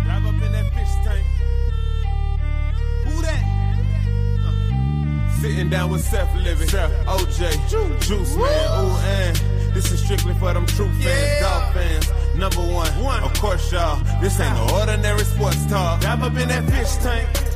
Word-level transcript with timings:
Dive 0.07 0.27
up 0.27 0.43
in 0.43 0.53
that 0.53 0.73
fish 0.75 0.95
tank. 1.05 1.27
Who 3.07 3.23
that? 3.23 3.45
Uh, 4.45 5.41
Sitting 5.41 5.71
down 5.71 5.91
with 5.91 6.03
Seth 6.03 6.35
Levitt, 6.37 6.69
Seth. 6.71 7.07
OJ, 7.07 7.69
Juice, 8.01 8.37
Man, 8.37 8.85
ooh, 8.85 8.97
and 8.97 9.37
this 9.75 9.91
is 9.91 10.03
strictly 10.05 10.35
for 10.35 10.53
them 10.53 10.67
true 10.67 10.91
fans, 11.01 11.41
dog 11.41 11.75
fans. 11.75 12.11
Number 12.37 12.63
one, 12.63 13.23
of 13.23 13.35
course, 13.35 13.71
y'all. 13.71 14.03
This 14.21 14.41
ain't 14.41 14.55
no 14.55 14.79
ordinary 14.79 15.25
sports 15.25 15.67
talk. 15.67 16.01
Dive 16.01 16.23
up 16.23 16.37
in 16.37 16.49
that 16.49 16.65
fish 16.71 16.97
tank. 16.97 17.53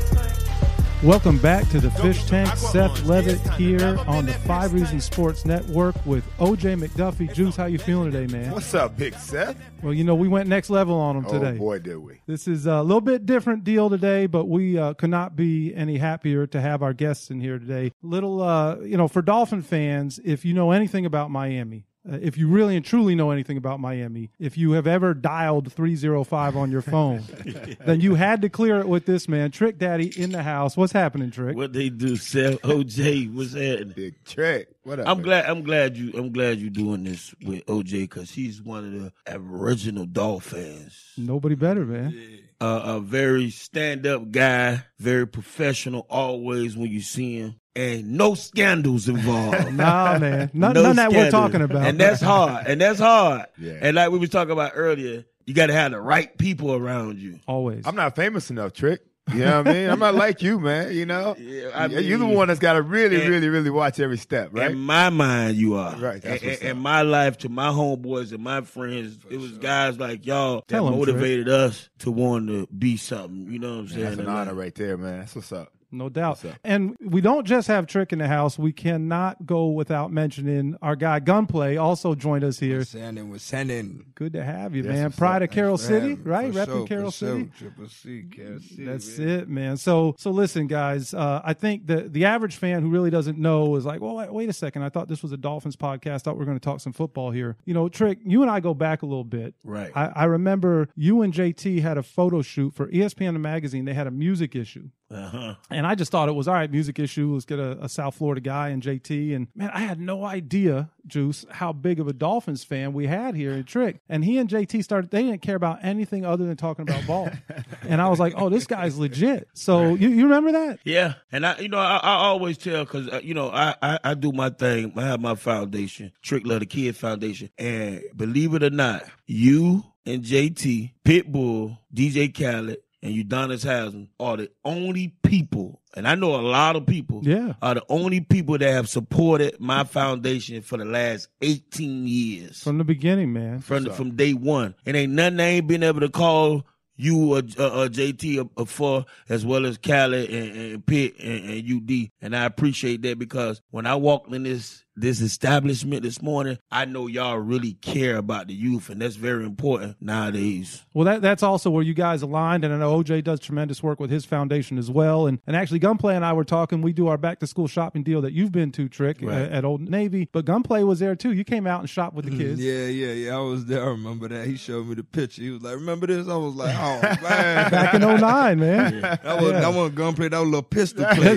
Welcome 1.02 1.38
back 1.38 1.68
to 1.68 1.80
the 1.80 1.90
Fish 1.90 2.24
Tank. 2.24 2.56
Seth 2.56 3.04
Levitt 3.04 3.38
here 3.54 3.98
on 4.06 4.26
the 4.26 4.32
Five 4.32 4.72
Reasons 4.72 5.04
Sports 5.04 5.44
Network 5.44 5.94
with 6.04 6.24
OJ 6.38 6.82
McDuffie. 6.82 7.32
Juice, 7.32 7.54
how 7.54 7.66
you 7.66 7.78
feeling 7.78 8.10
today, 8.10 8.30
man? 8.32 8.50
What's 8.50 8.74
up, 8.74 8.96
Big 8.96 9.14
Seth? 9.14 9.56
Well, 9.82 9.92
you 9.92 10.04
know, 10.04 10.14
we 10.14 10.26
went 10.26 10.48
next 10.48 10.68
level 10.68 10.96
on 10.96 11.16
them 11.16 11.24
today. 11.30 11.54
Oh, 11.56 11.58
boy, 11.58 11.78
did 11.78 11.98
we. 11.98 12.20
This 12.26 12.48
is 12.48 12.66
a 12.66 12.82
little 12.82 13.02
bit 13.02 13.24
different 13.24 13.62
deal 13.62 13.88
today, 13.88 14.26
but 14.26 14.46
we 14.46 14.78
uh, 14.78 14.94
could 14.94 15.10
not 15.10 15.36
be 15.36 15.74
any 15.74 15.98
happier 15.98 16.46
to 16.48 16.60
have 16.60 16.82
our 16.82 16.92
guests 16.92 17.30
in 17.30 17.40
here 17.40 17.58
today. 17.58 17.92
Little, 18.02 18.42
uh, 18.42 18.76
you 18.80 18.96
know, 18.96 19.06
for 19.06 19.22
Dolphin 19.22 19.62
fans, 19.62 20.18
if 20.24 20.44
you 20.44 20.54
know 20.54 20.70
anything 20.70 21.06
about 21.06 21.30
Miami, 21.30 21.86
uh, 22.10 22.18
if 22.20 22.36
you 22.36 22.48
really 22.48 22.76
and 22.76 22.84
truly 22.84 23.14
know 23.14 23.30
anything 23.30 23.56
about 23.56 23.80
Miami, 23.80 24.30
if 24.38 24.56
you 24.56 24.72
have 24.72 24.86
ever 24.86 25.14
dialed 25.14 25.72
305 25.72 26.56
on 26.56 26.70
your 26.70 26.82
phone, 26.82 27.22
then 27.84 28.00
you 28.00 28.14
had 28.14 28.42
to 28.42 28.48
clear 28.48 28.78
it 28.78 28.88
with 28.88 29.06
this 29.06 29.28
man, 29.28 29.50
Trick 29.50 29.78
Daddy 29.78 30.12
in 30.20 30.30
the 30.30 30.42
house. 30.42 30.76
What's 30.76 30.92
happening, 30.92 31.30
Trick? 31.30 31.56
What 31.56 31.72
they 31.72 31.88
do, 31.88 32.16
Seth 32.16 32.60
OJ? 32.62 33.32
What's 33.34 33.54
happening? 33.54 33.92
Big 33.96 34.24
trick. 34.24 34.68
What 34.82 35.00
up? 35.00 35.08
I'm 35.08 35.18
man? 35.18 35.24
glad. 35.24 35.46
I'm 35.46 35.62
glad 35.62 35.96
you. 35.96 36.12
I'm 36.16 36.32
glad 36.32 36.58
you're 36.58 36.70
doing 36.70 37.04
this 37.04 37.34
with 37.44 37.64
OJ 37.66 38.02
because 38.02 38.30
he's 38.30 38.62
one 38.62 38.84
of 38.84 38.92
the 39.02 39.12
original 39.36 40.06
Dolphins. 40.06 41.12
Nobody 41.16 41.54
better, 41.54 41.84
man. 41.84 42.40
Uh, 42.60 42.82
a 42.84 43.00
very 43.00 43.50
stand-up 43.50 44.30
guy, 44.30 44.84
very 44.98 45.26
professional. 45.26 46.06
Always 46.08 46.76
when 46.76 46.90
you 46.90 47.00
see 47.00 47.38
him, 47.38 47.56
and 47.76 48.12
no 48.12 48.34
scandals 48.34 49.08
involved. 49.08 49.72
Nah, 49.76 50.18
man. 50.18 50.50
None, 50.54 50.72
No 50.74 50.82
none 50.82 50.96
that 50.96 51.12
we're 51.12 51.30
talking 51.30 51.60
about. 51.62 51.86
and 51.86 52.00
that's 52.00 52.20
hard. 52.22 52.66
And 52.66 52.80
that's 52.80 52.98
hard. 52.98 53.46
Yeah. 53.58 53.78
And 53.80 53.94
like 53.96 54.10
we 54.10 54.18
was 54.18 54.30
talking 54.30 54.52
about 54.52 54.72
earlier, 54.74 55.24
you 55.44 55.54
got 55.54 55.66
to 55.66 55.72
have 55.74 55.92
the 55.92 56.00
right 56.00 56.36
people 56.38 56.74
around 56.74 57.18
you. 57.18 57.38
Always. 57.46 57.86
I'm 57.86 57.94
not 57.96 58.16
famous 58.16 58.50
enough, 58.50 58.72
Trick. 58.72 59.02
You 59.32 59.40
know 59.40 59.58
what 59.58 59.68
I 59.68 59.72
mean? 59.72 59.90
I'm 59.90 59.98
not 59.98 60.14
like 60.14 60.40
you, 60.40 60.60
man. 60.60 60.92
You 60.94 61.04
know? 61.04 61.34
Yeah, 61.40 61.70
I 61.74 61.86
Yeah, 61.86 61.98
You're 61.98 62.18
the 62.18 62.26
one 62.26 62.46
that's 62.46 62.60
got 62.60 62.74
to 62.74 62.82
really, 62.82 63.20
And- 63.20 63.28
really, 63.28 63.48
really 63.48 63.70
watch 63.70 63.98
every 63.98 64.18
step, 64.18 64.50
right? 64.52 64.70
In 64.70 64.78
my 64.78 65.10
mind, 65.10 65.56
you 65.56 65.74
are. 65.74 65.96
Right, 65.96 66.22
that's 66.22 66.42
In- 66.44 66.48
what's 66.48 66.62
in, 66.62 66.78
my 66.78 67.02
life, 67.02 67.36
to 67.38 67.48
my 67.48 67.68
homeboys 67.70 68.32
and 68.32 68.42
my 68.42 68.60
friends, 68.60 69.18
it 69.28 69.38
was 69.38 69.58
guys 69.58 69.98
like 69.98 70.24
y'all 70.26 70.56
that 70.58 70.68
Tell 70.68 70.86
'em, 70.86 70.92
Trey. 70.92 70.98
motivated 71.00 71.48
us 71.48 71.88
to 72.00 72.12
want 72.12 72.46
to 72.48 72.68
be 72.68 72.96
something. 72.96 73.52
You 73.52 73.58
know 73.58 73.70
what 73.72 73.78
I'm 73.80 73.88
saying? 73.88 74.02
That's 74.04 74.14
an 74.14 74.20
And, 74.20 74.28
honor 74.28 74.52
like, 74.52 74.60
right 74.60 74.74
there, 74.76 74.96
man. 74.96 75.18
That's 75.18 75.34
what's 75.34 75.50
up. 75.52 75.72
No 75.92 76.08
doubt. 76.08 76.30
What's 76.42 76.44
up? 76.46 76.56
And 76.64 76.96
we 77.00 77.20
don't 77.20 77.46
just 77.46 77.68
have 77.68 77.86
Trick 77.86 78.12
in 78.12 78.18
the 78.18 78.26
house. 78.28 78.58
We 78.58 78.72
cannot 78.72 79.46
go 79.46 79.66
without 79.68 80.10
mentioning 80.12 80.76
our 80.82 80.96
guy 80.96 81.20
Gunplay 81.20 81.76
also 81.76 82.14
joined 82.14 82.44
us 82.44 82.58
here. 82.58 82.84
Sending 82.84 83.30
was 83.30 83.42
sending. 83.42 84.04
Good 84.14 84.32
to 84.34 84.42
have 84.44 84.74
you, 84.74 84.82
Yes, 84.82 84.92
man. 84.92 85.12
Pride 85.12 85.42
up? 85.42 85.48
of 85.48 85.54
Carroll 85.54 85.76
Thanks 85.78 85.88
City, 85.88 86.14
right? 86.14 86.52
For 86.52 86.58
Repping 86.60 86.64
sure, 86.66 86.86
Carroll 86.86 87.10
for 87.10 87.16
sure. 87.16 87.36
City. 87.38 87.50
Triple 87.58 87.88
C, 87.88 88.24
Carroll 88.30 88.58
City. 88.60 88.84
That's 88.84 89.16
baby. 89.16 89.30
it, 89.32 89.48
man. 89.48 89.76
So, 89.76 90.14
so 90.18 90.30
listen, 90.30 90.66
guys. 90.66 91.14
Uh, 91.14 91.40
I 91.44 91.54
think 91.54 91.86
the 91.86 92.02
the 92.08 92.24
average 92.24 92.56
fan 92.56 92.82
who 92.82 92.90
really 92.90 93.10
doesn't 93.10 93.38
know 93.38 93.76
is 93.76 93.84
like, 93.86 94.00
well, 94.00 94.16
wait, 94.16 94.32
wait 94.32 94.48
a 94.48 94.52
second. 94.52 94.82
I 94.82 94.88
thought 94.88 95.08
this 95.08 95.22
was 95.22 95.32
a 95.32 95.36
Dolphins 95.36 95.76
podcast. 95.76 96.14
I 96.14 96.18
Thought 96.18 96.34
we 96.34 96.40
were 96.40 96.46
going 96.46 96.58
to 96.58 96.64
talk 96.64 96.80
some 96.80 96.92
football 96.92 97.30
here. 97.30 97.56
You 97.64 97.74
know, 97.74 97.88
Trick, 97.88 98.18
you 98.24 98.42
and 98.42 98.50
I 98.50 98.58
go 98.60 98.74
back 98.74 99.02
a 99.02 99.06
little 99.06 99.22
bit. 99.24 99.54
Right. 99.62 99.92
I, 99.94 100.06
I 100.06 100.24
remember 100.24 100.88
you 100.96 101.22
and 101.22 101.32
JT 101.32 101.80
had 101.82 101.96
a 101.96 102.02
photo 102.02 102.42
shoot 102.42 102.74
for 102.74 102.88
ESPN 102.88 103.34
the 103.34 103.38
magazine. 103.38 103.84
They 103.84 103.94
had 103.94 104.08
a 104.08 104.10
music 104.10 104.56
issue. 104.56 104.88
Uh-huh. 105.10 105.54
And 105.70 105.86
I 105.86 105.94
just 105.94 106.10
thought 106.10 106.28
it 106.28 106.34
was 106.34 106.48
all 106.48 106.54
right, 106.54 106.70
music 106.70 106.98
issue. 106.98 107.32
Let's 107.32 107.44
get 107.44 107.58
a, 107.58 107.84
a 107.84 107.88
South 107.88 108.16
Florida 108.16 108.40
guy 108.40 108.68
and 108.70 108.82
JT. 108.82 109.34
And 109.36 109.48
man, 109.54 109.70
I 109.72 109.80
had 109.80 110.00
no 110.00 110.24
idea, 110.24 110.90
Juice, 111.06 111.44
how 111.50 111.72
big 111.72 112.00
of 112.00 112.08
a 112.08 112.12
Dolphins 112.12 112.64
fan 112.64 112.92
we 112.92 113.06
had 113.06 113.36
here 113.36 113.52
in 113.52 113.64
Trick. 113.64 114.00
And 114.08 114.24
he 114.24 114.38
and 114.38 114.48
JT 114.48 114.82
started, 114.82 115.10
they 115.10 115.22
didn't 115.22 115.42
care 115.42 115.54
about 115.54 115.84
anything 115.84 116.24
other 116.24 116.44
than 116.44 116.56
talking 116.56 116.82
about 116.82 117.06
ball. 117.06 117.30
and 117.82 118.02
I 118.02 118.08
was 118.08 118.18
like, 118.18 118.34
oh, 118.36 118.48
this 118.48 118.66
guy's 118.66 118.98
legit. 118.98 119.48
So 119.54 119.94
you, 119.94 120.08
you 120.08 120.24
remember 120.24 120.52
that? 120.52 120.80
Yeah, 120.84 121.14
and 121.30 121.46
I, 121.46 121.58
you 121.58 121.68
know, 121.68 121.78
I, 121.78 121.98
I 121.98 122.14
always 122.26 122.58
tell 122.58 122.84
because 122.84 123.08
uh, 123.08 123.20
you 123.22 123.34
know, 123.34 123.50
I, 123.50 123.74
I 123.80 123.98
I 124.02 124.14
do 124.14 124.32
my 124.32 124.50
thing. 124.50 124.92
I 124.96 125.02
have 125.02 125.20
my 125.20 125.34
foundation, 125.34 126.12
Trick 126.22 126.46
Love 126.46 126.60
the 126.60 126.66
Kid 126.66 126.96
Foundation, 126.96 127.50
and 127.58 128.02
believe 128.14 128.54
it 128.54 128.62
or 128.62 128.70
not, 128.70 129.04
you 129.26 129.84
and 130.06 130.22
JT, 130.22 130.92
Pitbull, 131.04 131.78
DJ 131.92 132.32
Khaled, 132.32 132.78
and 133.02 133.14
Udonis 133.14 133.64
Haslem 133.64 134.08
are 134.18 134.36
the 134.38 134.50
only 134.64 135.08
people, 135.22 135.80
and 135.94 136.08
I 136.08 136.14
know 136.14 136.34
a 136.34 136.42
lot 136.42 136.76
of 136.76 136.86
people, 136.86 137.20
Yeah. 137.24 137.54
are 137.62 137.74
the 137.74 137.84
only 137.88 138.20
people 138.20 138.58
that 138.58 138.72
have 138.72 138.88
supported 138.88 139.60
my 139.60 139.84
foundation 139.84 140.62
for 140.62 140.76
the 140.78 140.84
last 140.84 141.28
eighteen 141.42 142.06
years 142.06 142.62
From 142.62 142.78
the 142.78 142.84
beginning, 142.84 143.32
man. 143.32 143.60
from 143.60 143.84
the, 143.84 143.92
from 143.92 144.16
day 144.16 144.32
one. 144.34 144.74
It 144.84 144.94
ain't 144.96 145.12
nothing 145.12 145.40
I 145.40 145.44
ain't 145.44 145.66
been 145.66 145.82
able 145.82 146.00
to 146.00 146.08
call 146.08 146.66
you 146.98 147.34
or, 147.34 147.42
or, 147.58 147.66
or 147.84 147.88
JT 147.88 148.42
or, 148.42 148.50
or 148.56 148.66
for 148.66 149.04
as 149.28 149.44
well 149.44 149.66
as 149.66 149.76
Khaled 149.76 150.30
and, 150.30 150.56
and 150.56 150.86
Pitt 150.86 151.14
and, 151.20 151.44
and 151.50 151.70
UD. 151.90 152.08
And 152.22 152.34
I 152.34 152.46
appreciate 152.46 153.02
that 153.02 153.18
because 153.18 153.60
when 153.70 153.84
I 153.86 153.96
walked 153.96 154.32
in 154.32 154.44
this 154.44 154.82
this 154.96 155.20
establishment 155.20 156.02
this 156.02 156.22
morning, 156.22 156.58
I 156.70 156.84
know 156.86 157.06
y'all 157.06 157.38
really 157.38 157.74
care 157.74 158.16
about 158.16 158.48
the 158.48 158.54
youth, 158.54 158.88
and 158.90 159.00
that's 159.00 159.16
very 159.16 159.44
important 159.44 159.96
nowadays. 160.00 160.84
Well, 160.94 161.04
that 161.04 161.22
that's 161.22 161.42
also 161.42 161.68
where 161.70 161.82
you 161.82 161.94
guys 161.94 162.22
aligned, 162.22 162.64
and 162.64 162.72
I 162.72 162.78
know 162.78 163.02
OJ 163.02 163.22
does 163.24 163.40
tremendous 163.40 163.82
work 163.82 164.00
with 164.00 164.10
his 164.10 164.24
foundation 164.24 164.78
as 164.78 164.90
well. 164.90 165.26
And 165.26 165.38
and 165.46 165.54
actually, 165.54 165.80
Gunplay 165.80 166.16
and 166.16 166.24
I 166.24 166.32
were 166.32 166.44
talking. 166.44 166.80
We 166.82 166.92
do 166.92 167.08
our 167.08 167.18
back 167.18 167.40
to 167.40 167.46
school 167.46 167.66
shopping 167.68 168.02
deal 168.02 168.20
that 168.22 168.32
you've 168.32 168.52
been 168.52 168.72
to, 168.72 168.88
Trick, 168.88 169.18
Right. 169.20 169.34
at, 169.42 169.52
at 169.52 169.64
Old 169.64 169.80
Navy. 169.82 170.28
But 170.32 170.44
Gunplay 170.46 170.82
was 170.82 170.98
there 170.98 171.14
too. 171.14 171.32
You 171.32 171.44
came 171.44 171.66
out 171.66 171.80
and 171.80 171.90
shopped 171.90 172.14
with 172.14 172.24
the 172.24 172.30
mm, 172.30 172.38
kids. 172.38 172.60
Yeah, 172.60 172.86
yeah, 172.86 173.12
yeah. 173.12 173.36
I 173.36 173.40
was 173.40 173.66
there. 173.66 173.82
I 173.84 173.88
remember 173.88 174.28
that. 174.28 174.46
He 174.46 174.56
showed 174.56 174.86
me 174.86 174.94
the 174.94 175.04
picture. 175.04 175.42
He 175.42 175.50
was 175.50 175.62
like, 175.62 175.74
"Remember 175.74 176.06
this?" 176.06 176.26
I 176.28 176.36
was 176.36 176.54
like, 176.54 176.74
"Oh 176.74 177.00
man, 177.22 177.70
Back 177.70 177.94
in 177.94 178.00
09, 178.00 178.58
man. 178.58 179.00
that 179.02 179.24
was 179.40 179.52
Yeah. 179.52 179.60
that 179.60 179.74
wasn't 179.74 179.94
gunplay. 179.96 180.28
That 180.30 180.38
was 180.38 180.46
a 180.48 180.50
little 180.50 180.62
pistol 180.62 181.04
play." 181.14 181.36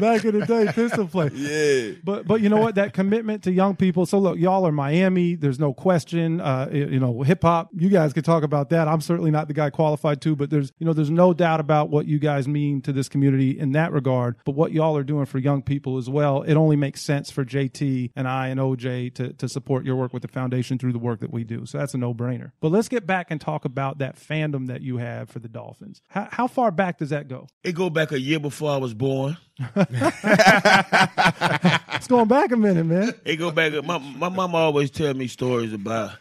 Back 0.00 0.24
in 0.24 0.38
the 0.40 0.44
day, 0.46 0.66
pistol 0.72 1.06
play. 1.06 1.30
Yeah. 1.36 1.92
But 2.02 2.26
but 2.26 2.40
you 2.40 2.48
know 2.48 2.58
what? 2.58 2.76
That 2.76 2.92
commitment 2.92 3.44
to 3.44 3.52
young 3.52 3.76
people. 3.76 4.06
So 4.06 4.18
look, 4.18 4.38
y'all 4.38 4.66
are 4.66 4.72
Miami. 4.72 5.34
There's 5.34 5.58
no 5.58 5.72
question. 5.72 6.40
Uh, 6.40 6.68
you 6.72 7.00
know, 7.00 7.22
hip 7.22 7.42
hop. 7.42 7.70
You 7.76 7.88
guys 7.88 8.12
could 8.12 8.24
talk 8.24 8.42
about 8.42 8.70
that. 8.70 8.88
I'm 8.88 9.00
certainly 9.00 9.30
not 9.30 9.48
the 9.48 9.54
guy 9.54 9.70
qualified 9.70 10.20
to, 10.22 10.36
but 10.36 10.50
there's 10.50 10.72
you 10.78 10.86
know, 10.86 10.92
there's 10.92 11.10
no 11.10 11.32
doubt 11.34 11.60
about 11.60 11.90
what 11.90 12.06
you 12.06 12.18
guys 12.18 12.48
mean 12.48 12.82
to 12.82 12.92
this 12.92 13.08
community 13.08 13.58
in 13.58 13.72
that 13.72 13.92
regard. 13.92 14.36
But 14.44 14.52
what 14.52 14.72
y'all 14.72 14.96
are 14.96 15.04
doing 15.04 15.26
for 15.26 15.38
young 15.38 15.62
people 15.62 15.98
as 15.98 16.08
well, 16.08 16.42
it 16.42 16.54
only 16.54 16.76
makes 16.76 17.02
sense 17.02 17.30
for 17.30 17.44
JT 17.44 18.10
and 18.16 18.28
I 18.28 18.48
and 18.48 18.60
OJ 18.60 19.14
to 19.14 19.32
to 19.34 19.48
support 19.48 19.84
your 19.84 19.96
work 19.96 20.12
with 20.12 20.22
the 20.22 20.28
foundation 20.28 20.78
through 20.78 20.92
the 20.92 20.98
work 20.98 21.20
that 21.20 21.32
we 21.32 21.44
do. 21.44 21.66
So 21.66 21.78
that's 21.78 21.94
a 21.94 21.98
no 21.98 22.14
brainer. 22.14 22.52
But 22.60 22.72
let's 22.72 22.88
get 22.88 23.06
back 23.06 23.30
and 23.30 23.40
talk 23.40 23.64
about 23.64 23.98
that 23.98 24.16
fandom 24.16 24.66
that 24.68 24.82
you 24.82 24.98
have 24.98 25.28
for 25.28 25.38
the 25.38 25.48
Dolphins. 25.48 26.00
How, 26.08 26.28
how 26.30 26.46
far 26.46 26.70
back 26.70 26.98
does 26.98 27.10
that 27.10 27.28
go? 27.28 27.48
It 27.62 27.74
go 27.74 27.90
back 27.90 28.12
a 28.12 28.20
year 28.20 28.40
before 28.40 28.70
I 28.70 28.76
was 28.76 28.94
born. 28.94 29.36
It's 31.96 32.08
going 32.08 32.28
back 32.28 32.52
a 32.52 32.56
minute, 32.56 32.84
man. 32.84 33.14
It 33.24 33.36
go 33.36 33.50
back. 33.50 33.72
My 33.84 33.98
my 33.98 34.28
mama 34.28 34.58
always 34.58 34.90
tell 34.90 35.14
me 35.14 35.26
stories 35.28 35.72
about 35.72 36.12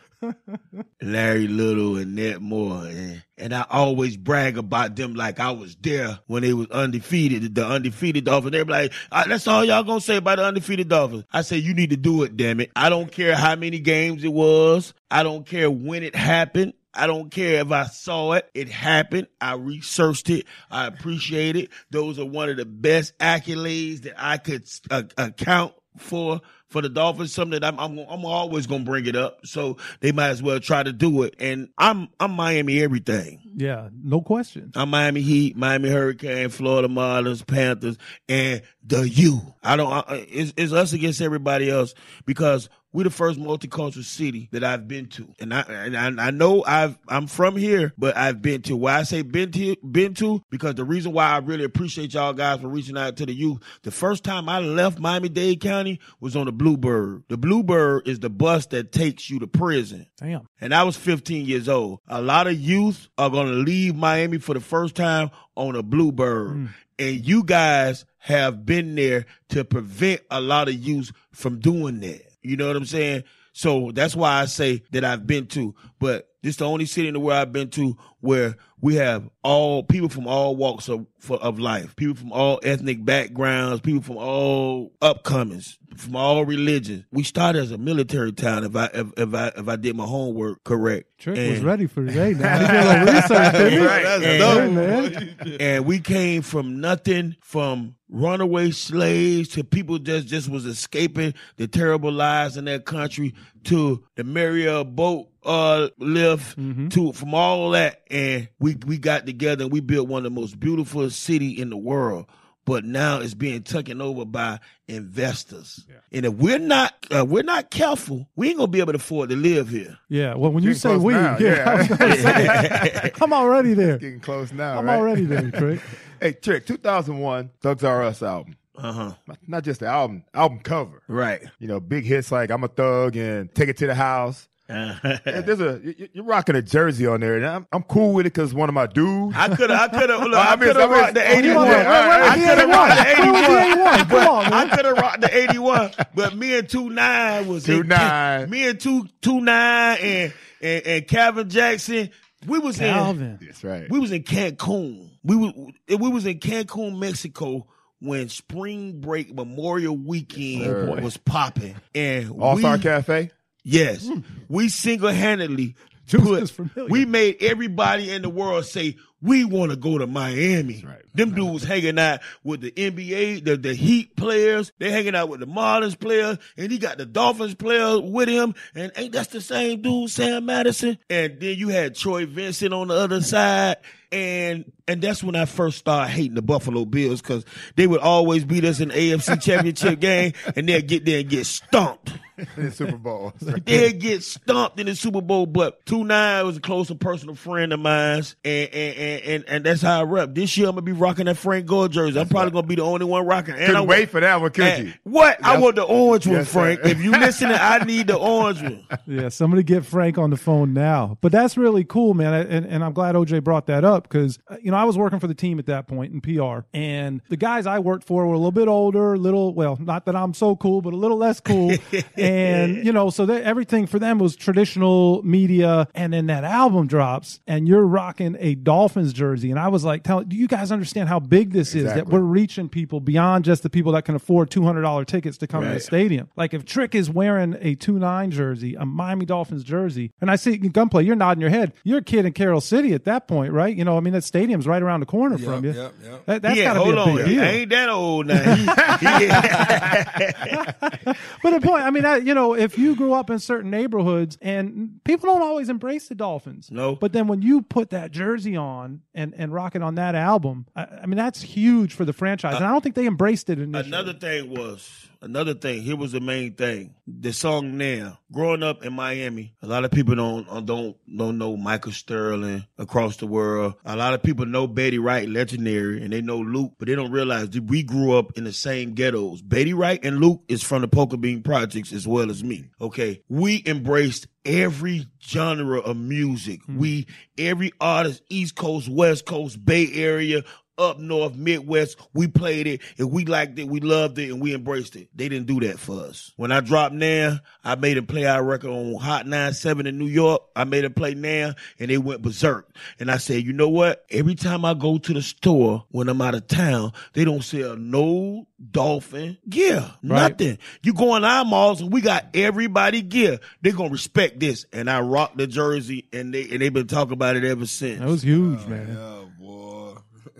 Larry 1.01 1.47
Little 1.47 1.97
and 1.97 2.15
Nat 2.15 2.41
Moore, 2.41 2.85
and, 2.85 3.23
and 3.37 3.53
I 3.53 3.65
always 3.69 4.17
brag 4.17 4.57
about 4.57 4.95
them 4.95 5.13
like 5.13 5.39
I 5.39 5.51
was 5.51 5.75
there 5.75 6.19
when 6.27 6.43
they 6.43 6.53
was 6.53 6.67
undefeated, 6.71 7.53
the 7.53 7.67
undefeated 7.67 8.23
Dolphins. 8.23 8.53
They 8.53 8.63
be 8.63 8.71
like, 8.71 8.93
"Ah, 9.11 9.25
"That's 9.27 9.47
all 9.47 9.65
y'all 9.65 9.83
gonna 9.83 10.01
say 10.01 10.15
about 10.15 10.37
the 10.37 10.45
undefeated 10.45 10.87
Dolphins." 10.87 11.25
I 11.31 11.41
say, 11.41 11.57
"You 11.57 11.73
need 11.73 11.89
to 11.91 11.97
do 11.97 12.23
it, 12.23 12.37
damn 12.37 12.61
it! 12.61 12.71
I 12.75 12.89
don't 12.89 13.11
care 13.11 13.35
how 13.35 13.55
many 13.55 13.79
games 13.79 14.23
it 14.23 14.33
was. 14.33 14.93
I 15.11 15.23
don't 15.23 15.45
care 15.45 15.69
when 15.69 16.03
it 16.03 16.15
happened." 16.15 16.73
I 16.95 17.07
don't 17.07 17.29
care 17.29 17.61
if 17.61 17.71
I 17.71 17.85
saw 17.85 18.33
it. 18.33 18.49
It 18.53 18.69
happened. 18.69 19.27
I 19.41 19.53
researched 19.53 20.29
it. 20.29 20.45
I 20.71 20.87
appreciate 20.87 21.55
it. 21.55 21.69
Those 21.89 22.19
are 22.19 22.25
one 22.25 22.49
of 22.49 22.57
the 22.57 22.65
best 22.65 23.17
accolades 23.19 24.03
that 24.03 24.15
I 24.17 24.37
could 24.37 24.67
uh, 24.89 25.03
account 25.17 25.73
for 25.97 26.41
for 26.67 26.81
the 26.81 26.89
Dolphins. 26.89 27.33
Something 27.33 27.59
that 27.59 27.63
I'm 27.63 27.79
I'm, 27.79 27.97
I'm 28.09 28.25
always 28.25 28.67
gonna 28.67 28.83
bring 28.83 29.05
it 29.05 29.15
up. 29.15 29.45
So 29.45 29.77
they 29.99 30.11
might 30.11 30.29
as 30.29 30.41
well 30.41 30.59
try 30.59 30.83
to 30.83 30.91
do 30.91 31.23
it. 31.23 31.35
And 31.39 31.69
I'm 31.77 32.09
I'm 32.19 32.31
Miami 32.31 32.81
everything. 32.81 33.41
Yeah, 33.55 33.89
no 34.03 34.21
question. 34.21 34.71
I'm 34.75 34.89
Miami 34.89 35.21
Heat, 35.21 35.55
Miami 35.55 35.89
Hurricane, 35.89 36.49
Florida 36.49 36.87
Marlins, 36.87 37.45
Panthers, 37.45 37.97
and 38.27 38.61
the 38.83 39.07
U. 39.07 39.41
I 39.63 39.75
don't. 39.75 39.91
I, 39.91 40.25
it's, 40.29 40.53
it's 40.57 40.73
us 40.73 40.93
against 40.93 41.21
everybody 41.21 41.69
else 41.69 41.93
because 42.25 42.69
we're 42.95 43.03
the 43.03 43.09
first 43.09 43.37
multicultural 43.37 44.05
city 44.05 44.47
that 44.53 44.63
I've 44.63 44.87
been 44.87 45.07
to, 45.07 45.27
and 45.41 45.53
I 45.53 45.61
and 45.61 45.97
I, 45.97 46.27
I 46.27 46.31
know 46.31 46.63
I've 46.65 46.97
I'm 47.09 47.27
from 47.27 47.57
here, 47.57 47.93
but 47.97 48.15
I've 48.15 48.41
been 48.41 48.61
to. 48.63 48.77
Why 48.77 48.99
I 48.99 49.03
say 49.03 49.21
been 49.21 49.51
to 49.51 49.75
been 49.83 50.13
to 50.15 50.41
because 50.49 50.75
the 50.75 50.85
reason 50.85 51.11
why 51.11 51.25
I 51.25 51.39
really 51.39 51.65
appreciate 51.65 52.13
y'all 52.13 52.31
guys 52.31 52.61
for 52.61 52.69
reaching 52.69 52.97
out 52.97 53.17
to 53.17 53.25
the 53.25 53.33
youth. 53.33 53.61
The 53.83 53.91
first 53.91 54.23
time 54.23 54.47
I 54.47 54.59
left 54.59 54.97
Miami 54.97 55.27
Dade 55.27 55.59
County 55.59 55.99
was 56.21 56.37
on 56.37 56.45
the 56.45 56.53
Bluebird. 56.53 57.23
The 57.27 57.37
Bluebird 57.37 58.07
is 58.07 58.19
the 58.21 58.29
bus 58.29 58.67
that 58.67 58.93
takes 58.93 59.29
you 59.29 59.39
to 59.39 59.47
prison 59.47 60.07
Damn. 60.15 60.47
and 60.61 60.73
I 60.73 60.83
was 60.83 60.95
15 60.95 61.45
years 61.45 61.67
old. 61.67 61.99
A 62.07 62.21
lot 62.21 62.47
of 62.47 62.57
youth 62.57 63.09
are 63.17 63.29
going 63.29 63.47
to 63.47 63.53
leave 63.55 63.97
Miami 63.97 64.37
for 64.37 64.53
the 64.53 64.61
first 64.61 64.95
time 64.95 65.31
on 65.55 65.75
a 65.75 65.83
Bluebird. 65.83 66.51
Mm. 66.51 66.69
And 66.97 67.27
you 67.27 67.43
guys 67.43 68.05
have 68.19 68.65
been 68.65 68.95
there 68.95 69.25
to 69.49 69.65
prevent 69.65 70.21
a 70.31 70.39
lot 70.39 70.69
of 70.69 70.75
youth 70.75 71.11
from 71.33 71.59
doing 71.59 71.99
that. 71.99 72.21
You 72.45 72.57
know 72.57 72.67
what 72.67 72.75
I'm 72.75 72.85
saying? 72.85 73.23
So 73.53 73.91
that's 73.93 74.15
why 74.15 74.41
I 74.41 74.45
say 74.45 74.83
that 74.91 75.03
I've 75.03 75.25
been 75.25 75.47
to. 75.47 75.75
But 75.99 76.27
this 76.45 76.57
the 76.57 76.65
only 76.65 76.85
city 76.85 77.07
in 77.07 77.15
the 77.15 77.19
world 77.19 77.39
I've 77.39 77.51
been 77.51 77.69
to 77.71 77.97
where 78.21 78.55
we 78.81 78.95
have 78.95 79.27
all 79.43 79.81
people 79.83 80.09
from 80.09 80.27
all 80.27 80.55
walks 80.55 80.87
of 80.89 81.07
for, 81.19 81.37
of 81.37 81.57
life, 81.59 81.95
people 81.95 82.13
from 82.15 82.31
all 82.31 82.59
ethnic 82.61 83.03
backgrounds, 83.03 83.81
people 83.81 84.03
from 84.03 84.17
all 84.17 84.91
upcomings, 85.01 85.77
from 85.97 86.15
all 86.15 86.45
religions. 86.45 87.03
We 87.11 87.23
started 87.23 87.63
as 87.63 87.71
a 87.71 87.79
military 87.79 88.31
town. 88.31 88.63
If 88.63 88.75
I 88.75 88.85
if, 88.93 89.07
if 89.17 89.33
I 89.33 89.47
if 89.55 89.67
I 89.67 89.75
did 89.75 89.95
my 89.95 90.05
homework 90.05 90.63
correct, 90.63 91.17
Trick 91.17 91.37
And- 91.37 91.49
was 91.51 91.61
ready 91.63 91.87
for 91.87 92.05
today. 92.05 92.33
Now 92.33 92.59
he 92.59 92.67
did 92.67 93.09
a 93.09 93.11
research, 93.11 93.51
didn't 93.53 93.71
he? 93.71 93.85
Right. 93.85 94.05
And- 94.05 94.75
man. 94.75 95.57
and 95.59 95.85
we 95.85 95.99
came 95.99 96.43
from 96.43 96.79
nothing 96.79 97.35
from 97.41 97.95
runaway 98.07 98.69
slaves 98.69 99.49
to 99.49 99.63
people 99.63 99.97
just 99.97 100.27
just 100.27 100.47
was 100.47 100.65
escaping 100.67 101.33
the 101.57 101.67
terrible 101.67 102.11
lives 102.11 102.55
in 102.55 102.65
that 102.65 102.85
country 102.85 103.33
to 103.65 104.03
the 104.15 104.23
Mariel 104.23 104.83
boat 104.83 105.27
uh 105.43 105.89
lift 105.99 106.55
to 106.91 107.11
from 107.13 107.33
all 107.35 107.69
that 107.71 108.01
and 108.09 108.47
we 108.59 108.75
we 108.85 108.97
got 108.97 109.25
together 109.25 109.63
and 109.65 109.71
we 109.71 109.79
built 109.79 110.07
one 110.07 110.25
of 110.25 110.33
the 110.33 110.39
most 110.41 110.59
beautiful 110.59 111.07
city 111.11 111.49
in 111.49 111.69
the 111.69 111.77
world 111.77 112.25
but 112.65 112.83
now 112.83 113.19
it's 113.19 113.35
being 113.35 113.61
taken 113.61 114.01
over 114.01 114.25
by 114.25 114.59
investors 114.87 115.85
and 116.11 116.25
if 116.25 116.33
we're 116.33 116.57
not 116.57 116.93
uh, 117.15 117.23
we're 117.23 117.43
not 117.43 117.69
careful 117.69 118.27
we 118.35 118.47
ain't 118.49 118.57
gonna 118.57 118.67
be 118.71 118.79
able 118.79 118.91
to 118.93 118.97
afford 118.97 119.29
to 119.29 119.35
live 119.35 119.69
here 119.69 119.97
Yeah. 120.09 120.33
Well, 120.33 120.51
when 120.51 120.63
you 120.63 120.73
Getting 120.73 120.79
say 120.79 120.97
we, 120.97 121.13
now, 121.13 121.37
yeah, 121.37 121.87
yeah. 121.99 122.13
Say, 123.03 123.11
i'm 123.21 123.33
already 123.33 123.73
there. 123.75 123.97
Getting 123.99 124.19
close 124.19 124.51
now, 124.51 124.79
I'm 124.79 124.85
right? 124.85 124.97
already 124.97 125.25
there, 125.25 125.51
Trick. 125.51 125.79
Hey, 126.21 126.31
Trick, 126.33 126.65
2001, 126.65 127.51
Thugs 127.61 127.83
Are 127.83 128.01
Us 128.01 128.23
album. 128.23 128.55
Uh-huh 128.77 129.13
Not- 129.27 129.37
Not 129.47 129.63
just 129.63 129.79
the 129.81 129.87
album, 129.87 130.23
album 130.33 130.59
cover. 130.59 131.01
right 131.07 131.41
You 131.59 131.67
know, 131.67 131.79
big 131.79 132.03
hits 132.05 132.31
like 132.31 132.49
I'm 132.51 132.63
a 132.63 132.67
Thug 132.67 133.15
and 133.15 133.53
Take 133.53 133.69
It 133.69 133.77
to 133.77 133.87
the 133.87 133.95
House. 133.95 134.47
Yeah, 134.67 135.19
There's 135.23 135.61
a 135.61 135.79
you- 135.83 136.09
you're 136.13 136.23
rocking 136.25 136.55
a 136.55 136.61
jersey 136.63 137.05
on 137.05 137.19
there, 137.19 137.35
and 137.37 137.45
I'm, 137.45 137.67
I'm 137.71 137.83
cool 137.83 138.13
with 138.13 138.25
it 138.25 138.33
because 138.33 138.51
one 138.51 138.67
of 138.67 138.73
my 138.73 138.87
dudes. 138.87 139.35
I 139.37 139.55
could 139.55 139.69
have, 139.69 139.93
I 139.93 139.99
could 139.99 140.09
have, 140.09 140.21
look, 140.23 140.33
I 140.33 140.53
I 140.53 140.55
mean, 140.55 140.67
could 140.69 140.75
have 140.81 140.91
I 140.91 141.01
rocked 141.01 141.13
the 141.13 141.21
oh, 141.27 141.31
81. 141.37 141.55
want 141.55 141.69
that? 141.69 141.87
Wait, 141.87 142.17
wait, 142.17 142.31
I 142.31 142.35
could 142.35 142.57
have 142.57 142.69
rocked 142.69 142.95
the 142.95 143.11
81. 143.11 143.29
Where 143.29 143.31
was 143.31 143.45
the 143.45 143.61
81? 143.61 144.07
Come 144.09 144.27
on, 144.27 144.43
man. 144.49 144.53
I 144.53 144.75
could 144.75 144.85
have 144.85 144.97
rocked 144.97 145.21
the 145.21 145.37
81, 145.37 145.91
but 146.15 146.35
me 146.35 146.57
and 146.57 146.67
2 146.67 146.89
9 146.89 147.47
was 147.47 147.69
in- 147.69 147.83
2-9. 147.83 148.49
Me 148.49 148.67
and 148.67 148.79
2 148.79 149.07
2 149.21 149.41
9 149.41 149.97
and, 150.01 150.33
and, 150.61 150.85
and 150.87 151.07
Calvin 151.07 151.47
Jackson, 151.49 152.09
we 152.47 152.57
was 152.57 152.79
in, 152.81 153.37
That's 153.41 153.63
right. 153.63 153.87
we 153.89 153.99
was 153.99 154.11
in 154.11 154.23
Cancun. 154.23 155.09
We 155.23 155.35
was, 155.35 155.53
we 155.89 156.09
was 156.09 156.25
in 156.25 156.39
Cancun, 156.39 156.97
Mexico 156.97 157.67
when 158.05 158.29
spring 158.29 159.01
break 159.01 159.33
Memorial 159.33 159.97
Weekend 159.97 160.87
boy. 160.87 161.01
was 161.01 161.17
popping. 161.17 161.75
And 161.93 162.41
All 162.41 162.57
Star 162.57 162.77
Cafe. 162.77 163.31
Yes, 163.63 164.07
we 164.47 164.69
single 164.69 165.09
handedly 165.09 165.75
put. 166.07 166.55
We 166.89 167.05
made 167.05 167.37
everybody 167.41 168.11
in 168.11 168.21
the 168.21 168.29
world 168.29 168.65
say 168.65 168.97
we 169.21 169.43
want 169.43 169.71
to 169.71 169.77
go 169.77 169.97
to 169.97 170.05
Miami. 170.05 170.83
right. 170.85 171.01
Them 171.15 171.33
dudes 171.33 171.63
hanging 171.63 171.97
out 171.97 172.19
with 172.43 172.61
the 172.61 172.71
NBA, 172.71 173.43
the 173.43 173.57
the 173.57 173.73
Heat 173.73 174.15
players. 174.15 174.71
They 174.77 174.91
hanging 174.91 175.15
out 175.15 175.29
with 175.29 175.39
the 175.39 175.47
Marlins 175.47 175.99
players, 175.99 176.37
and 176.57 176.71
he 176.71 176.77
got 176.77 176.97
the 176.97 177.05
Dolphins 177.05 177.55
players 177.55 178.01
with 178.01 178.27
him. 178.27 178.53
And 178.75 178.91
ain't 178.95 179.13
that 179.13 179.31
the 179.31 179.41
same 179.41 179.81
dude, 179.81 180.11
Sam 180.11 180.45
Madison? 180.45 180.97
And 181.09 181.39
then 181.39 181.57
you 181.57 181.69
had 181.69 181.95
Troy 181.95 182.25
Vincent 182.25 182.73
on 182.73 182.89
the 182.89 182.95
other 182.95 183.21
side. 183.21 183.77
And 184.15 184.71
and 184.87 185.01
that's 185.01 185.21
when 185.23 185.35
I 185.35 185.43
first 185.45 185.77
started 185.79 186.11
hating 186.11 186.35
the 186.35 186.41
Buffalo 186.41 186.85
Bills 186.85 187.21
because 187.21 187.43
they 187.75 187.85
would 187.85 187.99
always 187.99 188.45
beat 188.45 188.63
us 188.63 188.79
in 188.79 188.87
the 188.89 188.93
AFC 188.93 189.41
Championship 189.41 189.99
game, 189.99 190.31
and 190.55 190.69
they'd 190.69 190.87
get 190.87 191.03
there 191.05 191.19
and 191.19 191.29
get 191.29 191.45
stomped. 191.45 192.11
in 192.37 192.65
the 192.65 192.71
Super 192.71 192.97
Bowl. 192.97 193.33
They'd 193.39 193.97
get 193.99 194.21
stomped 194.21 194.77
in 194.79 194.87
the 194.87 194.95
Super 194.95 195.21
Bowl, 195.21 195.45
but 195.45 195.85
two 195.85 196.03
nine 196.03 196.45
was 196.45 196.57
a 196.57 196.59
close 196.59 196.89
and 196.89 196.99
personal 196.99 197.33
friend 197.35 197.71
of 197.73 197.79
mine, 197.79 198.23
and 198.43 198.69
and, 198.69 198.97
and, 198.97 199.21
and 199.23 199.43
and 199.47 199.65
that's 199.65 199.81
how 199.81 200.01
I 200.01 200.03
rep. 200.03 200.35
This 200.35 200.57
year 200.57 200.67
I'm 200.67 200.75
gonna 200.75 200.81
be 200.83 200.91
rocking 200.91 201.25
that 201.25 201.37
Frank 201.37 201.65
Gore 201.65 201.87
jersey. 201.87 202.19
I'm 202.19 202.27
probably 202.29 202.51
gonna 202.51 202.67
be 202.67 202.75
the 202.75 202.81
only 202.83 203.05
one 203.05 203.25
rocking. 203.25 203.53
And 203.55 203.65
Couldn't 203.65 203.75
I 203.77 203.81
wait 203.85 204.09
for 204.09 204.19
that 204.21 204.39
one, 204.41 204.51
could 204.51 204.63
and 204.65 204.87
you? 204.87 204.93
What? 205.03 205.43
I 205.43 205.57
want 205.59 205.75
the 205.77 205.83
orange 205.83 206.27
one, 206.27 206.35
Yes, 206.37 206.47
sir. 206.47 206.53
Frank. 206.59 206.79
If 206.83 207.01
you 207.01 207.11
listening, 207.11 207.57
I 207.59 207.79
need 207.85 208.07
the 208.07 208.17
orange 208.17 208.61
one. 208.61 208.85
Yeah, 209.07 209.29
somebody 209.29 209.63
get 209.63 209.85
Frank 209.85 210.17
on 210.17 210.29
the 210.29 210.37
phone 210.37 210.73
now. 210.73 211.17
But 211.21 211.31
that's 211.31 211.55
really 211.57 211.83
cool, 211.85 212.13
man. 212.13 212.33
And, 212.47 212.65
and 212.65 212.83
I'm 212.83 212.93
glad 212.93 213.15
OJ 213.15 213.43
brought 213.45 213.67
that 213.67 213.83
up 213.85 214.04
because 214.07 214.39
uh, 214.47 214.57
you 214.61 214.71
know 214.71 214.77
I 214.77 214.83
was 214.83 214.97
working 214.97 215.19
for 215.19 215.27
the 215.27 215.33
team 215.33 215.59
at 215.59 215.65
that 215.67 215.87
point 215.87 216.13
in 216.13 216.21
PR, 216.21 216.65
and 216.73 217.21
the 217.29 217.37
guys 217.37 217.65
I 217.65 217.79
worked 217.79 218.05
for 218.05 218.25
were 218.25 218.33
a 218.33 218.37
little 218.37 218.51
bit 218.51 218.67
older, 218.67 219.17
little 219.17 219.53
well, 219.53 219.77
not 219.79 220.05
that 220.05 220.15
I'm 220.15 220.33
so 220.33 220.55
cool, 220.55 220.81
but 220.81 220.93
a 220.93 220.97
little 220.97 221.17
less 221.17 221.39
cool, 221.39 221.73
and 222.17 222.85
you 222.85 222.91
know, 222.91 223.09
so 223.09 223.25
that 223.25 223.43
everything 223.43 223.87
for 223.87 223.99
them 223.99 224.19
was 224.19 224.35
traditional 224.35 225.21
media, 225.23 225.87
and 225.95 226.13
then 226.13 226.27
that 226.27 226.43
album 226.43 226.87
drops, 226.87 227.39
and 227.47 227.67
you're 227.67 227.85
rocking 227.85 228.35
a 228.39 228.55
Dolphins 228.55 229.13
jersey, 229.13 229.51
and 229.51 229.59
I 229.59 229.67
was 229.67 229.83
like, 229.83 230.03
tell, 230.03 230.21
do 230.21 230.35
you 230.35 230.47
guys 230.47 230.71
understand 230.71 231.09
how 231.09 231.19
big 231.19 231.51
this 231.51 231.75
is? 231.75 231.85
That 231.85 232.07
we're 232.07 232.19
reaching 232.19 232.69
people 232.69 232.99
beyond 232.99 233.45
just 233.45 233.63
the 233.63 233.69
people 233.69 233.91
that 233.93 234.05
can 234.05 234.15
afford 234.15 234.49
two 234.49 234.63
hundred 234.63 234.81
dollar 234.81 235.05
tickets 235.05 235.37
to 235.39 235.47
come 235.47 235.63
to 235.63 235.69
the 235.69 235.79
stadium. 235.79 236.29
Like 236.35 236.53
if 236.53 236.65
Trick 236.65 236.95
is 236.95 237.09
wearing 237.09 237.55
a 237.59 237.75
two 237.75 237.99
nine 237.99 238.31
jersey, 238.31 238.75
a 238.75 238.85
Miami 238.85 239.25
Dolphins 239.25 239.63
jersey, 239.63 240.11
and 240.21 240.29
I 240.29 240.35
see 240.35 240.57
Gunplay, 240.57 241.03
you're 241.03 241.15
nodding 241.15 241.41
your 241.41 241.49
head. 241.49 241.73
You're 241.83 241.99
a 241.99 242.03
kid 242.03 242.25
in 242.25 242.33
Carroll 242.33 242.61
City 242.61 242.93
at 242.93 243.05
that 243.05 243.27
point, 243.27 243.53
right? 243.53 243.75
You 243.75 243.83
know, 243.85 243.94
I 243.97 244.01
mean 244.01 244.13
that 244.13 244.23
stadium's 244.23 244.65
right 244.67 244.81
around 244.81 245.01
the 245.01 245.05
corner 245.05 245.35
Yep, 245.37 245.45
from 245.45 245.65
you. 245.65 245.71
yep, 245.73 245.93
yep. 246.03 246.25
That, 246.25 246.41
that's 246.41 246.57
yeah, 246.57 246.73
gotta 246.73 246.79
be 246.79 246.83
hold 246.85 246.95
a 246.95 247.01
on. 247.01 247.15
big 247.17 247.25
deal. 247.27 247.41
I 247.41 247.45
ain't 247.47 247.69
that 247.69 247.89
old 247.89 248.27
now. 248.27 248.55
He- 248.55 248.65
he- 249.05 251.11
But 251.43 251.51
the 251.51 251.61
point, 251.61 251.83
I 251.83 251.89
mean, 251.91 252.03
that, 252.03 252.25
you 252.25 252.33
know, 252.33 252.55
if 252.55 252.77
you 252.77 252.95
grew 252.95 253.13
up 253.13 253.29
in 253.29 253.39
certain 253.39 253.69
neighborhoods 253.69 254.37
and 254.41 254.99
people 255.03 255.31
don't 255.31 255.41
always 255.43 255.69
embrace 255.69 256.07
the 256.07 256.15
Dolphins. 256.15 256.69
No. 256.71 256.95
But 256.95 257.13
then 257.13 257.27
when 257.27 257.41
you 257.41 257.61
put 257.61 257.91
that 257.91 258.11
jersey 258.11 258.55
on 258.55 259.01
and, 259.13 259.33
and 259.37 259.53
rock 259.53 259.75
it 259.75 259.83
on 259.83 259.95
that 259.95 260.15
album, 260.15 260.65
I, 260.75 260.85
I 261.03 261.05
mean, 261.05 261.17
that's 261.17 261.41
huge 261.41 261.93
for 261.93 262.05
the 262.05 262.13
franchise. 262.13 262.53
Uh, 262.53 262.57
and 262.57 262.65
I 262.65 262.71
don't 262.71 262.81
think 262.81 262.95
they 262.95 263.05
embraced 263.05 263.49
it 263.49 263.59
initially. 263.59 263.87
Another 263.89 264.13
thing 264.13 264.49
was 264.49 265.04
another 265.25 265.55
thing. 265.55 265.81
Here 265.81 265.95
was 265.97 266.13
the 266.13 266.21
main 266.21 266.53
thing. 266.53 266.93
The 267.07 267.33
song 267.33 267.77
now. 267.77 268.19
Growing 268.31 268.63
up 268.63 268.85
in 268.85 268.93
Miami, 268.93 269.55
a 269.61 269.67
lot 269.67 269.83
of 269.83 269.91
people 269.91 270.15
don't 270.15 270.47
uh, 270.49 270.61
don't 270.61 270.95
don't 271.13 271.37
know 271.37 271.57
Michael 271.57 271.91
Sterling 271.91 272.65
across 272.77 273.17
the 273.17 273.27
world. 273.27 273.75
A 273.83 273.95
lot 273.95 274.13
of 274.13 274.23
people 274.23 274.45
know 274.45 274.67
Betty 274.67 274.99
Wright, 274.99 275.27
legendary, 275.27 276.03
and 276.03 276.13
they 276.13 276.21
know 276.21 276.37
Luke, 276.37 276.73
but 276.77 276.87
they 276.87 276.95
don't 276.95 277.11
realize 277.11 277.49
that 277.49 277.65
we 277.65 277.83
grew 277.83 278.17
up 278.17 278.37
in 278.37 278.43
the 278.43 278.53
same 278.53 278.93
ghettos. 278.93 279.41
Betty 279.41 279.73
Wright 279.73 279.99
and 280.03 280.19
Luke 280.19 280.43
is 280.47 280.63
from 280.63 280.81
the 280.81 280.87
Poker 280.87 281.17
Bean 281.17 281.43
Projects 281.43 281.91
as 281.91 282.07
well 282.07 282.29
as 282.29 282.43
me. 282.43 282.69
Okay, 282.79 283.21
we 283.27 283.63
embraced 283.65 284.27
every 284.45 285.07
genre 285.21 285.79
of 285.79 285.97
music. 285.97 286.61
We 286.67 287.07
every 287.37 287.71
artist, 287.79 288.21
East 288.29 288.55
Coast, 288.55 288.89
West 288.89 289.25
Coast, 289.25 289.63
Bay 289.63 289.89
Area, 289.93 290.43
up 290.77 290.99
north, 290.99 291.35
Midwest, 291.35 291.97
we 292.13 292.27
played 292.27 292.67
it 292.67 292.81
and 292.97 293.11
we 293.11 293.25
liked 293.25 293.57
it, 293.59 293.67
we 293.67 293.79
loved 293.79 294.19
it, 294.19 294.29
and 294.29 294.41
we 294.41 294.53
embraced 294.53 294.95
it. 294.95 295.09
They 295.15 295.29
didn't 295.29 295.47
do 295.47 295.59
that 295.61 295.79
for 295.79 296.01
us. 296.01 296.31
When 296.35 296.51
I 296.51 296.59
dropped 296.59 296.93
now, 296.93 297.39
I 297.63 297.75
made 297.75 297.97
them 297.97 298.05
play 298.07 298.25
our 298.25 298.43
record 298.43 298.69
on 298.69 298.95
Hot 298.95 299.27
97 299.27 299.87
in 299.87 299.97
New 299.97 300.07
York. 300.07 300.43
I 300.55 300.63
made 300.63 300.83
them 300.83 300.93
play 300.93 301.13
now 301.13 301.53
and 301.79 301.89
they 301.89 301.97
went 301.97 302.21
berserk. 302.21 302.69
And 302.99 303.09
I 303.09 303.17
said, 303.17 303.43
you 303.43 303.53
know 303.53 303.69
what? 303.69 304.05
Every 304.09 304.35
time 304.35 304.65
I 304.65 304.73
go 304.73 304.97
to 304.97 305.13
the 305.13 305.21
store 305.21 305.85
when 305.89 306.09
I'm 306.09 306.21
out 306.21 306.35
of 306.35 306.47
town, 306.47 306.93
they 307.13 307.25
don't 307.25 307.43
sell 307.43 307.75
no 307.75 308.47
dolphin 308.71 309.37
gear. 309.49 309.91
Nothing. 310.01 310.57
You 310.81 310.93
go 310.93 311.15
in 311.15 311.23
our 311.23 311.45
malls 311.45 311.81
and 311.81 311.91
we 311.91 312.01
got 312.01 312.25
everybody 312.33 313.01
gear. 313.01 313.39
They're 313.61 313.73
gonna 313.73 313.89
respect 313.89 314.39
this. 314.39 314.65
And 314.71 314.89
I 314.89 315.01
rocked 315.01 315.37
the 315.37 315.47
jersey 315.47 316.07
and 316.13 316.33
they 316.33 316.49
and 316.49 316.61
they've 316.61 316.73
been 316.73 316.87
talking 316.87 317.13
about 317.13 317.35
it 317.35 317.43
ever 317.43 317.65
since. 317.65 317.99
that 317.99 318.07
was 318.07 318.23
huge, 318.23 318.59
oh, 318.65 318.69
man. 318.69 318.87
Yeah, 318.87 319.25
boy. 319.39 319.64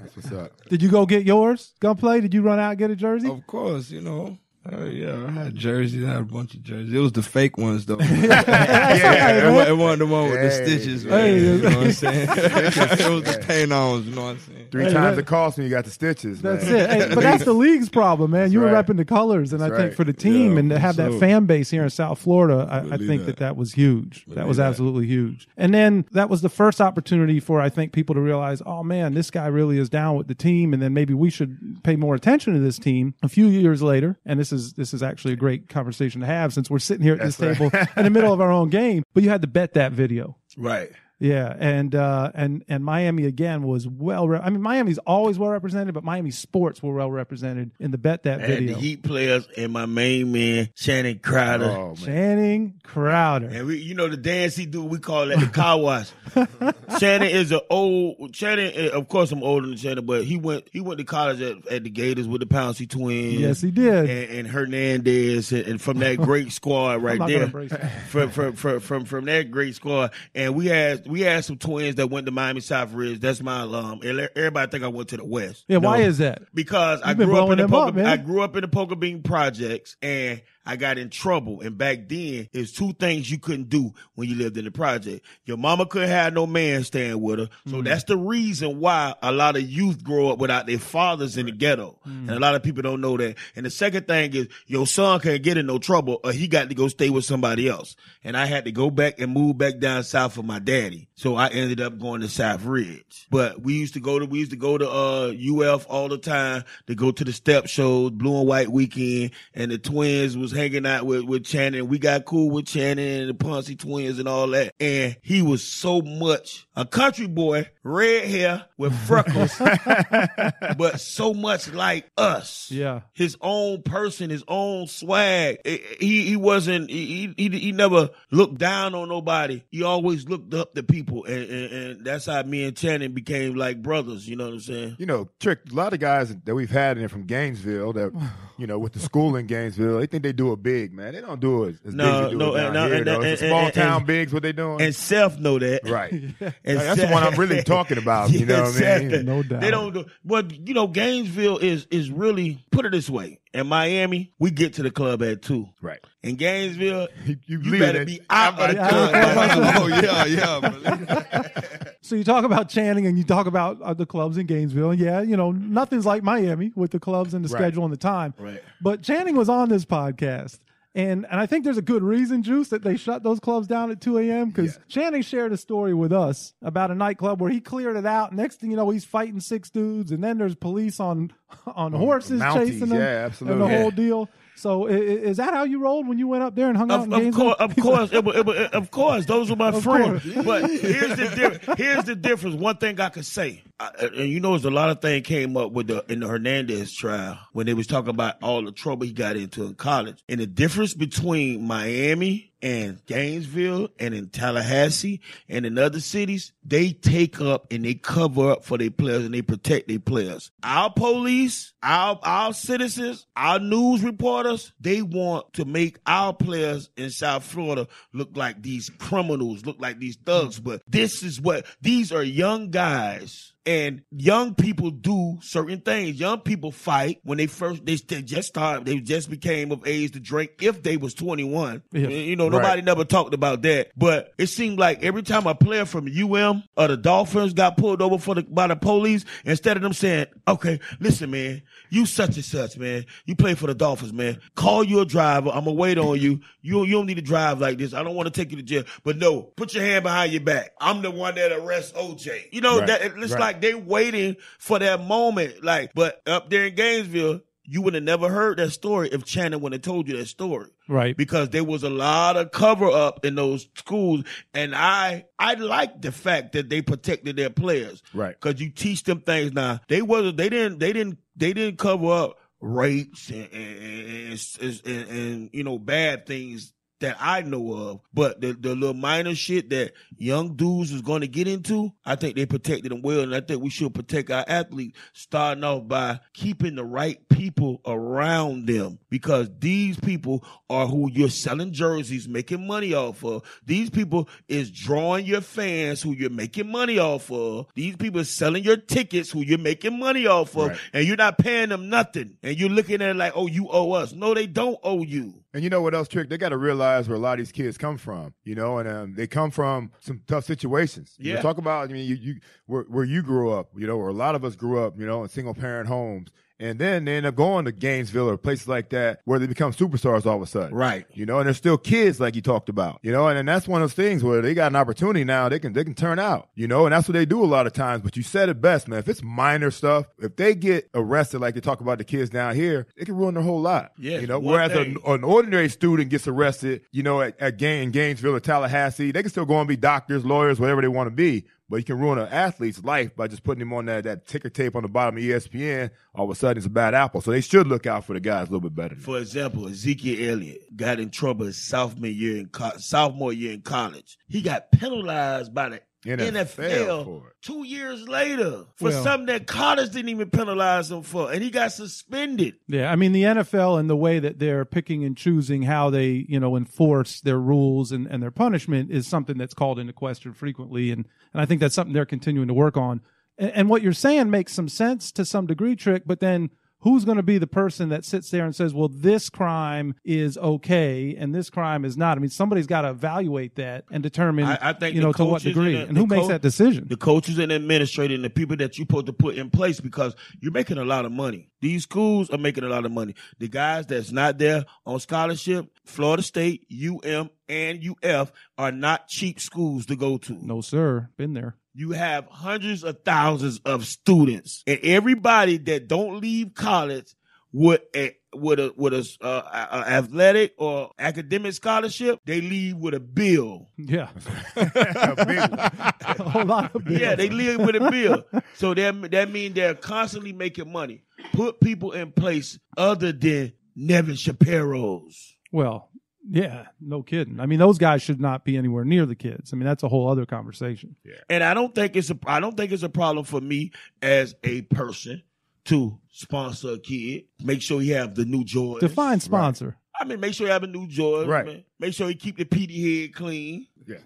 That's 0.06 0.18
what's 0.18 0.32
up. 0.32 0.52
Did 0.70 0.84
you 0.84 0.90
go 0.90 1.06
get 1.06 1.26
yours? 1.26 1.74
Gunplay? 1.80 2.22
Did 2.22 2.34
you 2.34 2.42
run 2.42 2.60
out 2.60 2.72
and 2.72 2.78
get 2.80 2.92
a 2.92 2.96
jersey? 2.96 3.30
Of 3.30 3.46
course, 3.48 3.90
you 3.90 4.02
know. 4.02 4.38
Uh, 4.72 4.86
yeah, 4.86 5.26
I 5.28 5.32
had 5.32 5.56
jerseys. 5.56 6.04
I 6.04 6.08
had 6.14 6.22
a 6.22 6.24
bunch 6.24 6.56
of 6.56 6.64
jerseys. 6.64 6.92
It 6.92 6.98
was 6.98 7.12
the 7.12 7.22
fake 7.22 7.56
ones 7.58 7.86
though. 7.86 7.98
Yeah, 8.00 9.32
it, 9.64 9.70
it 9.70 9.74
wasn't 9.78 10.00
the 10.00 10.06
one 10.08 10.24
with 10.32 10.34
the 10.42 10.50
Hey. 10.50 10.66
stitches. 10.66 11.06
Man, 11.06 11.20
Hey. 11.20 11.40
you 11.40 11.58
know 11.58 11.70
what 11.70 11.78
I'm 11.78 11.92
saying? 11.92 12.30
it 12.32 13.10
was 13.10 13.24
the 13.24 13.44
paint 13.46 13.72
ons. 13.72 14.08
You 14.08 14.16
know 14.16 14.24
what 14.24 14.28
I'm 14.32 14.40
saying? 14.40 14.68
Three 14.72 14.86
Hey, 14.86 14.94
times 14.94 15.16
that- 15.16 15.22
the 15.22 15.28
cost 15.28 15.58
when 15.58 15.66
you 15.66 15.70
got 15.70 15.86
the 15.86 15.92
stitches. 15.92 16.42
That's 16.42 16.66
man. 16.66 16.76
it. 16.76 16.90
Hey, 17.10 17.16
but 17.16 17.22
that's 17.22 17.46
the 17.46 17.54
league's 17.54 17.90
problem, 17.90 18.32
man. 18.32 18.52
you 18.52 18.60
were 18.60 18.72
right. 18.72 18.86
repping 18.86 18.98
the 18.98 19.06
colors, 19.06 19.54
and 19.54 19.64
I 19.64 19.68
think 19.70 19.80
right. 19.80 19.96
for 19.96 20.04
the 20.04 20.14
team 20.14 20.54
Yeah, 20.54 20.60
and 20.60 20.70
to 20.72 20.80
have 20.80 20.96
that 20.96 21.14
fan 21.20 21.46
base 21.46 21.70
here 21.70 21.84
in 21.84 21.90
South 21.92 22.18
Florida, 22.20 22.68
I, 22.70 22.96
I 22.96 22.98
think 22.98 23.26
that. 23.26 23.26
that. 23.26 23.38
that 23.38 23.58
was 23.58 23.74
huge. 23.74 24.26
that 24.26 24.34
Believe 24.36 24.48
was 24.48 24.58
that. 24.58 24.68
absolutely 24.70 25.06
huge. 25.06 25.48
And 25.58 25.74
then 25.74 26.06
that 26.12 26.30
was 26.30 26.42
the 26.42 26.50
first 26.50 26.82
opportunity 26.82 27.40
for 27.40 27.62
I 27.62 27.70
think 27.70 27.92
people 27.92 28.16
to 28.16 28.22
realize, 28.22 28.62
oh 28.66 28.84
man, 28.84 29.14
this 29.14 29.30
guy 29.30 29.46
really 29.48 29.78
is 29.78 29.90
down 29.90 30.16
with 30.16 30.28
the 30.28 30.36
team, 30.36 30.74
and 30.74 30.82
then 30.82 30.94
maybe 30.94 31.14
we 31.14 31.30
should 31.30 31.82
pay 31.84 31.96
more 31.96 32.16
attention 32.16 32.54
to 32.54 32.60
this 32.60 32.80
team. 32.80 33.14
A 33.22 33.30
few 33.30 33.48
years 33.48 33.82
later, 33.84 34.18
and 34.26 34.40
this 34.40 34.52
is 34.52 34.55
this 34.74 34.94
is 34.94 35.04
actually 35.04 35.34
a 35.34 35.38
great 35.38 35.70
conversation 35.70 36.22
to 36.22 36.28
have 36.28 36.54
since 36.54 36.70
we're 36.70 36.80
sitting 36.80 37.04
here 37.04 37.14
at 37.14 37.20
this 37.22 37.38
That's 37.38 37.58
table 37.58 37.72
in 37.98 38.04
the 38.04 38.10
middle 38.10 38.34
of 38.34 38.42
our 38.42 38.52
own 38.52 38.70
game. 38.70 39.04
But 39.14 39.24
you 39.24 39.30
had 39.30 39.42
to 39.42 39.48
bet 39.48 39.74
that 39.74 39.92
video. 39.92 40.38
Right. 40.58 40.92
Yeah, 41.18 41.56
and 41.58 41.96
uh, 41.96 42.32
and 42.34 42.66
and 42.68 42.84
Miami 42.84 43.26
again 43.26 43.64
was 43.64 43.88
well. 43.88 44.28
Re- 44.28 44.40
I 44.44 44.50
mean, 44.50 44.62
Miami's 44.62 44.98
always 45.00 45.40
well 45.40 45.50
represented, 45.52 45.94
but 45.94 46.04
Miami 46.04 46.32
sports 46.32 46.84
were 46.84 46.94
well 46.94 47.10
represented 47.10 47.72
in 47.80 47.92
the 47.92 47.98
bet 47.98 48.24
that 48.24 48.40
I 48.42 48.48
had 48.48 48.50
the 48.50 48.56
video. 48.66 48.78
Heat 48.80 49.04
players 49.04 49.48
and 49.56 49.72
my 49.72 49.86
main 49.86 50.34
man 50.34 50.70
Channing 50.76 51.20
Crowder. 51.20 51.66
Oh 51.66 51.88
man. 51.88 51.96
Channing 51.96 52.82
Crowder. 52.84 53.48
And 53.48 53.68
we, 53.68 53.78
you 53.78 53.94
know, 53.96 54.10
the 54.10 54.18
dance 54.18 54.58
he 54.58 54.66
do, 54.66 54.84
we 54.84 55.00
call 55.00 55.28
that 55.28 55.40
the 55.40 55.48
car 55.48 55.80
wash. 55.80 56.10
Channing 57.00 57.30
is 57.30 57.52
an 57.52 57.62
old 57.70 58.36
Shannon. 58.36 58.72
eh, 58.76 58.90
Of 58.90 59.08
course, 59.08 59.32
I'm 59.32 59.42
older 59.44 59.68
than 59.68 59.78
Channing, 59.78 60.06
but 60.06 60.26
he 60.26 60.38
went 60.38 60.68
he 60.74 60.82
went 60.82 60.98
to 61.00 61.06
college 61.06 61.42
at, 61.42 61.66
at 61.68 61.84
the 61.86 61.90
Gators 61.90 62.28
with 62.28 62.42
the 62.42 62.48
Pouncey 62.48 62.90
twins. 62.90 63.40
Yes, 63.40 63.62
he 63.62 63.72
did. 63.72 64.10
And, 64.10 64.40
and 64.40 64.48
Hernandez, 64.48 65.52
and, 65.52 65.66
and 65.66 65.82
from 65.82 66.00
that 66.00 66.18
great 66.18 66.52
squad 66.52 67.02
right 67.04 67.18
not 67.20 67.28
there, 67.30 67.38
gonna 67.40 67.46
embrace 67.46 67.72
that. 67.72 68.02
from, 68.10 68.30
from 68.32 68.54
from 68.54 68.80
from 68.82 69.06
from 69.06 69.26
that 69.26 69.50
great 69.52 69.76
squad. 69.76 70.12
And 70.34 70.56
we 70.56 70.66
had 70.68 71.05
we 71.06 71.22
had 71.22 71.46
some 71.46 71.58
twins 71.58 71.96
that 71.96 72.10
went 72.10 72.26
to 72.26 72.32
Miami 72.32 72.62
South 72.62 72.92
Ridge. 72.94 73.20
That's 73.20 73.42
my 73.42 73.62
alum. 73.62 74.02
Everybody 74.04 74.72
think 74.72 74.84
I 74.84 74.88
went 74.88 75.10
to 75.10 75.18
the 75.18 75.26
West. 75.26 75.66
yeah, 75.68 75.78
why 75.78 76.00
No 76.00 76.04
is 76.06 76.18
that? 76.20 76.44
because 76.54 77.02
I 77.02 77.10
You've 77.10 77.18
been 77.20 77.28
grew 77.30 77.38
up 77.40 77.52
in 77.52 77.58
the 77.60 77.64
up, 77.66 77.70
poker, 77.70 77.94
man. 77.94 78.06
I 78.06 78.18
grew 78.18 78.42
up 78.42 78.56
in 78.56 78.62
the 78.62 78.68
poker 78.68 78.96
bean 78.96 79.22
projects 79.22 79.96
and 80.02 80.42
I 80.66 80.76
got 80.76 80.98
in 80.98 81.10
trouble. 81.10 81.62
And 81.62 81.78
back 81.78 82.08
then, 82.10 82.50
there's 82.54 82.72
two 82.72 82.94
things 82.94 83.30
you 83.30 83.38
couldn't 83.38 83.70
do 83.70 83.94
when 84.16 84.30
you 84.30 84.36
lived 84.36 84.58
in 84.58 84.66
the 84.66 84.72
project. 84.72 85.26
Your 85.46 85.58
mama 85.58 85.86
couldn't 85.86 86.10
have 86.10 86.34
no 86.34 86.48
man 86.48 86.84
staying 86.84 87.22
with 87.22 87.40
her. 87.40 87.50
So 87.68 87.78
Mm. 87.78 87.86
that's 87.86 88.04
the 88.06 88.18
reason 88.18 88.80
why 88.80 89.14
a 89.22 89.32
lot 89.32 89.56
of 89.56 89.62
youth 89.70 90.04
grow 90.04 90.30
up 90.30 90.40
without 90.40 90.68
their 90.68 90.80
fathers 90.80 91.38
in 91.38 91.46
the 91.46 91.52
ghetto. 91.52 92.00
Mm. 92.08 92.22
And 92.28 92.32
a 92.32 92.40
lot 92.40 92.56
of 92.56 92.64
people 92.64 92.82
don't 92.82 93.02
know 93.02 93.18
that. 93.18 93.36
And 93.56 93.66
the 93.66 93.70
second 93.70 94.08
thing 94.08 94.34
is 94.34 94.48
your 94.68 94.88
son 94.88 95.20
can't 95.20 95.44
get 95.44 95.58
in 95.58 95.66
no 95.68 95.78
trouble 95.78 96.20
or 96.24 96.32
he 96.32 96.48
got 96.48 96.70
to 96.70 96.76
go 96.76 96.88
stay 96.88 97.10
with 97.10 97.26
somebody 97.26 97.68
else. 97.68 97.96
And 98.24 98.36
I 98.36 98.46
had 98.46 98.66
to 98.66 98.72
go 98.72 98.90
back 98.90 99.20
and 99.20 99.32
move 99.32 99.58
back 99.58 99.80
down 99.80 100.04
south 100.04 100.34
for 100.34 100.44
my 100.44 100.60
daddy. 100.60 101.08
So 101.16 101.36
I 101.36 101.48
ended 101.50 101.80
up 101.80 102.00
going 102.00 102.22
to 102.22 102.28
South 102.28 102.64
Ridge. 102.64 103.28
But 103.30 103.62
we 103.62 103.74
used 103.74 103.94
to 103.94 104.00
go 104.00 104.20
to 104.20 104.26
we 104.26 104.40
used 104.40 104.52
to 104.52 104.58
go 104.58 104.78
to 104.78 104.90
uh 104.90 105.34
UF 105.34 105.86
all 105.90 106.10
the 106.10 106.18
time 106.18 106.64
to 106.88 106.96
go 106.96 107.12
to 107.12 107.24
the 107.24 107.32
step 107.34 107.68
shows, 107.68 108.12
blue 108.12 108.40
and 108.40 108.48
white 108.48 108.70
weekend, 108.70 109.32
and 109.54 109.72
the 109.72 109.78
twins 109.78 110.36
was 110.38 110.52
hanging 110.56 110.86
out 110.86 111.06
with, 111.06 111.24
with 111.24 111.44
Channing. 111.46 111.88
We 111.88 112.00
got 112.00 112.26
cool 112.26 112.50
with 112.50 112.66
Channing 112.66 113.22
and 113.22 113.30
the 113.30 113.34
Pouncey 113.34 113.78
twins 113.78 114.20
and 114.20 114.28
all 114.28 114.48
that. 114.48 114.74
And 114.80 115.16
he 115.22 115.42
was 115.42 115.64
so 115.64 116.02
much 116.02 116.68
a 116.76 116.86
country 116.86 117.28
boy, 117.28 117.70
red 117.84 118.26
hair 118.28 118.66
with 118.78 118.94
freckles, 119.08 119.58
but 120.78 121.00
so 121.00 121.34
much 121.34 121.72
like 121.74 122.10
us 122.18 122.70
Yeah. 122.72 123.02
his 123.14 123.38
own 123.42 123.82
person, 123.84 124.30
his 124.30 124.44
own 124.48 124.88
swag. 124.88 125.60
He 125.66 126.24
he 126.28 126.36
wasn't 126.36 126.90
he 126.90 127.34
he, 127.38 127.50
he 127.50 127.72
never 127.72 128.10
looked 128.32 128.58
down 128.58 128.96
on 128.96 129.10
nobody. 129.10 129.64
He 129.70 129.84
always 129.84 130.28
looked 130.28 130.54
up 130.54 130.74
to 130.76 130.84
people, 130.84 131.26
and, 131.26 131.50
and, 131.50 131.74
and 131.74 132.06
that's 132.06 132.26
how 132.26 132.42
me 132.44 132.66
and 132.66 132.76
Channing 132.76 133.14
became 133.14 133.56
like 133.56 133.82
brothers. 133.82 134.28
You 134.28 134.36
know 134.36 134.46
what 134.46 134.54
I'm 134.54 134.60
saying? 134.60 134.96
You 135.00 135.06
know, 135.06 135.30
Trick, 135.40 135.60
a 135.72 135.74
lot 135.76 135.94
of 135.94 136.00
guys 136.00 136.36
that 136.36 136.56
we've 136.56 136.70
had 136.70 136.98
in 136.98 137.02
there 137.02 137.10
from 137.10 137.24
Gainesville 137.26 137.94
that, 137.94 138.12
you 138.58 138.68
know, 138.68 138.80
with 138.80 138.94
the 138.94 139.00
school 139.00 139.36
in 139.36 139.46
Gainesville, 139.48 140.00
they 140.00 140.06
think 140.08 140.24
they 140.24 140.34
do 140.34 140.45
it 140.54 140.64
big, 140.64 140.94
man. 140.94 141.14
They 141.14 141.22
don't 141.22 141.40
do 141.40 141.66
it 141.66 141.76
as 141.86 141.94
No, 141.94 142.04
big 142.04 142.14
as 142.14 142.22
they 142.26 142.30
do 142.32 142.38
no, 142.38 142.56
it 142.56 142.58
down 142.58 142.66
and- 142.66 142.74
no, 142.74 142.86
here, 142.88 142.96
and- 142.96 143.08
and- 143.08 143.24
and- 143.26 143.40
small 143.40 143.66
and- 143.66 143.74
town 143.74 143.98
and- 143.98 144.08
bigs, 144.08 144.34
what 144.34 144.44
they 144.44 144.52
doing. 144.52 144.82
And 144.82 144.96
Self 144.96 145.38
know 145.40 145.60
that, 145.60 145.88
right. 145.90 146.12
And 146.66 146.80
That's 146.80 147.02
the 147.02 147.08
one 147.08 147.24
I'm 147.24 147.36
really 147.40 147.64
talking 147.64 147.98
about, 147.98 148.32
you 148.32 148.46
know 148.46 148.64
what 148.64 148.82
I 148.84 149.00
mean? 149.00 149.10
Seth- 149.12 149.24
No 149.26 149.44
doubt. 149.44 149.62
They 149.62 149.72
don't 149.72 149.94
do, 149.94 150.06
but 150.24 150.68
you 150.68 150.74
know, 150.74 150.88
Gainesville 150.88 151.58
is 151.60 151.88
is 151.92 152.10
really 152.10 152.64
put 152.72 152.86
it 152.86 152.92
this 152.92 153.10
way. 153.10 153.40
In 153.54 153.68
Miami, 153.68 154.34
we 154.38 154.52
get 154.52 154.74
to 154.74 154.84
the 154.84 154.92
club 154.92 155.24
at 155.24 155.42
two. 155.42 155.70
Right. 155.82 156.00
In 156.24 156.36
Gainesville, 156.36 157.08
You- 157.26 157.38
you 157.46 157.60
you 157.62 157.80
better 157.80 158.02
it. 158.02 158.06
be 158.06 158.20
out 158.30 158.60
of 158.60 158.68
the 158.70 158.76
club. 158.76 159.72
Oh 159.78 159.88
yeah, 159.88 160.26
yeah. 160.26 161.62
So 162.06 162.16
you 162.16 162.24
talk 162.24 162.46
about 162.46 162.70
Channing 162.70 163.08
and 163.08 163.18
you 163.18 163.24
talk 163.24 163.48
about 163.48 163.82
uh, 163.82 163.94
the 163.94 164.06
clubs 164.06 164.38
in 164.38 164.46
Gainesville. 164.46 164.92
And 164.92 165.00
yeah, 165.00 165.22
you 165.22 165.36
know, 165.36 165.52
nothing's 165.52 166.06
like 166.06 166.22
Miami 166.24 166.72
with 166.76 166.92
the 166.92 167.00
clubs 167.00 167.34
and 167.34 167.44
the 167.44 167.50
Right. 167.50 167.60
schedule 167.60 167.84
and 167.84 167.92
the 167.92 167.98
time. 167.98 168.34
Right. 168.38 168.62
But 168.82 169.02
Channing 169.02 169.36
was 169.36 169.50
on 169.50 169.70
this 169.70 169.86
podcast. 169.86 170.60
And 170.94 171.26
and 171.30 171.42
I 171.42 171.46
think 171.46 171.66
there's 171.66 171.78
a 171.78 171.82
good 171.82 172.04
reason, 172.04 172.42
Juice, 172.42 172.70
that 172.70 172.82
they 172.84 172.96
shut 172.96 173.22
those 173.22 173.42
clubs 173.42 173.68
down 173.68 173.92
at 173.92 174.00
2 174.00 174.18
a.m. 174.20 174.50
because 174.52 174.80
Channing 174.88 175.24
shared 175.24 175.52
a 175.52 175.58
story 175.58 175.94
with 175.94 176.14
us 176.14 176.54
about 176.62 176.90
a 176.90 176.96
nightclub 176.96 177.42
where 177.42 177.50
he 177.52 177.60
cleared 177.60 177.98
it 177.98 178.06
out. 178.06 178.32
Next 178.34 178.62
thing 178.62 178.72
you 178.72 178.78
know, 178.78 178.90
he's 178.92 179.04
fighting 179.04 179.42
six 179.42 179.70
dudes, 179.70 180.12
and 180.14 180.24
then 180.24 180.38
there's 180.38 180.56
police 180.56 181.02
on 181.02 181.34
on 181.68 181.92
horses 181.92 182.40
Mounties, 182.40 182.68
chasing 182.68 182.90
them, 182.90 183.00
yeah, 183.00 183.26
absolutely. 183.26 183.62
and 183.66 183.74
the 183.74 183.78
whole 183.82 183.92
deal. 183.92 184.30
So 184.58 184.88
is 184.88 185.38
that 185.38 185.54
how 185.54 185.64
you 185.66 185.80
rolled 185.80 186.08
when 186.08 186.18
you 186.18 186.28
went 186.28 186.44
up 186.44 186.56
there 186.56 186.70
and 186.70 186.78
hung 186.78 186.90
out 186.90 187.02
Of, 187.08 187.14
in 187.14 187.28
of 187.30 187.36
course, 187.36 187.56
of 187.60 187.76
course, 187.76 188.14
it, 188.14 188.24
wa- 188.24 188.32
it, 188.34 188.74
of 188.74 188.90
course, 188.90 189.26
those 189.26 189.50
were 189.50 189.56
my 189.58 189.70
Of 189.70 189.84
friends. 189.84 190.24
course. 190.34 190.46
But 190.46 190.70
here's 190.70 191.18
the 191.18 191.60
di- 191.68 191.76
here's 191.76 192.06
the 192.06 192.16
difference. 192.16 192.56
One 192.56 192.78
thing 192.78 193.00
I 193.00 193.10
could 193.10 193.26
say, 193.26 193.64
I, 193.80 193.90
and 194.14 194.30
you 194.30 194.40
know, 194.40 194.52
there's 194.52 194.66
a 194.66 194.72
lot 194.72 194.90
of 194.90 195.02
things 195.02 195.28
came 195.28 195.58
up 195.58 195.72
with 195.72 195.88
the 195.88 196.06
in 196.08 196.22
the 196.22 196.28
Hernandez 196.28 196.94
trial 196.94 197.38
when 197.52 197.66
they 197.66 197.74
was 197.74 197.86
talking 197.88 198.10
about 198.10 198.36
all 198.42 198.64
the 198.64 198.72
trouble 198.72 199.06
he 199.06 199.12
got 199.12 199.36
into 199.36 199.66
in 199.66 199.76
college, 199.76 200.24
and 200.30 200.40
the 200.40 200.48
difference 200.48 200.94
between 200.94 201.68
Miami 201.68 202.54
and 202.62 203.06
Gainesville 203.06 203.90
and 204.00 204.14
in 204.14 204.30
Tallahassee 204.30 205.22
and 205.50 205.66
in 205.66 205.78
other 205.78 206.00
cities, 206.00 206.54
they 206.64 206.92
take 206.92 207.42
up 207.42 207.68
and 207.72 207.86
they 207.86 207.94
cover 207.96 208.52
up 208.52 208.66
for 208.66 208.78
their 208.78 208.92
players 208.92 209.26
and 209.26 209.34
they 209.34 209.42
protect 209.42 209.88
their 209.88 210.00
players. 210.00 210.52
Our 210.64 210.92
police, 210.92 211.74
our 211.84 212.20
our 212.24 212.54
citizens, 212.54 213.28
our 213.36 213.60
news 213.60 214.04
reporters, 214.04 214.74
they 214.80 215.02
want 215.02 215.54
to 215.54 215.66
make 215.66 215.98
our 216.06 216.34
players 216.34 216.90
in 216.98 217.10
South 217.10 217.44
Florida 217.44 217.88
look 218.14 218.36
like 218.36 218.62
these 218.62 218.90
criminals, 218.90 219.66
look 219.66 219.80
like 219.80 220.00
these 220.00 220.18
thugs. 220.18 220.60
Mm. 220.60 220.64
But 220.64 220.82
this 220.88 221.24
is 221.24 221.40
what 221.42 221.66
these 221.82 222.12
are 222.12 222.24
young 222.24 222.72
guys 222.72 223.54
and 223.66 224.02
young 224.12 224.54
people 224.56 224.92
do 224.92 225.38
certain 225.42 225.82
things. 225.82 226.20
Young 226.20 226.40
people 226.40 226.72
fight 226.72 227.20
when 227.24 227.38
they 227.38 227.48
first 227.48 227.86
they 227.86 227.96
st- 227.98 228.26
just 228.26 228.48
started. 228.50 228.86
They 228.86 229.00
just 229.00 229.30
became 229.30 229.72
of 229.72 229.86
age 229.88 230.12
to 230.14 230.20
drink 230.20 230.52
if 230.62 230.84
they 230.84 230.98
was 230.98 231.14
twenty 231.14 231.44
one. 231.44 231.84
Yeah. 231.92 232.08
You 232.08 232.36
know, 232.36 232.50
nobody 232.50 232.82
never 232.82 233.04
talked 233.06 233.34
about 233.34 233.62
that. 233.64 233.90
But 233.98 234.34
it 234.38 234.48
seemed 234.48 234.78
like 234.80 235.04
every 235.04 235.24
time 235.24 235.48
a 235.48 235.56
player 235.56 235.86
from 235.86 236.08
UM 236.08 236.64
or 236.78 236.88
the 236.88 236.98
Dolphins 236.98 237.54
got 237.54 237.78
pulled 237.78 238.02
over 238.02 238.18
for 238.18 238.36
the 238.36 238.44
by 238.44 238.68
the 238.68 238.76
police, 238.76 239.26
instead 239.46 239.78
of 239.78 239.84
them 239.84 239.94
saying, 239.94 240.28
"Okay, 240.48 240.80
listen, 241.00 241.32
man, 241.32 241.62
you 241.90 242.06
such 242.06 242.36
and 242.36 242.46
such, 242.46 242.78
man, 242.78 243.06
you 243.26 243.36
play 243.36 243.54
for 243.56 243.68
the 243.68 243.76
Dolphins, 243.76 244.14
man. 244.14 244.40
Call 244.56 244.84
you 244.84 245.00
a 245.00 245.06
driver. 245.06 245.50
I'm 245.50 245.66
gonna 245.66 245.74
wait 245.74 245.98
on 245.98 246.20
you. 246.20 246.42
You 246.62 246.84
you 246.86 246.94
don't 246.94 247.06
need 247.06 247.16
to 247.16 247.22
drive 247.22 247.60
like 247.62 247.78
this. 247.78 247.94
I 247.94 248.04
don't 248.04 248.16
want 248.16 248.28
to 248.28 248.34
take 248.40 248.52
you 248.52 248.58
to 248.58 248.64
jail. 248.64 248.84
But 249.04 249.18
no, 249.18 249.42
put 249.42 249.74
your 249.74 249.84
hand 249.84 250.04
behind 250.04 250.32
your 250.32 250.42
back. 250.42 250.72
I'm 250.80 251.02
the 251.02 251.12
one 251.12 251.36
that 251.36 251.52
arrests 251.52 251.92
OJ. 251.94 252.46
You 252.52 252.62
know 252.62 252.80
Right. 252.80 252.88
that 252.88 253.02
it's 253.04 253.32
Right. 253.34 253.40
like 253.40 253.55
they 253.62 253.74
waiting 253.74 254.36
for 254.60 254.80
that 254.80 255.04
moment. 255.06 255.64
Like, 255.64 255.94
but 255.94 256.22
up 256.28 256.50
there 256.50 256.66
in 256.68 256.76
Gainesville. 256.76 257.42
You 257.68 257.82
would 257.82 257.96
have 257.96 258.04
never 258.04 258.30
heard 258.30 258.60
that 258.60 258.70
story 258.70 259.10
if 259.12 259.26
Channing 259.26 259.60
would 259.62 259.74
have 259.74 259.82
told 259.82 260.08
you 260.08 260.16
that 260.18 260.28
story 260.28 260.70
right. 260.88 261.18
because 261.18 261.50
there 261.50 261.64
was 261.64 261.82
a 261.82 261.90
lot 261.90 262.38
of 262.38 262.52
cover 262.52 262.86
up 262.86 263.26
in 263.26 263.34
those 263.34 263.68
schools 263.76 264.24
and 264.54 264.76
i 264.76 265.26
i 265.40 265.56
like 265.56 266.00
the 266.00 266.12
fact 266.12 266.52
that 266.52 266.70
they 266.70 266.84
protected 266.84 267.38
their 267.38 267.50
players 267.50 268.04
Right. 268.14 268.40
because 268.40 268.62
you 268.62 268.70
teach 268.70 269.02
them 269.06 269.22
things 269.22 269.52
now 269.54 269.80
they 269.88 270.04
wasn't 270.04 270.38
they 270.38 270.48
didn't 270.48 270.78
they 270.78 270.94
didn't 270.94 271.18
they 271.36 271.54
didn't 271.54 271.80
cover 271.80 272.12
up 272.12 272.38
rapes 272.62 273.32
and 273.32 273.50
and, 273.52 273.80
and, 273.82 274.58
and, 274.62 274.82
and, 274.86 275.10
and, 275.10 275.50
you 275.52 275.64
know 275.64 275.80
bad 275.80 276.28
things 276.28 276.72
that 277.02 277.18
I 277.20 277.42
know 277.42 277.74
of, 277.74 278.02
but 278.14 278.40
the, 278.42 278.54
the 278.54 278.74
little 278.76 278.94
minor 278.94 279.36
shit 279.36 279.70
that 279.72 279.94
young 280.18 280.56
dudes 280.56 280.92
was 280.94 281.02
going 281.02 281.22
to 281.22 281.28
get 281.28 281.48
into, 281.48 281.92
I 282.06 282.16
think 282.16 282.36
they 282.36 282.46
protected 282.46 282.92
them 282.92 283.02
well, 283.02 283.20
and 283.22 283.36
I 283.36 283.42
think 283.42 283.62
we 283.62 283.70
should 283.70 283.94
protect 283.94 284.32
our 284.32 284.46
athletes, 284.48 284.98
starting 285.14 285.64
off 285.66 285.88
by 285.88 286.20
keeping 286.34 286.76
the 286.76 286.86
right 286.86 287.20
people 287.28 287.82
around 287.86 288.68
them, 288.68 289.00
because 289.10 289.50
these 289.60 290.00
people 290.00 290.44
are 290.70 290.88
who 290.88 291.12
you're 291.12 291.30
selling 291.30 291.74
jerseys, 291.74 292.30
making 292.30 292.66
money 292.66 292.94
off 292.94 293.24
of. 293.26 293.44
These 293.66 293.90
people 293.90 294.30
is 294.48 294.72
drawing 294.72 295.26
your 295.26 295.42
fans, 295.42 296.02
who 296.02 296.14
you're 296.14 296.30
making 296.30 296.72
money 296.72 296.98
off 296.98 297.30
of. 297.30 297.68
These 297.76 297.98
people 297.98 298.22
is 298.22 298.30
selling 298.30 298.64
your 298.64 298.78
tickets, 298.78 299.32
who 299.32 299.42
you're 299.42 299.58
making 299.58 300.00
money 300.00 300.28
off 300.28 300.56
of, 300.56 300.70
Right. 300.70 300.80
and 300.94 301.06
you're 301.06 301.18
not 301.18 301.38
paying 301.38 301.70
them 301.70 301.90
nothing, 301.90 302.38
and 302.42 302.58
you're 302.58 302.70
looking 302.70 303.02
at 303.02 303.10
it 303.10 303.16
like, 303.18 303.34
oh, 303.36 303.48
you 303.48 303.68
owe 303.70 303.92
us. 303.92 304.14
No, 304.14 304.34
they 304.34 304.48
don't 304.48 304.80
owe 304.82 305.04
you. 305.04 305.42
And 305.54 305.64
you 305.64 305.70
know 305.70 305.82
what 305.82 305.94
else, 305.96 306.08
Trick? 306.10 306.28
They 306.30 306.38
got 306.38 306.50
to 306.50 306.58
realize 306.58 306.85
where 307.08 307.18
a 307.18 307.20
lot 307.20 307.34
of 307.34 307.40
these 307.40 307.52
kids 307.52 307.78
come 307.78 307.98
from, 307.98 308.34
you 308.44 308.56
know, 308.56 308.78
and 308.80 308.88
um, 308.90 309.16
they 309.16 309.28
come 309.28 309.52
from 309.52 309.92
some 310.00 310.22
tough 310.28 310.46
situations. 310.46 311.16
You 311.18 311.34
know, 311.34 311.42
talk 311.42 311.58
about, 311.58 311.90
I 311.90 311.94
mean, 311.94 312.08
you, 312.08 312.16
you 312.16 312.36
where, 312.66 312.84
where 312.84 313.04
you 313.06 313.22
grew 313.22 313.52
up, 313.52 313.70
you 313.76 313.88
know, 313.88 313.98
or 313.98 314.10
a 314.10 314.14
lot 314.14 314.36
of 314.36 314.44
us 314.44 314.56
grew 314.56 314.80
up, 314.80 315.00
you 315.00 315.06
know, 315.06 315.24
in 315.24 315.30
single 315.30 315.54
parent 315.54 315.88
homes. 315.88 316.30
And 316.60 316.80
then 316.80 317.06
they 317.06 317.18
end 317.18 317.26
up 317.26 317.36
going 317.36 317.66
to 317.66 317.72
Gainesville 317.72 318.30
or 318.30 318.38
places 318.38 318.68
like 318.68 318.90
that 318.90 319.20
where 319.26 319.40
they 319.40 319.48
become 319.48 319.74
superstars 319.74 320.26
all 320.26 320.38
of 320.38 320.42
a 320.42 320.46
sudden. 320.46 320.74
Right. 320.74 321.06
You 321.14 321.26
know, 321.26 321.40
and 321.40 321.48
they're 321.48 321.54
still 321.54 321.78
kids 321.78 322.20
like 322.20 322.36
you 322.36 322.42
talked 322.42 322.70
about. 322.70 323.00
You 323.02 323.12
know, 323.12 323.28
and, 323.28 323.38
and 323.38 323.48
that's 323.48 323.68
one 323.68 323.82
of 323.82 323.90
those 323.90 323.96
things 323.96 324.24
where 324.24 324.42
they 324.42 324.54
got 324.54 324.72
an 324.72 324.76
opportunity 324.76 325.24
now, 325.24 325.50
they 325.50 325.60
can 325.60 325.74
they 325.74 325.84
can 325.84 325.94
turn 325.94 326.20
out. 326.20 326.50
You 326.56 326.68
know, 326.68 326.86
and 326.86 326.94
that's 326.94 327.08
what 327.08 327.14
they 327.14 327.26
do 327.26 327.44
a 327.44 327.46
lot 327.46 327.68
of 327.68 327.74
times. 327.74 328.02
But 328.04 328.16
you 328.16 328.24
said 328.24 328.50
it 328.50 328.62
best, 328.62 328.88
man. 328.88 329.00
If 329.00 329.10
it's 329.10 329.22
minor 329.22 329.72
stuff, 329.72 330.06
if 330.20 330.36
they 330.36 330.56
get 330.56 330.90
arrested 330.94 331.40
like 331.40 331.56
they 331.56 331.62
talk 331.62 331.82
about 331.82 331.98
the 331.98 332.04
kids 332.04 332.30
down 332.30 332.56
here, 332.56 332.88
it 332.96 333.06
can 333.06 333.16
ruin 333.16 333.34
their 333.34 333.44
whole 333.44 333.62
lot. 333.62 333.92
Yeah. 333.98 334.20
You 334.20 334.28
know, 334.28 334.40
whereas 334.40 334.72
a, 334.72 334.96
an 335.12 335.24
ordinary 335.24 335.70
student 335.70 336.10
gets 336.10 336.28
arrested, 336.28 336.82
you 336.92 337.04
know, 337.04 337.22
at, 337.22 337.40
at 337.40 337.58
Gain, 337.58 337.92
Gainesville 337.92 338.36
or 338.36 338.40
Tallahassee, 338.40 339.12
they 339.12 339.22
can 339.22 339.30
still 339.30 339.46
go 339.46 339.60
and 339.60 339.68
be 339.68 339.76
doctors, 339.76 340.26
lawyers, 340.26 340.60
whatever 340.60 340.82
they 340.82 340.88
want 340.88 341.08
to 341.08 341.16
be. 341.16 341.46
But 341.68 341.78
you 341.78 341.84
can 341.84 341.98
ruin 342.00 342.20
an 342.20 342.28
athlete's 342.28 342.84
life 342.84 343.16
by 343.16 343.28
just 343.28 343.44
putting 343.44 343.62
him 343.62 343.74
on 343.74 343.86
that, 343.86 344.04
that 344.04 344.28
ticker 344.28 344.50
tape 344.50 344.76
on 344.76 344.84
the 344.84 344.88
bottom 344.88 345.18
of 345.18 345.24
ESPN. 345.24 345.90
All 346.14 346.26
of 346.26 346.32
a 346.32 346.36
sudden, 346.36 346.58
it's 346.58 346.68
a 346.68 346.70
bad 346.70 346.94
apple. 346.94 347.22
So 347.22 347.32
they 347.32 347.42
should 347.42 347.68
look 347.68 347.88
out 347.88 348.06
for 348.06 348.14
the 348.14 348.20
guys 348.20 348.48
a 348.48 348.52
little 348.52 348.70
bit 348.70 348.76
better. 348.76 348.96
For 348.96 349.18
example, 349.18 349.68
Ezekiel 349.68 350.32
Elliott 350.32 350.78
got 350.78 351.00
in 351.00 351.10
trouble 351.10 351.48
his 351.48 351.58
sophomore 351.58 352.10
year 352.10 352.38
in 352.38 352.48
co- 352.48 352.78
sophomore 352.78 353.34
year 353.34 353.54
in 353.54 353.62
college. 353.62 354.18
He 354.28 354.42
got 354.42 354.72
penalized 354.72 355.54
by 355.54 355.70
the 355.70 355.82
NFL 356.06 356.46
NFL, 356.46 357.04
for 357.06 357.34
two 357.42 357.64
years 357.66 358.08
later 358.08 358.66
for 358.76 358.90
Well- 358.90 359.04
something 359.04 359.26
that 359.28 359.48
college 359.48 359.92
didn't 359.92 360.10
even 360.10 360.30
penalize 360.30 360.92
him 360.92 361.02
for, 361.02 361.32
and 361.32 361.44
he 361.44 361.50
got 361.50 361.72
suspended. 361.72 362.56
Yeah, 362.68 362.92
I 362.92 362.96
mean 362.96 363.12
the 363.12 363.24
NFL 363.24 363.80
and 363.80 363.90
the 363.90 363.96
way 363.96 364.20
that 364.20 364.40
they're 364.40 364.66
picking 364.66 365.04
and 365.04 365.18
choosing 365.18 365.64
how 365.64 365.90
they, 365.90 366.26
you 366.30 366.40
know, 366.40 366.56
enforce 366.56 367.22
their 367.22 367.40
rules 367.40 367.92
and, 367.92 368.08
and 368.08 368.22
their 368.22 368.32
punishment 368.32 368.92
is 368.92 369.08
something 369.08 369.38
that's 369.38 369.54
called 369.54 369.80
into 369.80 369.94
question 369.94 370.34
frequently, 370.34 370.92
and 370.92 371.06
and 371.34 371.42
I 371.42 371.46
think 371.46 371.60
that's 371.62 371.76
something 371.76 371.94
they're 371.94 372.06
continuing 372.06 372.48
to 372.48 372.54
work 372.54 372.78
on. 372.78 373.02
And, 373.38 373.52
and 373.52 373.70
what 373.70 373.82
you're 373.82 373.94
saying 373.94 374.30
makes 374.30 374.54
some 374.54 374.70
sense 374.70 375.12
to 375.14 375.26
some 375.26 375.48
degree, 375.48 375.76
Trick. 375.76 376.04
But 376.06 376.20
then 376.20 376.50
who's 376.86 377.04
going 377.04 377.18
to 377.18 377.24
be 377.24 377.40
the 377.40 377.48
person 377.48 377.90
that 377.90 378.06
sits 378.06 378.30
there 378.30 378.46
and 378.46 378.56
says, 378.56 378.74
"Well, 378.74 378.88
this 378.88 379.30
crime 379.30 379.96
is 380.06 380.38
okay 380.38 381.16
and 381.18 381.36
this 381.36 381.50
crime 381.50 381.84
is 381.84 381.98
not"? 381.98 382.18
I 382.18 382.22
mean, 382.22 382.30
somebody's 382.30 382.68
got 382.68 382.82
to 382.82 382.92
evaluate 382.92 383.56
that 383.56 383.86
and 383.92 384.02
determine, 384.02 384.46
I, 384.46 384.58
I 384.62 384.74
think 384.74 384.96
you 384.96 385.02
know, 385.02 385.12
to 385.12 385.26
what 385.26 385.42
degree 385.42 385.76
and, 385.76 385.90
and, 385.90 385.98
the 385.98 386.02
who 386.02 386.08
makes 386.08 386.22
co- 386.22 386.28
that 386.30 386.42
decision. 386.42 386.88
The 386.88 386.96
coaches 386.96 387.40
and 387.40 387.52
administrators 387.52 388.16
and 388.16 388.24
the 388.24 388.30
people 388.30 388.56
that 388.58 388.78
you're 388.78 388.86
supposed 388.86 389.08
to 389.08 389.14
put 389.14 389.36
in 389.36 389.50
place 389.50 389.82
because 389.82 390.16
you're 390.40 390.52
making 390.54 390.78
a 390.78 390.86
lot 390.86 391.06
of 391.06 391.12
money. 391.12 391.50
These 391.60 391.84
schools 391.84 392.30
are 392.30 392.38
making 392.38 392.64
a 392.64 392.70
lot 392.70 392.86
of 392.86 392.92
money. 392.92 393.16
The 393.40 393.48
guys 393.48 393.88
that's 393.88 394.12
not 394.12 394.38
there 394.38 394.66
on 394.86 395.00
scholarship, 395.00 395.68
Florida 395.86 396.22
State, 396.22 396.68
UM, 396.72 397.32
and 397.50 397.84
UF 398.04 398.32
are 398.58 398.72
not 398.72 399.08
cheap 399.08 399.40
schools 399.40 399.88
to 399.88 399.96
go 399.96 400.18
to. 400.20 400.34
no, 400.34 400.62
sir, 400.62 401.10
been 401.18 401.34
there. 401.34 401.56
You 401.76 401.92
have 401.92 402.26
hundreds 402.30 402.84
of 402.84 403.04
thousands 403.04 403.60
of 403.66 403.86
students, 403.86 404.64
and 404.66 404.80
everybody 404.82 405.58
that 405.58 405.88
don't 405.90 406.22
leave 406.22 406.54
college 406.54 407.14
with 407.52 407.82
a 407.96 408.16
with 408.34 408.60
a 408.60 408.74
with 408.78 408.94
a, 408.94 409.18
uh, 409.22 409.42
a- 409.72 409.76
a 409.78 409.80
athletic 409.98 410.54
or 410.58 410.92
academic 411.00 411.54
scholarship, 411.54 412.20
they 412.26 412.40
leave 412.42 412.78
with 412.78 412.94
a 412.94 413.00
bill. 413.00 413.70
Yeah, 413.78 414.10
A 414.56 415.26
big 415.26 415.38
a 416.20 416.24
whole 416.24 416.46
lot 416.46 416.74
of 416.76 416.84
bills. 416.86 417.00
Yeah, 417.00 417.16
they 417.16 417.30
leave 417.30 417.60
with 417.60 417.76
a 417.76 417.92
bill. 417.92 418.24
So 418.56 418.74
that 418.74 419.12
that 419.12 419.32
means 419.32 419.56
they're 419.56 419.76
constantly 419.76 420.32
making 420.34 420.72
money. 420.72 421.04
Put 421.34 421.60
people 421.60 421.92
in 421.92 422.12
place 422.14 422.58
other 422.78 423.12
than 423.12 423.54
Nevin 423.76 424.16
Shapiro's. 424.16 425.36
Well, 425.52 425.90
yeah, 426.30 426.68
no 426.82 427.04
kidding. 427.04 427.40
I 427.40 427.46
mean, 427.46 427.60
those 427.60 427.78
guys 427.78 428.02
should 428.02 428.20
not 428.20 428.46
be 428.46 428.58
anywhere 428.58 428.86
near 428.86 429.06
the 429.06 429.16
kids. 429.16 429.54
I 429.54 429.56
mean, 429.56 429.66
that's 429.66 429.84
a 429.84 429.88
whole 429.88 430.10
other 430.10 430.26
conversation. 430.26 430.96
Yeah. 431.04 431.16
And 431.30 431.44
I 431.44 431.54
don't 431.54 431.74
think 431.74 431.96
it's 431.96 432.10
a 432.10 432.18
I 432.26 432.40
don't 432.40 432.58
think 432.58 432.72
it's 432.72 432.84
a 432.84 432.90
problem 432.90 433.26
for 433.26 433.42
me 433.42 433.72
as 434.02 434.36
a 434.44 434.64
person 434.64 435.24
to 435.66 436.00
sponsor 436.12 436.74
a 436.74 436.80
kid. 436.80 437.26
Make 437.44 437.62
sure 437.62 437.82
he 437.82 437.90
have 437.90 438.16
the 438.16 438.26
new 438.26 438.44
joy. 438.44 438.80
Define 438.80 439.20
sponsor. 439.20 439.78
I 440.00 440.06
mean, 440.06 440.20
make 440.20 440.34
sure 440.34 440.48
you 440.48 440.54
have 440.54 440.64
a 440.64 440.68
new 440.68 440.88
joy. 440.88 441.26
Right. 441.26 441.46
Man. 441.46 441.64
Make 441.80 441.94
sure 441.94 442.10
you 442.10 442.16
keep 442.16 442.38
the 442.38 442.46
PD 442.46 443.04
head 443.04 443.16
clean. 443.16 443.68
Yeah. 443.86 443.98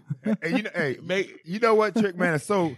And 0.42 0.58
you 0.58 0.64
know, 0.64 0.72
hey, 0.76 0.98
Make 1.04 1.42
you 1.46 1.60
know 1.60 1.76
what, 1.76 1.96
Trick, 1.96 2.18
man? 2.18 2.36
It's 2.36 2.46
so 2.46 2.76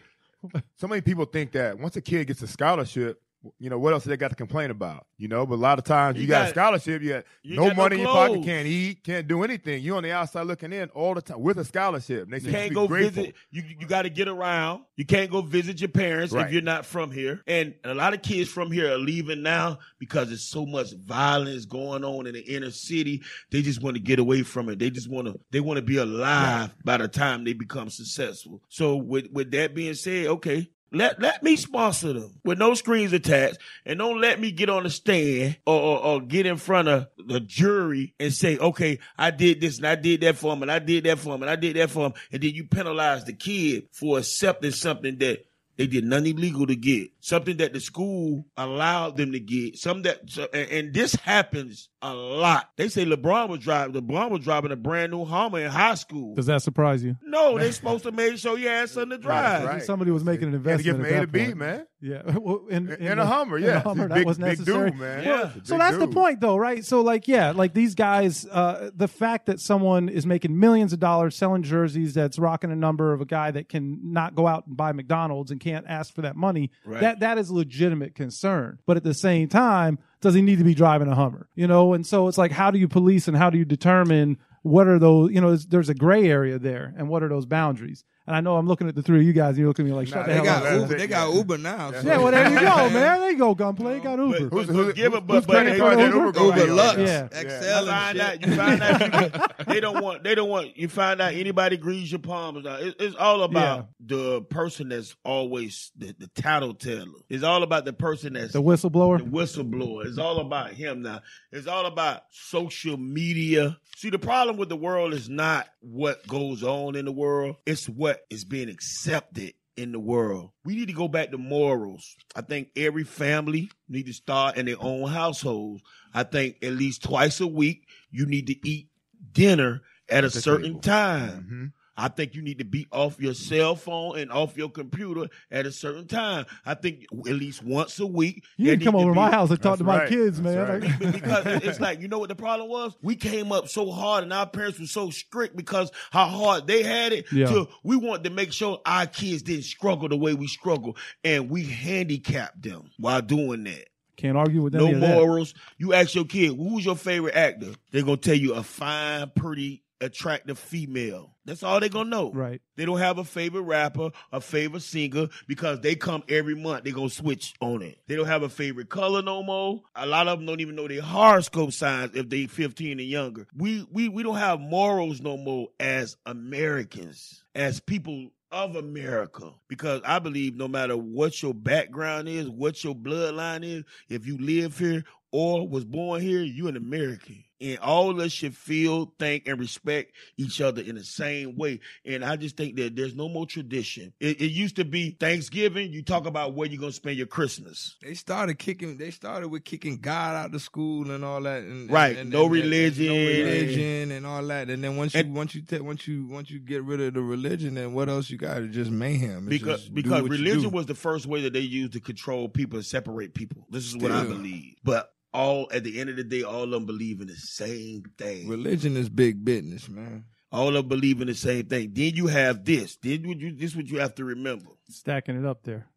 so 0.75 0.88
many 0.88 1.01
people 1.01 1.25
think 1.25 1.51
that 1.54 1.80
once 1.80 1.95
a 1.95 2.01
kid 2.01 2.27
gets 2.27 2.41
a 2.41 2.47
scholarship, 2.47 3.21
you 3.60 3.69
know, 3.69 3.80
what 3.80 3.93
else 3.93 4.04
they 4.04 4.17
got 4.17 4.30
to 4.30 4.36
complain 4.36 4.69
about? 4.71 5.08
You 5.17 5.27
know, 5.27 5.45
but 5.45 5.56
a 5.56 5.58
lot 5.58 5.80
of 5.80 5.86
times 5.86 6.17
you, 6.17 6.23
You 6.23 6.27
got, 6.27 6.47
a 6.47 6.49
scholarship, 6.49 7.01
you 7.01 7.10
got 7.10 7.23
you 7.43 7.56
no 7.56 7.67
got 7.67 7.75
no 7.77 7.84
money 7.84 7.95
in 7.95 8.01
your 8.01 8.12
pocket, 8.12 8.43
can't 8.43 8.67
eat, 8.67 9.04
can't 9.04 9.27
do 9.27 9.43
anything. 9.43 9.82
You 9.82 9.95
on 9.95 10.04
the 10.04 10.12
outside 10.12 10.47
looking 10.47 10.71
in 10.73 10.89
all 10.89 11.13
the 11.15 11.21
time 11.21 11.41
with 11.41 11.58
a 11.58 11.65
scholarship. 11.65 12.30
They 12.30 12.39
say 12.39 12.45
you 12.47 12.51
can't 12.51 12.73
go 12.73 12.88
grateful. 12.88 13.23
visit. 13.23 13.36
You 13.49 13.63
you 13.80 13.88
got 13.88 14.04
to 14.04 14.10
get 14.10 14.27
around. 14.27 14.84
You 14.95 15.06
can't 15.06 15.32
go 15.32 15.41
visit 15.41 15.82
your 15.82 15.89
parents 15.89 16.34
Right. 16.34 16.45
if 16.45 16.54
you're 16.54 16.62
not 16.62 16.86
from 16.86 17.12
here. 17.12 17.41
And 17.47 17.73
a 17.84 17.93
lot 17.95 18.13
of 18.13 18.21
kids 18.21 18.49
from 18.49 18.71
here 18.71 18.91
are 18.93 18.97
leaving 18.99 19.41
now 19.41 19.80
because 19.99 20.27
there's 20.27 20.47
so 20.49 20.65
much 20.65 20.93
violence 20.93 21.65
going 21.65 22.04
on 22.04 22.27
in 22.27 22.34
the 22.34 22.41
inner 22.41 22.71
city. 22.71 23.21
They 23.51 23.62
just 23.63 23.82
want 23.82 23.95
to 23.95 24.01
get 24.01 24.19
away 24.19 24.43
from 24.43 24.69
it. 24.69 24.77
They 24.80 24.89
just 24.91 25.10
want 25.10 25.27
to. 25.27 25.39
They 25.51 25.60
want 25.60 25.77
to 25.77 25.82
be 25.84 25.97
alive 25.97 26.75
by 26.84 26.97
the 26.97 27.08
time 27.08 27.43
they 27.43 27.54
become 27.54 27.89
successful. 27.89 28.62
So 28.69 28.95
with 28.97 29.27
with 29.32 29.51
that 29.51 29.73
being 29.73 29.95
said, 29.95 30.27
okay. 30.27 30.69
Let 30.93 31.21
let 31.21 31.41
me 31.41 31.56
sponsor 31.56 32.12
them 32.12 32.39
with 32.43 32.60
no 32.60 32.73
screens 32.73 33.13
attached, 33.13 33.60
and 33.86 33.99
don't 33.99 34.19
let 34.19 34.41
me 34.41 34.51
get 34.51 34.69
on 34.69 34.84
the 34.84 34.89
stand 34.89 35.58
or, 35.65 35.80
or, 35.80 35.99
or 36.04 36.21
get 36.21 36.45
in 36.45 36.58
front 36.58 36.89
of 36.89 37.08
the 37.17 37.39
jury 37.39 38.13
and 38.19 38.34
say, 38.34 38.58
okay, 38.58 38.99
I 39.17 39.32
did 39.32 39.62
this 39.62 39.77
and 39.77 39.88
I 39.88 39.95
did 39.95 40.21
that 40.21 40.36
for 40.36 40.51
him, 40.51 40.63
and 40.63 40.71
I 40.71 40.80
did 40.80 41.06
that 41.06 41.19
for 41.19 41.36
him, 41.36 41.43
and 41.43 41.49
I 41.49 41.56
did 41.56 41.77
that 41.77 41.91
for 41.91 42.08
him, 42.08 42.13
and 42.34 42.43
then 42.43 42.54
you 42.54 42.65
penalize 42.65 43.23
the 43.23 43.34
kid 43.34 43.88
for 43.93 44.17
accepting 44.17 44.71
something 44.71 45.17
that 45.19 45.45
they 45.77 45.88
did 45.88 46.04
nothing 46.04 46.38
illegal 46.38 46.67
to 46.67 46.75
get, 46.75 47.10
something 47.21 47.56
that 47.58 47.71
the 47.71 47.80
school 47.80 48.45
allowed 48.58 49.15
them 49.15 49.32
to 49.32 49.39
get, 49.39 49.77
something 49.77 50.04
that, 50.04 50.54
and 50.54 50.93
this 50.93 51.15
happens 51.15 51.88
a 52.04 52.14
lot. 52.14 52.70
They 52.78 52.88
say 52.90 53.06
LeBron 53.06 53.50
was 53.50 53.60
driving, 53.60 53.94
LeBron 54.02 54.32
was 54.32 54.42
driving 54.44 54.72
a 54.72 54.76
brand 54.76 55.12
new 55.12 55.24
Hummer 55.26 55.60
in 55.60 55.70
high 55.70 55.96
school. 55.96 56.34
Does 56.36 56.48
that 56.48 56.62
surprise 56.64 57.04
you? 57.04 57.16
No, 57.24 57.58
they 57.58 57.72
supposed 57.72 58.04
to 58.06 58.12
make 58.12 58.38
sure 58.38 58.58
you 58.58 58.68
had 58.70 58.90
something 58.90 59.12
to 59.12 59.18
drive. 59.20 59.64
right. 59.66 59.84
Somebody 59.84 60.12
was 60.12 60.24
making 60.24 60.54
an 60.54 60.64
Had 60.64 60.78
to 60.80 60.84
get 60.84 60.96
investment 60.96 61.08
from 61.08 61.18
A 61.18 61.22
to 61.22 61.28
B, 61.32 61.46
point. 61.46 61.58
man. 61.58 61.86
Yeah, 62.04 62.22
well, 62.40 62.66
in, 62.68 62.90
In, 62.92 63.02
in 63.06 63.20
a 63.20 63.26
Hummer, 63.28 63.58
in 63.58 63.64
yeah. 63.66 63.78
a 63.78 63.80
Hummer, 63.82 64.08
that 64.08 64.16
big, 64.16 64.26
was 64.26 64.40
big 64.40 64.48
necessary. 64.48 64.90
dude, 64.90 65.00
man. 65.00 65.24
Yeah. 65.24 65.52
So 65.64 65.76
Big 65.76 65.80
that's 65.80 65.98
the 65.98 66.08
point, 66.08 66.42
though, 66.42 66.58
right? 66.58 66.84
So, 66.84 67.02
like, 67.02 67.28
yeah, 67.28 67.52
like 67.52 67.76
these 67.76 67.94
guys, 67.94 68.48
uh, 68.48 68.90
the 68.96 69.08
fact 69.08 69.46
that 69.46 69.60
someone 69.60 70.10
is 70.10 70.26
making 70.26 70.60
millions 70.60 70.94
of 70.94 71.00
dollars 71.00 71.36
selling 71.36 71.62
jerseys 71.62 72.16
that's 72.16 72.40
rocking 72.40 72.72
a 72.72 72.76
number 72.76 73.14
of 73.14 73.22
a 73.22 73.26
guy 73.26 73.52
that 73.52 73.70
can 73.70 74.12
not 74.14 74.34
go 74.34 74.48
out 74.48 74.66
and 74.66 74.76
buy 74.76 74.92
McDonald's 74.94 75.52
and 75.52 75.60
can't 75.60 75.86
ask 75.88 76.12
for 76.16 76.22
that 76.24 76.36
money, 76.36 76.72
Right. 76.86 77.02
that 77.02 77.20
that 77.20 77.38
is 77.38 77.50
a 77.50 77.54
legitimate 77.54 78.16
concern. 78.16 78.80
But 78.88 78.98
at 78.98 79.04
the 79.04 79.14
same 79.14 79.48
time, 79.48 80.00
does 80.21 80.34
he 80.34 80.41
need 80.41 80.60
to 80.60 80.63
be 80.63 80.75
driving 80.75 81.07
a 81.07 81.15
Hummer? 81.15 81.49
You 81.55 81.67
know, 81.67 81.93
and 81.93 82.05
so 82.05 82.27
it's 82.27 82.38
like, 82.38 82.51
how 82.51 82.71
do 82.71 82.79
you 82.79 82.88
police 82.88 83.27
and 83.27 83.36
how 83.36 83.49
do 83.49 83.57
you 83.57 83.65
determine 83.65 84.38
what 84.63 84.88
are 84.88 84.99
those? 84.99 85.31
You 85.31 85.41
know, 85.41 85.55
there's, 85.55 85.89
a 85.89 85.95
gray 85.95 86.29
area 86.29 86.60
there, 86.60 86.93
and 86.97 87.10
what 87.10 87.23
are 87.23 87.29
those 87.29 87.45
boundaries? 87.45 88.03
And 88.32 88.38
I 88.38 88.39
know 88.39 88.56
I'm 88.56 88.65
looking 88.65 88.88
at 88.88 88.96
the 88.96 89.02
three 89.02 89.20
of 89.20 89.26
you 89.26 89.34
guys, 89.34 89.50
and 89.50 89.58
you're 89.58 89.67
looking 89.67 89.86
at 89.88 89.89
me 89.89 89.94
like, 89.94 90.08
shut 90.08 90.20
Nah, 90.20 90.24
the 90.24 90.28
They 90.30 90.36
hell 90.36 90.46
got 90.46 90.65
up. 90.65 90.80
Uber. 90.84 90.96
it, 90.96 90.98
They 91.00 91.08
got. 91.08 91.34
Uber 91.34 91.58
now. 91.58 91.91
so- 91.91 92.00
Yeah, 92.08 92.17
well, 92.20 92.32
there 92.32 92.50
you 92.50 92.60
go, 92.62 92.89
man. 92.89 93.20
There 93.20 93.32
you 93.32 93.38
go, 93.38 93.54
Gunplay. 93.56 94.00
Got 94.00 94.20
Uber. 94.20 94.32
But, 94.32 94.54
Who's- 94.54 94.67
but 94.67 94.74
who's- 94.74 94.94
give 94.94 95.13
it, 95.13 95.17
who's 95.17 95.22
but, 95.28 95.48
but 95.48 95.63
they, 95.65 95.78
for 95.78 95.89
the 95.89 95.96
they- 95.98 96.04
Uber? 96.06 96.39
Uber 96.39 96.65
Yeah. 96.67 96.74
Lux, 96.74 96.98
Yeah. 96.98 97.28
XL, 97.28 97.36
You 97.36 97.50
and 97.50 97.88
find 97.89 98.17
shit. 98.17 98.26
out, 98.26 98.48
you 98.48 98.56
find 98.56 98.82
out, 98.82 99.22
you- 99.60 99.65
they 99.74 99.80
don't 99.82 100.02
want, 100.02 100.24
they 100.24 100.34
don't 100.34 100.50
want, 100.50 100.78
you 100.78 100.88
find 100.88 101.20
out 101.22 101.34
anybody 101.34 101.76
grease 101.76 102.10
your 102.10 102.20
palms. 102.20 102.63
Now, 102.63 102.76
it, 102.76 102.96
it's 103.02 103.17
all 103.17 103.44
about 103.44 103.89
the 104.00 104.44
person 104.44 104.88
that's 104.88 105.13
always 105.26 105.91
the, 105.98 106.15
the 106.17 106.28
tattleteller. 106.28 107.12
It's 107.28 107.44
all 107.44 107.63
about 107.63 107.84
the 107.84 107.91
person 107.91 108.32
that's 108.32 108.54
The 108.54 108.62
whistleblower. 108.62 109.17
the 109.17 109.26
whistleblower. 109.26 110.06
It's 110.06 110.17
all 110.17 110.39
about 110.39 110.72
him 110.72 111.02
now. 111.02 111.20
It's 111.52 111.67
all 111.67 111.86
about 111.86 112.22
social 112.32 112.96
media. 112.96 113.78
See, 113.98 114.10
the 114.10 114.20
problem 114.20 114.56
with 114.56 114.70
the 114.70 114.78
world 114.78 115.13
is 115.13 115.28
not 115.30 115.67
what 115.82 116.26
goes 116.30 116.63
on 116.63 116.96
in 116.96 117.04
the 117.04 117.12
world, 117.12 117.58
it's 117.65 117.89
what 117.89 118.20
is 118.29 118.43
being 118.45 118.69
accepted 118.69 119.53
in 119.77 119.91
the 119.91 119.99
world. 119.99 120.51
We 120.65 120.75
need 120.75 120.88
to 120.88 120.93
go 120.93 121.07
back 121.07 121.31
to 121.31 121.38
morals. 121.38 122.15
I 122.36 122.41
think 122.41 122.69
every 122.75 123.03
family 123.03 123.71
need 123.88 124.05
to 124.07 124.13
start 124.13 124.57
in 124.57 124.65
their 124.65 124.75
own 124.79 125.10
households. 125.10 125.81
I 126.13 126.23
think 126.23 126.57
at 126.62 126.73
least 126.73 127.03
twice 127.03 127.39
a 127.39 127.47
week 127.47 127.88
you 128.12 128.25
need 128.25 128.47
to 128.47 128.67
eat 128.67 128.89
dinner 129.31 129.81
at 130.10 130.23
a 130.23 130.29
certain 130.29 130.73
table. 130.73 130.81
time. 130.81 131.47
Mhm. 131.49 131.73
I 131.97 132.08
think 132.08 132.36
you 132.36 132.41
need 132.41 132.60
to 132.60 132.65
be 132.65 132.88
off 132.91 133.19
your 133.19 133.34
cell 133.34 133.75
phone 133.75 134.17
and 134.17 134.32
off 134.32 134.56
your 134.58 134.69
computer 134.69 135.27
at 135.51 135.65
a 135.65 135.71
certain 135.71 136.08
time. 136.08 136.45
I 136.65 136.73
think 136.73 137.06
at 137.12 137.34
least 137.34 137.63
once 137.63 137.99
a 137.99 138.06
week. 138.08 138.43
You 138.58 138.67
there 138.67 138.77
can 138.77 138.86
come 138.86 138.93
need 138.95 138.99
to 139.01 139.04
over 139.06 139.13
be- 139.13 139.19
my 139.19 139.32
house 139.32 139.49
and 139.49 139.62
talk 139.62 139.71
That's 139.73 139.80
to 139.80 139.84
my 139.84 139.97
right. 139.99 140.10
kids, 140.10 140.41
That's 140.41 140.56
man. 140.56 140.82
right. 140.82 141.12
Because 141.21 141.45
it's 141.63 141.80
like 141.80 141.99
you 142.01 142.08
know 142.08 142.19
what 142.19 142.30
the 142.30 142.36
problem 142.36 142.69
was. 142.69 142.95
We 143.01 143.15
came 143.15 143.51
up 143.51 143.67
so 143.67 143.91
hard, 143.91 144.23
and 144.23 144.32
our 144.34 144.47
parents 144.47 144.80
were 144.80 144.86
so 144.88 145.10
strict 145.10 145.56
because 145.56 145.91
how 146.12 146.25
hard 146.27 146.67
they 146.67 146.84
had 146.84 147.13
it. 147.13 147.25
Yeah. 147.32 147.47
To 147.47 147.67
we 147.84 147.95
wanted 147.97 148.23
to 148.25 148.30
make 148.30 148.54
sure 148.54 148.80
our 148.86 149.06
kids 149.06 149.41
didn't 149.43 149.63
struggle 149.65 150.08
the 150.10 150.17
way 150.17 150.34
we 150.34 150.47
struggle, 150.47 150.95
and 151.23 151.49
we 151.49 151.63
handicapped 151.65 152.62
them 152.62 152.89
while 152.97 153.21
doing 153.21 153.63
that. 153.65 153.89
Can't 154.17 154.38
argue 154.38 154.62
with 154.62 154.73
that. 154.73 154.80
No 154.80 154.86
any 154.86 154.95
of 154.95 155.01
that. 155.01 155.15
morals. 155.15 155.54
You 155.77 155.93
ask 155.93 156.13
your 156.15 156.25
kid, 156.25 156.56
who's 156.56 156.86
your 156.86 156.95
favorite 156.95 157.36
actor? 157.36 157.71
They're 157.91 158.04
gonna 158.04 158.17
tell 158.17 158.36
you 158.36 158.54
a 158.54 158.62
fine, 158.63 159.32
pretty, 159.36 159.84
attractive 160.02 160.60
female. 160.60 161.36
That's 161.46 161.64
all 161.64 161.80
they're 161.80 161.90
gonna 161.90 162.10
know. 162.10 162.32
Right. 162.32 162.62
They 162.76 162.86
don't 162.86 163.00
have 163.00 163.18
a 163.18 163.24
favorite 163.24 163.62
rapper, 163.62 164.12
a 164.32 164.42
favorite 164.42 164.82
singer, 164.82 165.28
because 165.48 165.80
they 165.82 165.96
come 165.96 166.24
every 166.30 166.56
month. 166.56 166.84
They 166.84 166.92
gonna 166.92 167.10
switch 167.10 167.54
on 167.62 167.82
it. 167.82 168.00
They 168.08 168.16
don't 168.16 168.28
have 168.28 168.44
a 168.44 168.50
favorite 168.50 168.90
color 168.90 169.22
no 169.22 169.44
more. 169.44 169.82
A 169.96 170.06
lot 170.06 170.28
of 170.28 170.40
them 170.40 170.46
don't 170.46 170.62
even 170.62 170.76
know 170.76 170.88
their 170.88 171.02
horoscope 171.02 171.72
signs 171.72 172.16
if 172.16 172.30
they 172.30 172.48
15 172.48 173.00
and 173.00 173.08
younger. 173.08 173.48
We 173.56 173.88
we 173.92 174.10
we 174.10 174.24
don't 174.24 174.38
have 174.38 174.60
morals 174.60 175.22
no 175.22 175.38
more 175.38 175.70
as 175.80 176.18
Americans, 176.26 177.44
as 177.56 177.80
people 177.80 178.30
of 178.52 178.76
America. 178.76 179.52
Because 179.68 180.02
I 180.06 180.20
believe 180.20 180.56
no 180.56 180.68
matter 180.68 180.98
what 180.98 181.42
your 181.42 181.54
background 181.54 182.28
is, 182.28 182.50
what 182.50 182.84
your 182.84 182.96
bloodline 182.96 183.64
is, 183.64 183.84
if 184.10 184.26
you 184.28 184.38
live 184.38 184.78
here 184.78 185.04
or 185.32 185.68
was 185.68 185.86
born 185.86 186.22
here, 186.22 186.42
you're 186.42 186.70
an 186.70 186.78
American. 186.78 187.44
And 187.62 187.78
all 187.80 188.10
of 188.10 188.17
us 188.19 188.32
should 188.32 188.58
feel, 188.58 189.13
think, 189.19 189.47
and 189.47 189.60
respect 189.60 190.13
each 190.38 190.60
other 190.62 190.82
in 190.82 190.95
the 190.95 191.04
same 191.04 191.56
way. 191.56 191.80
And 192.06 192.26
I 192.26 192.36
just 192.36 192.58
think 192.58 192.76
that 192.78 192.95
there's 192.95 193.13
no 193.15 193.30
more 193.30 193.45
tradition. 193.45 194.13
It, 194.19 194.41
it 194.41 194.52
used 194.52 194.78
to 194.78 194.86
be 194.86 195.12
Thanksgiving, 195.12 195.91
you 195.93 196.02
talk 196.04 196.26
about 196.26 196.56
where 196.56 196.67
you're 196.67 196.80
going 196.80 196.91
to 196.91 196.95
spend 196.95 197.17
your 197.17 197.28
Christmas. 197.28 197.97
They 198.02 198.15
started 198.15 198.58
kicking. 198.58 198.97
They 198.97 199.12
started 199.12 199.50
with 199.50 199.63
kicking 199.63 199.97
God 199.97 200.36
out 200.36 200.56
of 200.56 200.62
school 200.62 201.12
and 201.12 201.24
all 201.24 201.41
that. 201.43 201.62
And, 201.63 201.91
Right. 201.91 202.17
and- 202.17 202.30
No 202.32 202.45
and- 202.45 202.56
and- 202.56 202.63
religion. 202.63 203.06
no 203.08 203.13
religion, 203.15 204.12
and 204.12 204.26
all 204.26 204.45
that. 204.47 204.69
And 204.69 204.84
then 204.84 204.97
once 204.97 205.13
you 205.13 205.24
once 205.32 205.54
you 205.56 205.62
take 205.62 205.84
once 205.84 206.08
you 206.08 206.26
once 206.28 206.50
you 206.50 206.60
get 206.60 206.84
rid 206.84 207.00
of 207.02 207.13
the 207.13 207.21
religion, 207.21 207.76
then 207.76 207.93
what 207.93 208.10
else 208.10 208.30
you 208.30 208.38
got? 208.38 208.62
It's 208.63 208.74
just 208.76 208.91
mayhem. 208.91 209.47
It's 209.47 209.62
Because 209.62 209.82
just 209.82 209.93
because 209.93 210.24
religion 210.24 210.71
was 210.71 210.88
the 210.88 210.95
first 210.95 211.26
way 211.28 211.41
that 211.43 211.54
they 211.54 211.60
used 211.60 211.93
to 211.93 212.00
control 212.00 212.50
people 212.50 212.78
and 212.78 212.86
separate 212.86 213.34
people. 213.34 213.67
This 213.69 213.86
is 213.86 213.95
what 213.97 214.12
I 214.12 214.24
believe. 214.24 214.76
But 214.84 215.13
all 215.34 215.67
at 215.72 215.84
the 215.84 216.00
end 216.00 216.10
of 216.10 216.15
the 216.15 216.24
day, 216.24 216.44
all 216.44 216.63
of 216.63 216.72
them 216.72 216.86
believe 216.86 217.22
in 217.22 217.28
the 217.28 217.36
same 217.36 218.04
thing. 218.17 218.48
religion 218.48 218.98
is 218.98 219.10
big 219.10 219.44
business, 219.44 219.89
man. 219.89 220.26
All 220.52 220.67
of 220.70 220.74
them 220.74 220.88
believe 220.88 221.22
in 221.22 221.28
the 221.28 221.36
same 221.36 221.65
thing. 221.65 221.91
Then 221.94 222.15
you 222.15 222.28
have 222.28 222.65
this. 222.65 222.98
Then 222.98 223.24
you, 223.24 223.36
you 223.36 223.52
this 223.56 223.72
is 223.72 223.78
what 223.78 223.88
you 223.88 224.00
have 224.00 224.15
to 224.15 224.26
remember. 224.26 224.72
Stacking 224.89 225.39
it 225.39 225.46
up 225.46 225.63
there. 225.63 225.88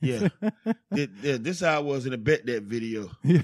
Yeah. 0.00 0.28
Th- 0.92 1.08
th- 1.22 1.40
this 1.42 1.60
how 1.60 1.76
I 1.76 1.78
was 1.78 2.06
in 2.06 2.12
a 2.12 2.18
bet 2.18 2.44
that 2.46 2.64
video. 2.64 3.08
Yeah, 3.22 3.40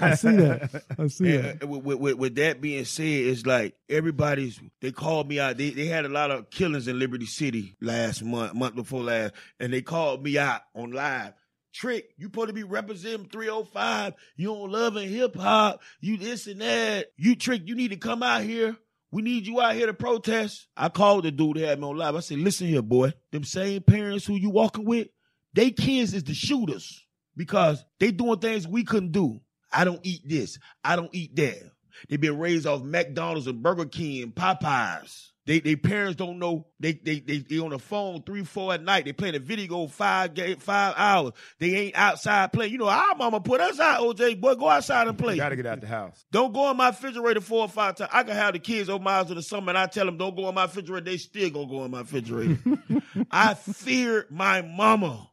I 0.00 0.14
see 0.14 0.36
that. 0.36 0.82
I 0.98 1.06
see 1.08 1.36
that. 1.36 1.62
And, 1.62 1.64
uh, 1.64 1.66
with, 1.66 1.98
with, 1.98 2.14
with 2.14 2.34
that 2.36 2.62
being 2.62 2.86
said, 2.86 3.04
it's 3.04 3.44
like 3.44 3.74
everybody's. 3.88 4.58
They 4.80 4.92
called 4.92 5.28
me 5.28 5.38
out. 5.38 5.58
They 5.58 5.70
they 5.70 5.86
had 5.86 6.06
a 6.06 6.08
lot 6.08 6.30
of 6.30 6.48
killings 6.48 6.88
in 6.88 6.98
Liberty 6.98 7.26
City 7.26 7.76
last 7.82 8.22
month, 8.24 8.54
month 8.54 8.76
before 8.76 9.02
last, 9.02 9.34
and 9.60 9.70
they 9.70 9.82
called 9.82 10.22
me 10.22 10.38
out 10.38 10.62
on 10.74 10.92
live. 10.92 11.34
Trick, 11.78 12.10
you 12.16 12.26
supposed 12.26 12.48
to 12.48 12.52
be 12.52 12.64
representing 12.64 13.28
305. 13.28 14.14
You 14.36 14.48
don't 14.48 14.72
love 14.72 14.96
and 14.96 15.08
hip 15.08 15.36
hop. 15.36 15.80
You 16.00 16.16
this 16.16 16.48
and 16.48 16.60
that. 16.60 17.12
You 17.16 17.36
trick. 17.36 17.62
You 17.66 17.76
need 17.76 17.92
to 17.92 17.96
come 17.96 18.20
out 18.24 18.42
here. 18.42 18.76
We 19.12 19.22
need 19.22 19.46
you 19.46 19.60
out 19.60 19.76
here 19.76 19.86
to 19.86 19.94
protest. 19.94 20.66
I 20.76 20.88
called 20.88 21.22
the 21.24 21.30
dude 21.30 21.56
that 21.56 21.68
had 21.68 21.78
me 21.78 21.86
on 21.86 21.96
live. 21.96 22.16
I 22.16 22.20
said, 22.20 22.38
listen 22.38 22.66
here, 22.66 22.82
boy. 22.82 23.12
Them 23.30 23.44
same 23.44 23.80
parents 23.82 24.26
who 24.26 24.34
you 24.34 24.50
walking 24.50 24.86
with, 24.86 25.06
they 25.54 25.70
kids 25.70 26.14
is 26.14 26.24
the 26.24 26.34
shooters 26.34 27.06
because 27.36 27.84
they 28.00 28.10
doing 28.10 28.40
things 28.40 28.66
we 28.66 28.82
couldn't 28.82 29.12
do. 29.12 29.40
I 29.72 29.84
don't 29.84 30.00
eat 30.02 30.28
this. 30.28 30.58
I 30.82 30.96
don't 30.96 31.14
eat 31.14 31.36
that. 31.36 31.70
They 32.08 32.16
been 32.16 32.40
raised 32.40 32.66
off 32.66 32.82
McDonald's 32.82 33.46
and 33.46 33.62
Burger 33.62 33.86
King 33.86 34.24
and 34.24 34.34
Popeyes. 34.34 35.28
They 35.48 35.60
they 35.60 35.76
parents 35.76 36.14
don't 36.16 36.38
know 36.38 36.66
they 36.78 36.92
they 36.92 37.20
they, 37.20 37.38
they 37.38 37.58
on 37.58 37.70
the 37.70 37.78
phone 37.78 38.22
three 38.22 38.44
four 38.44 38.74
at 38.74 38.82
night. 38.82 39.06
They 39.06 39.14
playing 39.14 39.34
a 39.34 39.38
video 39.38 39.86
five 39.86 40.34
ga- 40.34 40.56
five 40.56 40.92
hours. 40.94 41.32
They 41.58 41.74
ain't 41.74 41.96
outside 41.96 42.52
playing. 42.52 42.70
You 42.72 42.76
know 42.76 42.88
our 42.88 43.14
mama 43.14 43.40
put 43.40 43.62
us 43.62 43.80
out. 43.80 44.02
OJ 44.02 44.38
boy, 44.42 44.56
go 44.56 44.68
outside 44.68 45.08
and 45.08 45.16
play. 45.16 45.32
You 45.36 45.40
Got 45.40 45.48
to 45.48 45.56
get 45.56 45.64
out 45.64 45.80
the 45.80 45.86
house. 45.86 46.22
Don't 46.30 46.52
go 46.52 46.70
in 46.70 46.76
my 46.76 46.90
refrigerator 46.90 47.40
four 47.40 47.62
or 47.62 47.68
five 47.68 47.96
times. 47.96 48.10
I 48.12 48.24
can 48.24 48.36
have 48.36 48.52
the 48.52 48.58
kids 48.58 48.90
over 48.90 49.02
my 49.02 49.14
house 49.14 49.30
in 49.30 49.36
the 49.36 49.42
summer, 49.42 49.70
and 49.70 49.78
I 49.78 49.86
tell 49.86 50.04
them 50.04 50.18
don't 50.18 50.36
go 50.36 50.50
in 50.50 50.54
my 50.54 50.64
refrigerator. 50.64 51.06
They 51.06 51.16
still 51.16 51.48
gonna 51.48 51.66
go 51.66 51.82
in 51.86 51.92
my 51.92 52.00
refrigerator. 52.00 52.58
I 53.30 53.54
fear 53.54 54.26
my 54.28 54.60
mama. 54.60 55.30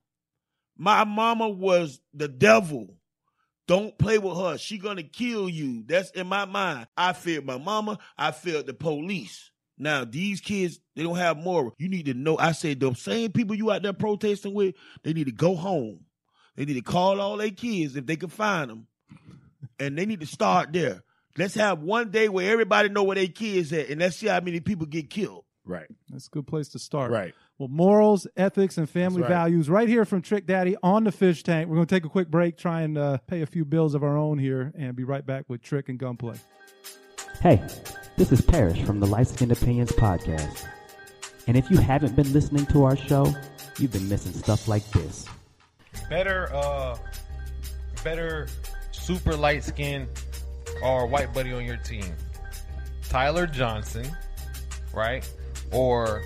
My 0.78 1.04
mama 1.04 1.50
was 1.50 2.00
the 2.14 2.30
devil. 2.30 2.88
Don't 3.68 3.98
play 3.98 4.18
with 4.18 4.38
her. 4.38 4.58
She 4.60 4.78
gonna 4.78 5.04
kill 5.04 5.50
you. 5.50 5.84
That's 5.86 6.12
in 6.12 6.28
my 6.28 6.46
mind. 6.46 6.88
I 6.96 7.12
feared 7.12 7.46
my 7.46 7.58
mama. 7.58 8.00
I 8.18 8.32
feared 8.32 8.66
the 8.66 8.74
police. 8.74 9.52
Now 9.78 10.06
these 10.06 10.42
kids, 10.42 10.80
they 10.96 11.04
don't 11.04 11.18
have 11.18 11.38
moral. 11.38 11.74
You 11.78 11.90
need 11.90 12.06
to 12.06 12.14
know. 12.14 12.38
I 12.38 12.54
said 12.54 12.80
the 12.80 12.94
same 12.94 13.32
people 13.32 13.56
you 13.56 13.72
out 13.72 13.84
there 13.84 13.94
protesting 13.94 14.54
with, 14.54 14.76
they 15.04 15.14
need 15.14 15.26
to 15.26 15.34
go 15.34 15.56
home. 15.56 16.02
They 16.56 16.66
need 16.66 16.76
to 16.76 16.82
call 16.82 17.20
all 17.20 17.38
their 17.38 17.52
kids 17.52 17.96
if 17.96 18.06
they 18.06 18.16
can 18.16 18.30
find 18.30 18.70
them, 18.70 18.88
and 19.78 19.98
they 19.98 20.06
need 20.06 20.22
to 20.22 20.26
start 20.26 20.72
there. 20.72 21.04
Let's 21.38 21.56
have 21.56 21.80
one 21.80 22.12
day 22.12 22.30
where 22.30 22.50
everybody 22.50 22.88
know 22.88 23.04
where 23.04 23.16
their 23.16 23.28
kids 23.28 23.74
at, 23.74 23.90
and 23.90 24.00
let's 24.00 24.16
see 24.16 24.28
how 24.28 24.40
many 24.40 24.62
people 24.62 24.86
get 24.86 25.10
killed. 25.10 25.44
Right. 25.66 25.88
That's 26.10 26.28
a 26.28 26.30
good 26.30 26.48
place 26.48 26.70
to 26.70 26.80
start. 26.80 27.12
Right. 27.12 27.34
Well, 27.58 27.68
morals, 27.68 28.28
ethics, 28.38 28.78
and 28.78 28.90
family 28.90 29.22
right. 29.22 29.30
values 29.30 29.70
right 29.70 29.90
here 29.90 30.06
from 30.06 30.22
Trick 30.22 30.46
Daddy 30.46 30.78
on 30.84 31.04
the 31.04 31.12
fish 31.12 31.44
tank. 31.44 31.68
We're 31.68 31.76
going 31.76 31.88
to 31.88 31.96
take 31.96 32.06
a 32.06 32.10
quick 32.10 32.30
break, 32.30 32.58
try 32.58 32.82
and 32.82 32.98
uh, 32.98 33.18
pay 33.28 33.42
a 33.42 33.46
few 33.46 33.66
bills 33.66 33.96
of 33.96 34.04
our 34.04 34.18
own 34.18 34.38
here, 34.38 34.72
and 34.78 34.96
be 34.96 35.04
right 35.04 35.26
back 35.26 35.46
with 35.50 35.62
Trick 35.62 35.90
and 35.90 35.98
Gunplay. 35.98 36.38
Hey, 37.42 37.62
this 38.18 38.32
is 38.32 38.42
Parrish 38.42 38.82
from 38.84 39.00
the 39.00 39.06
Light 39.08 39.28
Skin 39.28 39.52
Opinions 39.52 39.92
podcast. 39.92 40.68
And 41.48 41.58
if 41.58 41.70
you 41.70 41.78
haven't 41.78 42.16
been 42.16 42.32
listening 42.34 42.66
to 42.68 42.84
our 42.86 42.96
show, 42.96 43.34
you've 43.78 43.92
been 43.92 44.08
missing 44.10 44.34
stuff 44.34 44.68
like 44.68 44.90
this. 44.92 45.26
better 46.10 46.54
uh 46.54 46.98
better 48.04 48.48
super 48.92 49.36
light 49.36 49.64
skin 49.64 50.08
or 50.84 51.08
white 51.08 51.34
buddy 51.34 51.52
on 51.54 51.64
your 51.66 51.78
team 51.78 52.06
tyler 53.10 53.48
johnson 53.48 54.06
right 54.94 55.28
or 55.72 56.22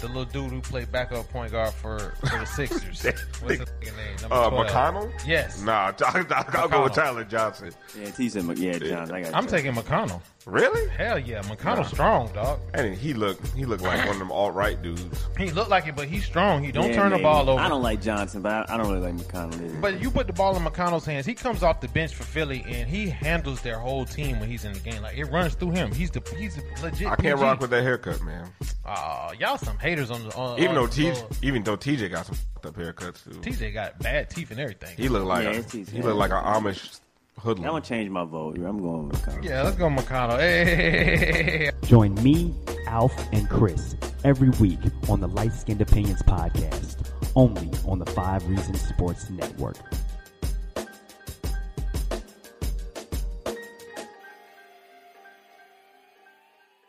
the 0.00 0.08
little 0.08 0.24
dude 0.24 0.50
who 0.52 0.60
played 0.60 0.90
backup 0.92 1.28
point 1.30 1.52
guard 1.52 1.72
for, 1.74 1.98
for 2.20 2.38
the 2.38 2.44
Sixers. 2.46 3.02
What's 3.42 3.58
his 3.58 3.68
name? 3.96 4.16
Number 4.20 4.34
Uh, 4.34 4.50
12. 4.50 4.66
McConnell? 4.66 5.12
Yes. 5.26 5.62
Nah, 5.62 5.92
I'll, 6.04 6.26
I'll 6.60 6.68
go 6.68 6.84
with 6.84 6.94
Tyler 6.94 7.24
Johnson. 7.24 7.72
Yeah, 7.98 8.10
he 8.16 8.28
said, 8.28 8.58
yeah, 8.58 8.78
John. 8.78 9.10
I 9.12 9.22
got. 9.22 9.34
I'm 9.34 9.46
taking 9.46 9.72
McConnell. 9.74 10.20
Really? 10.46 10.88
Hell 10.90 11.18
yeah, 11.18 11.42
McConnell 11.42 11.76
Nah. 11.78 11.82
strong, 11.82 12.32
dog. 12.32 12.58
And 12.72 12.96
he 12.96 13.12
looked 13.12 13.46
he 13.54 13.66
looked 13.66 13.82
like 13.82 13.98
one 13.98 14.08
of 14.14 14.18
them 14.18 14.32
alt 14.32 14.54
right 14.54 14.80
dudes. 14.80 15.04
He 15.36 15.50
looked 15.50 15.68
like 15.68 15.86
it, 15.86 15.94
but 15.94 16.08
he's 16.08 16.24
strong. 16.24 16.64
He 16.64 16.72
don't 16.72 16.88
Yeah, 16.88 16.96
turn 16.96 17.12
the 17.12 17.18
ball 17.18 17.50
over. 17.50 17.60
I 17.60 17.68
don't 17.68 17.82
like 17.82 18.00
Johnson, 18.00 18.40
but 18.40 18.52
I, 18.70 18.74
I 18.74 18.76
don't 18.78 18.88
really 18.90 19.12
like 19.12 19.16
McConnell 19.16 19.62
either. 19.62 19.78
But 19.78 20.00
you 20.00 20.10
put 20.10 20.26
the 20.26 20.32
ball 20.32 20.56
in 20.56 20.62
McConnell's 20.62 21.04
hands. 21.04 21.26
He 21.26 21.34
comes 21.34 21.62
off 21.62 21.82
the 21.82 21.88
bench 21.88 22.14
for 22.14 22.22
Philly, 22.22 22.64
and 22.66 22.88
he 22.88 23.10
handles 23.10 23.60
their 23.60 23.78
whole 23.78 24.06
team 24.06 24.40
when 24.40 24.48
he's 24.48 24.64
in 24.64 24.72
the 24.72 24.80
game. 24.80 25.02
Like 25.02 25.18
it 25.18 25.26
runs 25.26 25.54
through 25.54 25.72
him. 25.72 25.92
He's 25.92 26.10
the 26.10 26.22
he's 26.38 26.56
a 26.56 26.62
legit. 26.82 27.08
I 27.08 27.16
can't 27.16 27.20
PG. 27.20 27.32
rock 27.34 27.60
with 27.60 27.68
that 27.70 27.82
haircut, 27.82 28.22
man. 28.22 28.48
Aw, 28.86 29.32
y'all 29.38 29.58
some 29.58 29.76
haters 29.88 30.10
on 30.10 30.26
the. 30.28 30.34
On, 30.36 30.58
Even 30.58 30.70
on 30.70 30.74
though 30.76 30.86
the- 30.86 31.02
TJ, 31.12 31.38
even 31.44 31.62
though 31.62 31.76
TJ 31.76 32.10
got 32.10 32.26
some 32.26 32.36
fucked 32.54 32.66
up 32.66 32.74
haircuts 32.76 33.24
too. 33.24 33.40
TJ 33.50 33.72
got 33.72 33.98
bad 34.00 34.30
teeth 34.30 34.50
and 34.50 34.60
everything. 34.60 34.96
He 34.96 35.08
looked 35.08 35.26
like 35.26 35.44
Yeah, 35.44 35.50
a, 35.60 35.62
he 35.62 35.98
yeah. 35.98 36.04
looked 36.04 36.16
like 36.16 36.30
an 36.30 36.36
Amish 36.44 37.00
hoodlum. 37.38 37.38
I'm 37.38 37.42
hoodlum. 37.42 37.64
gonna 37.64 37.80
change 37.84 38.10
my 38.10 38.24
vote. 38.24 38.56
I'm 38.58 38.78
going 38.82 39.08
with 39.08 39.22
McConnell. 39.22 39.44
Yeah, 39.44 39.62
let's 39.62 39.76
go 39.76 39.88
McConnell. 39.88 40.38
Hey, 40.38 41.70
Join 41.84 42.14
me, 42.22 42.54
Alf, 42.86 43.14
and 43.32 43.48
Chris 43.48 43.94
every 44.24 44.50
week 44.60 44.80
on 45.08 45.20
the 45.20 45.28
Light 45.28 45.52
Skinned 45.52 45.80
Opinions 45.80 46.22
podcast, 46.22 46.96
only 47.36 47.70
on 47.86 47.98
the 48.00 48.06
Five 48.06 48.46
Reasons 48.48 48.80
Sports 48.80 49.30
Network. 49.30 49.76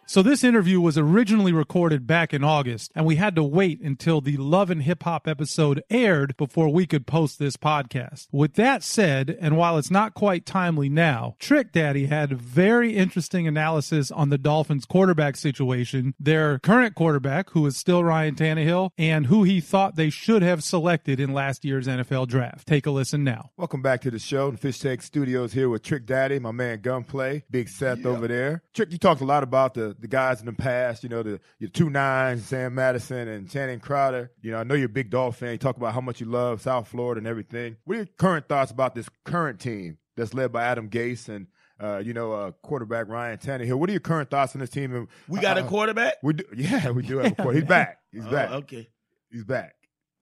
So 0.09 0.23
this 0.23 0.43
interview 0.43 0.81
was 0.81 0.97
originally 0.97 1.53
recorded 1.53 2.07
back 2.07 2.33
in 2.33 2.43
August, 2.43 2.91
and 2.95 3.05
we 3.05 3.17
had 3.17 3.35
to 3.35 3.43
wait 3.43 3.79
until 3.79 4.21
the 4.21 4.37
Love 4.37 4.71
and 4.71 4.81
Hip 4.81 5.03
Hop 5.03 5.27
episode 5.27 5.83
aired 5.91 6.35
before 6.35 6.69
we 6.69 6.87
could 6.87 7.05
post 7.05 7.37
this 7.37 7.55
podcast. 7.57 8.27
With 8.31 8.55
that 8.55 8.81
said, 8.81 9.37
and 9.39 9.55
while 9.55 9.77
it's 9.77 9.91
not 9.91 10.15
quite 10.15 10.47
timely 10.47 10.89
now, 10.89 11.35
Trick 11.37 11.71
Daddy 11.71 12.07
had 12.07 12.41
very 12.41 12.95
interesting 12.95 13.47
analysis 13.47 14.09
on 14.09 14.29
the 14.29 14.39
Dolphins 14.39 14.85
quarterback 14.85 15.37
situation, 15.37 16.15
their 16.19 16.57
current 16.57 16.95
quarterback, 16.95 17.51
who 17.51 17.63
is 17.67 17.77
still 17.77 18.03
Ryan 18.03 18.33
Tannehill, 18.33 18.89
and 18.97 19.27
who 19.27 19.43
he 19.43 19.61
thought 19.61 19.95
they 19.95 20.09
should 20.09 20.41
have 20.41 20.63
selected 20.63 21.19
in 21.19 21.33
last 21.33 21.63
year's 21.63 21.85
NFL 21.85 22.27
draft. 22.29 22.67
Take 22.67 22.87
a 22.87 22.91
listen 22.91 23.23
now. 23.23 23.51
Welcome 23.57 23.83
back 23.83 24.01
to 24.01 24.09
the 24.09 24.17
show. 24.17 24.49
The 24.49 24.57
Fish 24.57 24.79
Tank 24.79 25.03
Studios 25.03 25.53
here 25.53 25.69
with 25.69 25.83
Trick 25.83 26.07
Daddy, 26.07 26.39
my 26.39 26.51
man 26.51 26.81
Gunplay, 26.81 27.43
Big 27.51 27.69
Seth 27.69 28.07
over 28.07 28.27
there. 28.27 28.63
Trick, 28.73 28.91
you 28.91 28.97
talked 28.97 29.21
a 29.21 29.25
lot 29.25 29.43
about 29.43 29.75
the, 29.75 29.98
the 29.99 30.07
guys 30.07 30.39
in 30.39 30.45
the 30.45 30.53
past, 30.53 31.03
you 31.03 31.09
know, 31.09 31.23
the 31.23 31.39
your 31.59 31.69
two 31.69 31.89
nines, 31.89 32.45
Sam 32.45 32.75
Madison 32.75 33.27
and 33.27 33.49
Channing 33.49 33.79
Crowder. 33.79 34.31
You 34.41 34.51
know, 34.51 34.57
I 34.59 34.63
know 34.63 34.75
you're 34.75 34.85
a 34.85 34.89
big 34.89 35.09
Dolphin 35.09 35.47
fan. 35.47 35.51
You 35.53 35.57
talk 35.57 35.77
about 35.77 35.93
how 35.93 36.01
much 36.01 36.19
you 36.19 36.25
love 36.27 36.61
South 36.61 36.87
Florida 36.87 37.19
and 37.19 37.27
everything. 37.27 37.77
What 37.85 37.95
are 37.95 37.97
your 37.97 38.05
current 38.17 38.47
thoughts 38.47 38.71
about 38.71 38.95
this 38.95 39.07
current 39.25 39.59
team 39.59 39.97
that's 40.15 40.33
led 40.33 40.51
by 40.51 40.63
Adam 40.63 40.89
Gase 40.89 41.29
and 41.29 41.47
uh, 41.81 41.99
you 41.99 42.13
know, 42.13 42.33
uh, 42.33 42.51
quarterback 42.61 43.07
Ryan 43.07 43.37
Tannehill. 43.37 43.75
What 43.75 43.89
are 43.89 43.93
your 43.93 44.01
current 44.01 44.29
thoughts 44.29 44.53
on 44.53 44.59
this 44.59 44.69
team? 44.69 44.93
And, 44.93 45.07
We 45.29 45.39
got 45.39 45.57
a 45.57 45.63
uh, 45.63 45.67
quarterback. 45.69 46.15
We 46.21 46.33
do, 46.33 46.43
yeah, 46.53 46.89
we 46.91 47.03
do 47.03 47.19
have 47.19 47.31
a 47.31 47.35
quarterback. 47.41 47.99
He's 48.11 48.23
back. 48.25 48.25
He's 48.25 48.25
Oh, 48.27 48.31
back. 48.31 48.51
okay. 48.51 48.89
He's 49.31 49.45
back. 49.45 49.75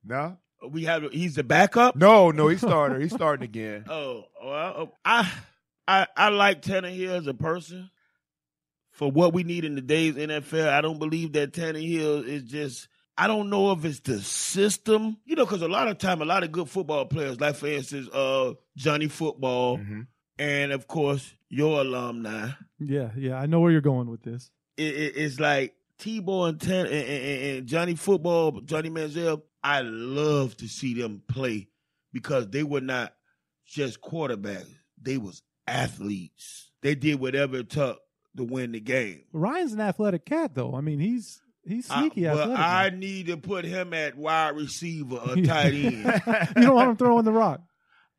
No, 0.06 0.38
We 0.70 0.84
have. 0.84 1.12
He's 1.12 1.34
the 1.34 1.44
backup. 1.44 1.96
no, 1.96 2.30
no. 2.30 2.48
He's 2.48 2.62
starter. 2.62 3.00
He's 3.00 3.12
starting 3.12 3.44
again. 3.46 3.86
Oh, 3.90 4.26
well, 4.44 4.94
I, 5.04 5.32
I, 5.88 6.06
I 6.16 6.30
like 6.30 6.62
Tannehill 6.62 7.18
as 7.18 7.26
a 7.26 7.34
person. 7.34 7.90
For 8.98 9.12
what 9.12 9.32
we 9.32 9.44
need 9.44 9.64
in 9.64 9.76
today's 9.76 10.16
NFL, 10.16 10.70
I 10.70 10.82
don't 10.82 10.98
believe 10.98 11.34
that 11.34 11.54
Tannehill 11.54 12.26
is 12.28 12.42
just. 12.44 12.88
I 13.16 13.28
don't 13.28 13.52
know 13.52 13.72
if 13.72 13.86
it's 13.86 14.00
the 14.00 14.20
system, 14.20 15.18
you 15.24 15.36
know, 15.36 15.46
because 15.46 15.62
a 15.62 15.68
lot 15.68 15.88
of 15.88 16.00
time, 16.00 16.20
a 16.22 16.26
lot 16.26 16.44
of 16.44 16.52
good 16.52 16.68
football 16.68 17.06
players, 17.06 17.40
like 17.40 17.56
for 17.56 17.68
instance, 17.68 18.10
uh, 18.10 18.54
Johnny 18.76 19.08
Football, 19.08 19.78
Mhm. 19.78 20.08
and 20.40 20.72
of 20.72 20.88
course 20.88 21.32
your 21.48 21.82
alumni. 21.82 22.50
Yeah, 22.80 23.12
yeah, 23.16 23.36
I 23.36 23.46
know 23.46 23.60
where 23.60 23.72
you're 23.72 23.82
going 23.82 24.10
with 24.10 24.24
this. 24.24 24.50
It, 24.78 24.96
it, 24.96 25.14
it's 25.18 25.40
like 25.40 25.76
Tebow 26.00 26.50
and, 26.50 26.60
Tan- 26.60 26.88
and, 26.88 26.94
and, 26.94 27.58
and 27.58 27.68
Johnny 27.68 27.94
Football, 27.96 28.62
Johnny 28.62 28.90
Manziel. 28.90 29.44
I 29.64 29.82
love 29.82 30.58
to 30.58 30.68
see 30.68 30.96
them 31.00 31.22
play 31.28 31.70
because 32.14 32.50
they 32.50 32.64
were 32.64 32.82
not 32.82 33.14
just 33.66 34.02
quarterbacks; 34.02 34.70
they 35.00 35.18
was 35.20 35.44
athletes. 35.68 36.72
They 36.82 36.96
did 36.96 37.20
whatever 37.20 37.58
it 37.58 37.70
took 37.70 38.00
to 38.38 38.44
win 38.44 38.72
the 38.72 38.80
game. 38.80 39.24
Ryan's 39.34 39.74
an 39.74 39.82
athletic 39.82 40.26
cat, 40.26 40.52
though. 40.54 40.74
I 40.76 40.82
mean, 40.82 41.00
he's 41.00 41.42
he's 41.66 41.90
I- 41.90 42.00
sneaky 42.02 42.24
but 42.24 42.38
athletic. 42.40 42.60
I 42.60 42.90
man. 42.90 43.00
need 43.00 43.28
to 43.28 43.38
put 43.38 43.66
him 43.66 43.94
at 43.94 44.18
wide 44.18 44.56
receiver 44.56 45.18
or 45.18 45.36
tight 45.44 45.74
end. 45.74 46.22
you 46.56 46.62
don't 46.64 46.76
want 46.76 46.90
him 46.92 46.98
throwing 46.98 47.26
the 47.26 47.32
rock. 47.32 47.62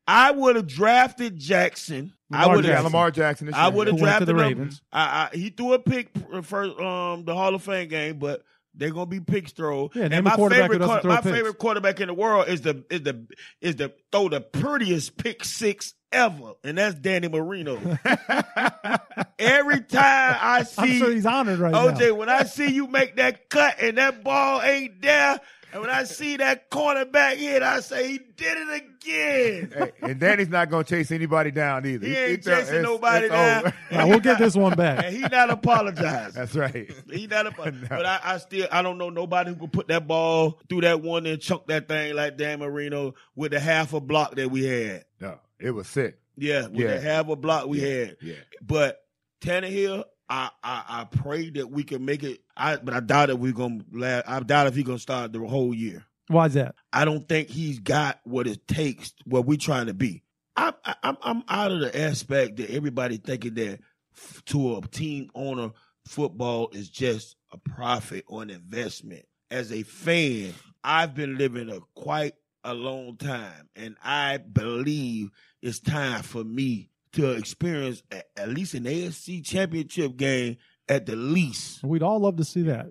I 0.07 0.31
would 0.31 0.55
have 0.55 0.65
drafted 0.67 1.37
Jackson. 1.37 2.13
I 2.31 2.47
would 2.47 2.65
have. 2.65 2.83
Lamar 2.83 3.11
Jackson. 3.11 3.47
This 3.47 3.55
I 3.55 3.67
would 3.69 3.87
have 3.87 3.97
Who 3.97 4.03
went 4.03 4.19
to 4.19 4.25
drafted 4.25 4.27
the 4.27 4.31
him. 4.43 4.47
Ravens. 4.59 4.81
I, 4.91 5.29
I, 5.31 5.35
he 5.35 5.49
threw 5.49 5.73
a 5.73 5.79
pick 5.79 6.09
for 6.17 6.41
first, 6.41 6.79
um, 6.79 7.25
the 7.25 7.35
Hall 7.35 7.53
of 7.53 7.61
Fame 7.63 7.87
game, 7.89 8.17
but 8.19 8.41
they're 8.73 8.91
gonna 8.91 9.05
be 9.05 9.19
picks 9.19 9.51
throw. 9.51 9.89
Yeah, 9.93 10.09
and 10.11 10.23
my 10.23 10.35
favorite, 10.35 10.77
throw 10.81 11.01
my 11.03 11.21
picks. 11.21 11.35
favorite 11.35 11.57
quarterback 11.57 11.99
in 11.99 12.07
the 12.07 12.13
world 12.13 12.47
is 12.47 12.61
the 12.61 12.83
is 12.89 13.03
the 13.03 13.27
is 13.61 13.75
the 13.77 13.93
throw 14.11 14.29
the 14.29 14.41
prettiest 14.41 15.17
pick 15.17 15.43
six 15.43 15.93
ever, 16.11 16.53
and 16.63 16.77
that's 16.77 16.95
Danny 16.95 17.27
Marino. 17.27 17.75
Every 19.39 19.81
time 19.81 20.37
I 20.41 20.63
see, 20.63 20.81
I'm 20.81 20.99
sure 20.99 21.11
he's 21.11 21.25
honored 21.25 21.59
right 21.59 21.73
OJ, 21.73 22.09
now. 22.09 22.13
when 22.15 22.29
I 22.29 22.43
see 22.43 22.71
you 22.71 22.87
make 22.87 23.15
that 23.17 23.49
cut 23.49 23.81
and 23.81 23.97
that 23.97 24.23
ball 24.23 24.61
ain't 24.61 25.01
there, 25.01 25.39
and 25.71 25.81
when 25.81 25.89
I 25.89 26.03
see 26.03 26.37
that 26.37 26.69
cornerback 26.71 27.37
hit, 27.37 27.61
I 27.63 27.79
say 27.81 28.07
he 28.11 28.17
did 28.37 28.57
it 28.57 28.83
again. 28.83 29.73
Hey, 29.75 29.91
and 30.01 30.19
Danny's 30.19 30.49
not 30.49 30.69
going 30.69 30.83
to 30.85 30.89
chase 30.95 31.11
anybody 31.11 31.51
down 31.51 31.85
either. 31.85 32.05
He 32.05 32.15
ain't 32.15 32.43
throw- 32.43 32.55
chasing 32.59 32.75
it's- 32.75 32.83
nobody 32.83 33.25
it's 33.25 33.33
down. 33.33 33.59
over. 33.67 33.73
Now, 33.91 34.07
we'll 34.07 34.19
get 34.19 34.37
this 34.39 34.55
one 34.55 34.75
back. 34.75 35.03
And 35.05 35.15
he 35.15 35.21
not 35.21 35.49
apologizing. 35.49 36.33
That's 36.33 36.55
right. 36.55 36.91
He 37.11 37.27
not 37.27 37.47
a, 37.47 37.71
No. 37.71 37.87
but 37.89 38.05
I, 38.05 38.19
I 38.23 38.37
still 38.37 38.67
I 38.71 38.81
don't 38.81 38.97
know 38.97 39.09
nobody 39.09 39.49
who 39.51 39.55
could 39.57 39.71
put 39.73 39.87
that 39.87 40.07
ball 40.07 40.59
through 40.69 40.81
that 40.81 41.01
one 41.01 41.25
and 41.25 41.41
chunk 41.41 41.67
that 41.67 41.87
thing 41.87 42.15
like 42.15 42.37
Dan 42.37 42.59
Marino 42.59 43.15
with 43.35 43.51
the 43.51 43.59
half 43.59 43.93
a 43.93 43.99
block 43.99 44.35
that 44.35 44.49
we 44.51 44.65
had. 44.65 45.05
No, 45.19 45.39
it 45.59 45.71
was 45.71 45.87
sick. 45.87 46.19
Yeah, 46.37 46.67
with 46.67 46.75
Yeah. 46.81 46.95
the 46.95 47.01
half 47.01 47.27
a 47.29 47.35
block 47.35 47.67
we 47.67 47.79
had. 47.81 48.17
Yeah. 48.21 48.35
But 48.61 49.01
Tannehill, 49.41 50.03
I, 50.29 50.49
I 50.63 50.83
I 50.87 51.03
pray 51.05 51.49
that 51.51 51.71
we 51.71 51.83
can 51.83 52.05
make 52.05 52.23
it. 52.23 52.41
I 52.55 52.77
but 52.77 52.93
I 52.93 52.99
doubt 52.99 53.29
if 53.31 53.37
we're 53.39 53.51
gonna. 53.53 53.83
la- 53.91 54.21
I 54.27 54.39
doubt 54.41 54.67
if 54.67 54.75
he's 54.75 54.83
gonna 54.85 54.99
start 54.99 55.33
the 55.33 55.39
whole 55.39 55.73
year. 55.73 56.05
Why's 56.27 56.53
that? 56.53 56.75
I 56.93 57.05
don't 57.05 57.27
think 57.27 57.49
he's 57.49 57.79
got 57.79 58.19
what 58.23 58.45
it 58.45 58.67
takes. 58.67 59.13
What 59.25 59.45
we 59.47 59.57
trying 59.57 59.87
to 59.87 59.93
be. 59.93 60.23
I'm 60.55 60.73
I'm 61.03 61.17
I'm 61.23 61.43
out 61.49 61.71
of 61.71 61.79
the 61.79 61.99
aspect 61.99 62.57
that 62.57 62.69
everybody 62.69 63.17
thinking 63.17 63.55
that 63.55 63.79
f- 64.15 64.43
to 64.45 64.77
a 64.77 64.81
team 64.81 65.31
owner, 65.33 65.71
football 66.05 66.69
is 66.73 66.89
just 66.89 67.35
a 67.51 67.57
profit 67.57 68.25
or 68.27 68.43
an 68.43 68.49
investment. 68.51 69.25
As 69.49 69.71
a 69.71 69.81
fan, 69.83 70.53
I've 70.83 71.15
been 71.15 71.37
living 71.37 71.69
a 71.71 71.79
quite 71.95 72.33
a 72.63 72.73
long 72.73 73.17
time, 73.17 73.69
and 73.75 73.95
I 74.03 74.37
believe 74.37 75.31
it's 75.61 75.79
time 75.79 76.21
for 76.21 76.43
me 76.43 76.91
to 77.13 77.31
experience 77.31 78.03
a, 78.11 78.23
at 78.39 78.49
least 78.49 78.73
an 78.73 78.83
AFC 78.83 79.45
championship 79.45 80.17
game 80.17 80.57
at 80.87 81.05
the 81.05 81.15
least. 81.15 81.83
We'd 81.83 82.03
all 82.03 82.19
love 82.19 82.37
to 82.37 82.43
see 82.43 82.63
that. 82.63 82.87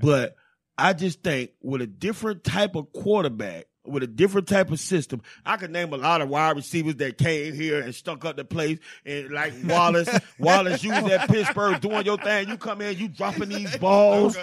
But 0.00 0.36
I 0.78 0.92
just 0.92 1.22
think 1.22 1.50
with 1.60 1.82
a 1.82 1.86
different 1.86 2.44
type 2.44 2.74
of 2.76 2.92
quarterback, 2.92 3.66
with 3.84 4.02
a 4.02 4.06
different 4.06 4.46
type 4.46 4.70
of 4.70 4.78
system, 4.78 5.22
I 5.44 5.56
could 5.56 5.70
name 5.70 5.92
a 5.92 5.96
lot 5.96 6.20
of 6.20 6.28
wide 6.28 6.56
receivers 6.56 6.96
that 6.96 7.18
came 7.18 7.54
here 7.54 7.80
and 7.80 7.94
stuck 7.94 8.24
up 8.24 8.36
the 8.36 8.44
place. 8.44 8.78
And 9.04 9.30
like 9.30 9.52
Wallace, 9.64 10.08
Wallace, 10.38 10.84
you 10.84 10.90
was 10.90 11.10
at 11.10 11.28
Pittsburgh 11.28 11.80
doing 11.80 12.04
your 12.04 12.18
thing. 12.18 12.48
You 12.48 12.56
come 12.56 12.82
in, 12.82 12.98
you 12.98 13.08
dropping 13.08 13.48
these 13.48 13.76
balls. 13.78 14.36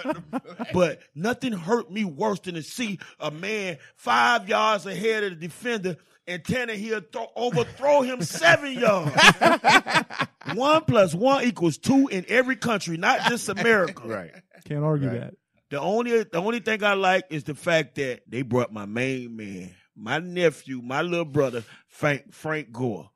But 0.72 1.00
nothing 1.14 1.52
hurt 1.52 1.90
me 1.90 2.04
worse 2.04 2.40
than 2.40 2.54
to 2.54 2.62
see 2.62 2.98
a 3.18 3.30
man 3.30 3.78
five 3.96 4.48
yards 4.48 4.86
ahead 4.86 5.24
of 5.24 5.30
the 5.30 5.36
defender 5.48 5.96
and 6.28 6.44
Tannehill 6.44 7.10
throw, 7.12 7.26
overthrow 7.34 8.02
him 8.02 8.22
seven 8.22 8.72
yards. 8.72 9.16
one 10.54 10.84
plus 10.84 11.14
one 11.14 11.44
equals 11.44 11.78
two 11.78 12.08
in 12.08 12.24
every 12.28 12.56
country, 12.56 12.96
not 12.96 13.20
just 13.28 13.48
America. 13.48 14.02
Right. 14.06 14.30
Can't 14.64 14.84
argue 14.84 15.08
Right. 15.08 15.20
that. 15.20 15.34
The 15.70 15.80
only 15.80 16.22
the 16.24 16.38
only 16.38 16.60
thing 16.60 16.82
I 16.82 16.94
like 16.94 17.24
is 17.30 17.44
the 17.44 17.54
fact 17.54 17.96
that 17.96 18.22
they 18.28 18.42
brought 18.42 18.72
my 18.72 18.86
main 18.86 19.36
man, 19.36 19.74
my 19.96 20.18
nephew, 20.18 20.80
my 20.82 21.02
little 21.02 21.24
brother, 21.26 21.64
Frank 21.88 22.32
Frank 22.32 22.72
Gore. 22.72 23.10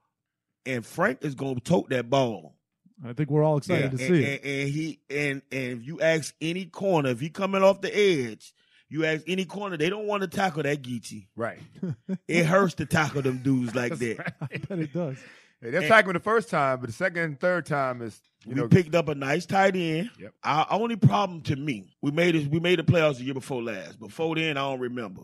And 0.67 0.85
Frank 0.85 1.19
is 1.23 1.35
gonna 1.35 1.61
tote 1.61 1.89
that 1.91 2.11
ball. 2.11 2.57
I 3.05 3.15
think 3.15 3.31
we're 3.31 3.43
all 3.43 3.57
excited 3.57 3.91
to 3.93 3.97
and, 3.97 3.99
see 4.01 4.07
and, 4.25 4.25
it. 4.25 4.45
and 4.45 4.69
he 4.69 5.01
and 5.11 5.43
and 5.51 5.81
if 5.81 5.87
you 5.87 6.01
ask 6.01 6.35
any 6.41 6.67
corner, 6.67 7.09
if 7.11 7.21
he 7.21 7.31
coming 7.31 7.63
off 7.63 7.81
the 7.81 7.95
edge, 7.97 8.53
You 8.93 9.07
ask 9.07 9.23
any 9.27 9.47
corner, 9.47 9.79
they 9.79 9.89
don't 9.89 10.07
want 10.07 10.21
to 10.21 10.29
tackle 10.29 10.65
that 10.65 10.83
Geechee. 10.83 11.29
Right. 11.35 11.59
It 12.29 12.45
hurts 12.45 12.75
to 12.75 12.85
tackle 12.85 13.23
them 13.23 13.43
dudes 13.43 13.75
like 13.75 13.95
that. 13.97 14.35
I 14.41 14.59
bet 14.59 14.79
it 14.79 14.93
does. 14.93 15.17
Hey, 15.63 15.71
they're 15.71 15.89
tackling 15.89 16.13
the 16.13 16.21
first 16.21 16.51
time, 16.51 16.79
but 16.81 16.89
the 16.89 16.93
second 16.93 17.23
and 17.23 17.41
third 17.41 17.65
time 17.65 18.03
is 18.03 18.21
you 18.45 18.55
we 18.55 18.61
know 18.61 18.69
picked 18.69 18.95
up 18.95 19.09
a 19.09 19.15
nice 19.15 19.47
tight 19.47 19.77
end. 19.77 20.11
Yep. 20.19 20.35
Our 20.45 20.67
only 20.71 20.97
problem 20.97 21.41
to 21.43 21.57
me, 21.57 21.95
we 22.03 22.11
made 22.11 22.35
it. 22.35 22.51
We 22.51 22.61
made 22.61 22.81
the 22.81 22.83
playoffs 22.83 23.17
the 23.17 23.25
year 23.25 23.33
before 23.35 23.63
last. 23.63 23.99
Before 23.99 24.35
then, 24.35 24.59
I 24.59 24.61
don't 24.61 24.81
remember. 24.81 25.23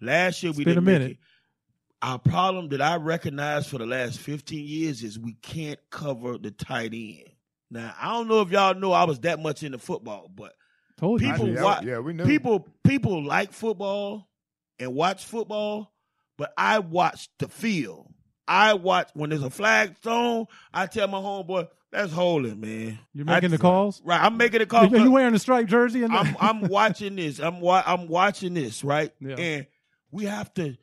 Last 0.00 0.42
year 0.44 0.52
we 0.52 0.64
been 0.64 0.74
didn't 0.74 0.84
make 0.84 0.98
minute. 1.00 1.10
it. 1.12 1.18
Our 2.02 2.18
problem 2.18 2.68
that 2.68 2.80
I 2.80 2.96
recognize 2.96 3.66
for 3.66 3.78
the 3.78 3.86
last 3.86 4.20
15 4.20 4.64
years 4.64 5.02
is 5.02 5.18
we 5.18 5.34
can't 5.42 5.80
cover 5.90 6.38
the 6.38 6.52
tight 6.52 6.92
end. 6.94 7.28
Now 7.72 7.92
I 8.00 8.12
don't 8.12 8.28
know 8.28 8.40
if 8.40 8.50
y'all 8.50 8.74
know 8.74 8.92
I 8.92 9.02
was 9.02 9.18
that 9.20 9.40
much 9.40 9.64
into 9.64 9.78
football, 9.78 10.30
but 10.32 10.52
Told 11.00 11.20
you. 11.22 11.32
people 11.32 11.48
yeah, 11.48 11.62
wa- 11.62 11.80
yeah, 11.82 11.98
we 11.98 12.12
know. 12.12 12.24
people 12.26 12.68
people 12.84 13.24
like 13.24 13.52
football 13.52 14.28
and 14.78 14.94
watch 14.94 15.24
football, 15.24 15.92
but 16.38 16.52
I 16.56 16.78
watch 16.80 17.28
the 17.38 17.48
field. 17.48 18.12
I 18.46 18.74
watch 18.74 19.10
when 19.14 19.30
there's 19.30 19.42
a 19.42 19.50
flag 19.50 19.96
thrown. 19.98 20.46
I 20.74 20.86
tell 20.86 21.08
my 21.08 21.18
homeboy, 21.18 21.68
"That's 21.92 22.12
holding, 22.12 22.60
man." 22.60 22.98
You're 23.14 23.24
making 23.24 23.50
I- 23.50 23.56
the 23.56 23.58
calls. 23.58 24.02
Right, 24.04 24.20
I'm 24.20 24.36
making 24.36 24.58
the 24.60 24.66
call. 24.66 24.92
Are 24.92 24.96
you 24.98 25.10
wearing 25.10 25.34
a 25.34 25.38
striped 25.38 25.70
jersey? 25.70 26.02
And 26.04 26.12
I'm 26.12 26.36
I'm 26.40 26.60
watching 26.62 27.16
this. 27.16 27.38
I'm 27.38 27.60
wa- 27.60 27.82
I'm 27.86 28.06
watching 28.08 28.54
this, 28.54 28.82
right? 28.84 29.12
Yeah. 29.20 29.36
And 29.36 29.66
we 30.10 30.24
have 30.26 30.52
to 30.54 30.76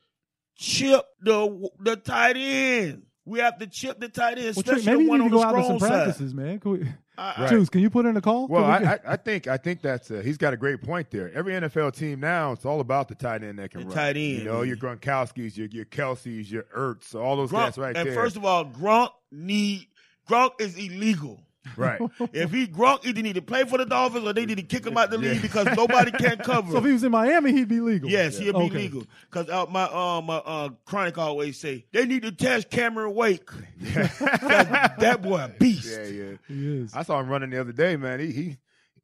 chip 0.56 1.04
the 1.20 1.68
the 1.80 1.96
tight 1.96 2.36
end. 2.36 3.02
We 3.24 3.40
have 3.40 3.58
to 3.58 3.66
chip 3.66 4.00
the 4.00 4.08
tight 4.08 4.38
end, 4.38 4.56
Well, 4.56 4.62
Trick, 4.62 4.78
especially 4.78 4.86
maybe 4.86 4.96
the 4.96 5.02
you 5.04 5.08
one 5.10 5.18
need 5.20 5.24
on 5.26 5.30
to 5.30 5.36
go 5.36 5.40
the 5.42 5.46
out 5.46 5.52
to 5.52 5.64
some 5.68 5.78
strong 5.78 5.90
side. 5.90 6.04
practices, 6.04 6.34
man. 6.34 6.58
Can 6.60 6.70
we, 6.72 6.86
I- 7.18 7.34
Right. 7.42 7.50
Juice, 7.50 7.68
can 7.68 7.80
you 7.80 7.90
put 7.90 8.06
in 8.06 8.16
a 8.16 8.20
call? 8.20 8.46
Well, 8.48 8.64
we 8.64 8.70
I, 8.70 8.78
get- 8.80 9.02
I, 9.06 9.12
I 9.12 9.16
think 9.16 9.46
I 9.48 9.56
think 9.56 9.82
that's 9.82 10.10
uh, 10.10 10.22
he's 10.24 10.36
got 10.38 10.52
a 10.52 10.56
great 10.56 10.80
point 10.82 11.10
there. 11.10 11.30
Every 11.34 11.52
NFL 11.52 11.94
team 11.96 12.20
now, 12.20 12.52
it's 12.52 12.64
all 12.64 12.80
about 12.80 13.08
the 13.08 13.14
tight 13.16 13.42
end 13.42 13.58
that 13.58 13.70
can 13.72 13.80
The 13.80 13.86
run. 13.86 13.94
tight 13.96 14.16
end, 14.16 14.38
you 14.38 14.44
know, 14.44 14.58
man. 14.60 14.68
your 14.68 14.76
Gronkowski's, 14.76 15.58
your 15.58 15.66
your 15.68 15.84
Kelseys, 15.84 16.50
your 16.50 16.64
Ertz, 16.76 17.14
all 17.14 17.36
those 17.36 17.50
Gronk, 17.50 17.52
guys 17.64 17.78
right 17.78 17.94
there. 17.94 18.06
and 18.06 18.14
first 18.14 18.36
of 18.36 18.44
all, 18.44 18.64
Gronk 18.64 19.10
need 19.32 19.86
Gronk 20.28 20.60
is 20.60 20.76
illegal. 20.78 21.40
Right, 21.76 22.00
If 22.32 22.50
he 22.50 22.66
Gronk 22.66 23.04
either 23.04 23.20
need 23.20 23.34
to 23.34 23.42
play 23.42 23.64
for 23.64 23.78
the 23.78 23.84
Dolphins 23.84 24.24
or 24.26 24.32
they 24.32 24.46
need 24.46 24.56
to 24.56 24.62
kick 24.62 24.86
him 24.86 24.96
out 24.96 25.10
the 25.10 25.18
league 25.18 25.36
Yeah. 25.36 25.42
because 25.42 25.66
nobody 25.76 26.10
can 26.12 26.38
cover 26.44 26.72
so 26.72 26.78
if 26.78 26.84
he 26.84 26.92
was 26.92 27.04
in 27.04 27.10
Miami, 27.12 27.52
he'd 27.52 27.68
be 27.68 27.80
legal. 27.80 28.08
Yes, 28.08 28.38
he'd 28.38 28.52
be 28.52 28.58
Okay. 28.58 28.78
legal. 28.78 29.04
Because 29.30 29.50
uh, 29.50 29.66
my 29.70 29.82
uh, 29.84 30.20
my 30.22 30.36
uh, 30.36 30.68
chronic 30.86 31.18
always 31.18 31.58
say 31.58 31.84
they 31.92 32.06
need 32.06 32.22
to 32.22 32.32
test 32.32 32.70
Cameron 32.70 33.14
Wake. 33.14 33.50
that 33.80 35.20
boy 35.22 35.44
a 35.44 35.48
beast. 35.48 35.86
yeah, 35.90 36.06
yeah. 36.06 36.32
He 36.46 36.78
is. 36.82 36.94
I 36.94 37.02
saw 37.02 37.20
him 37.20 37.28
running 37.28 37.50
the 37.50 37.60
other 37.60 37.72
day, 37.72 37.96
man. 37.96 38.20
He 38.20 38.30
he, 38.32 38.56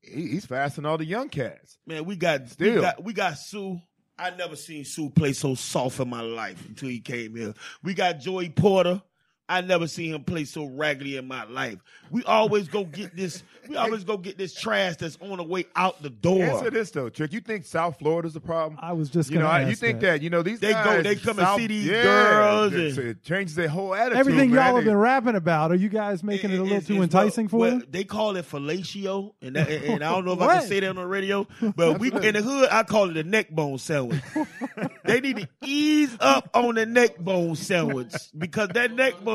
he 0.03 0.29
he's 0.29 0.47
faster 0.47 0.77
than 0.81 0.87
all 0.87 0.99
the 0.99 1.05
young 1.05 1.29
cats. 1.29 1.79
Man, 1.87 2.05
we 2.05 2.17
got 2.17 2.43
we 2.43 2.49
Still. 2.49 2.81
got 2.83 3.03
we 3.05 3.13
got 3.13 3.39
Suh. 3.39 3.75
I 4.19 4.31
never 4.31 4.55
seen 4.57 4.85
Suh 4.85 5.09
play 5.11 5.33
so 5.33 5.55
soft 5.55 5.99
in 6.01 6.09
my 6.09 6.21
life 6.21 6.65
until 6.69 6.89
he 6.89 7.01
came 7.01 7.35
here. 7.37 7.53
We 7.83 7.95
got 7.95 8.21
Joey 8.21 8.49
Porter. 8.49 9.03
I 9.47 9.61
never 9.61 9.87
seen 9.87 10.15
him 10.15 10.25
play 10.25 10.45
so 10.45 10.65
raggedy 10.65 11.19
in 11.19 11.29
my 11.29 11.45
life. 11.45 11.79
We 12.11 12.25
always 12.25 12.67
go 12.69 12.85
get 12.85 13.15
this. 13.15 13.43
We 13.69 13.77
always 13.77 14.03
go 14.05 14.17
get 14.17 14.39
this 14.39 14.55
trash 14.55 14.97
that's 14.97 15.19
on 15.21 15.37
the 15.37 15.43
way 15.45 15.67
out 15.77 16.03
the 16.03 16.09
door. 16.09 16.43
Answer 16.43 16.71
this 16.71 16.91
though, 16.91 17.11
Trick. 17.11 17.33
You 17.35 17.41
think 17.41 17.67
South 17.67 17.99
Florida's 17.99 18.33
the 18.33 18.41
problem? 18.41 18.79
I 18.81 18.93
was 18.95 19.11
just 19.11 19.31
You 19.31 19.39
know, 19.39 19.47
gonna 19.47 19.65
I, 19.67 19.69
you 19.69 19.75
think 19.75 20.01
that. 20.01 20.07
that. 20.07 20.23
you 20.23 20.31
know 20.31 20.43
these 20.43 20.61
They 20.61 20.73
go- 20.73 20.85
guys, 20.85 21.05
they 21.05 21.17
come 21.17 21.39
and 21.39 21.47
South- 21.47 21.59
see 21.59 21.67
these 21.67 21.85
yeah, 21.87 22.03
girls 22.03 22.73
It, 22.73 22.99
and- 22.99 23.09
it 23.09 23.23
changes 23.23 23.55
their 23.55 23.69
whole 23.69 23.95
attitude. 23.95 24.19
Everything 24.19 24.51
man. 24.51 24.65
y'all 24.67 24.77
have 24.77 24.85
been 24.85 24.97
rapping 24.97 25.35
about, 25.35 25.73
are 25.73 25.77
you 25.77 25.89
guys 25.91 26.23
making 26.25 26.51
it 26.51 26.59
a 26.59 26.63
little 26.63 26.79
It's- 26.79 26.87
too 26.87 26.95
it's 27.03 27.13
what- 27.15 27.23
enticing 27.23 27.49
for 27.49 27.57
what- 27.59 27.71
them? 27.71 27.85
They 27.91 28.05
call 28.05 28.37
it 28.37 28.47
fellatio, 28.51 29.33
and, 29.43 29.57
that, 29.57 29.69
and 29.71 30.03
I 30.03 30.11
don't 30.13 30.25
know 30.25 30.33
if 30.33 30.41
I 30.41 30.61
can 30.61 30.69
say 30.69 30.81
that 30.81 30.89
on 30.89 30.97
the 30.97 31.07
radio, 31.07 31.47
but 31.77 31.99
we 31.99 32.11
in 32.13 32.33
the 32.35 32.43
hood 32.43 32.69
I 32.71 32.83
call 32.85 33.11
it 33.11 33.17
a 33.19 33.25
neck 33.25 33.51
bone 33.51 33.77
sandwich. 33.79 34.23
they 35.05 35.21
need 35.21 35.37
to 35.37 35.49
ease 35.65 36.17
up 36.21 36.49
on 36.55 36.77
the 36.77 36.87
neck 36.87 37.19
bone 37.19 37.57
sandwich 37.57 38.15
because 38.37 38.69
that 38.71 38.91
neck 38.93 39.23
bone. 39.23 39.34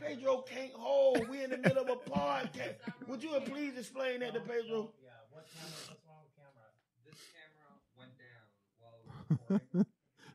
Pedro 0.00 0.42
can't 0.42 0.72
hold. 0.72 1.28
We 1.28 1.44
in 1.44 1.50
the 1.50 1.58
middle 1.58 1.82
of 1.82 1.88
a 1.88 1.96
podcast. 2.10 2.74
Would 3.08 3.22
you 3.22 3.30
please 3.44 3.76
explain 3.76 4.20
that 4.20 4.34
to 4.34 4.40
Pedro? 4.40 4.90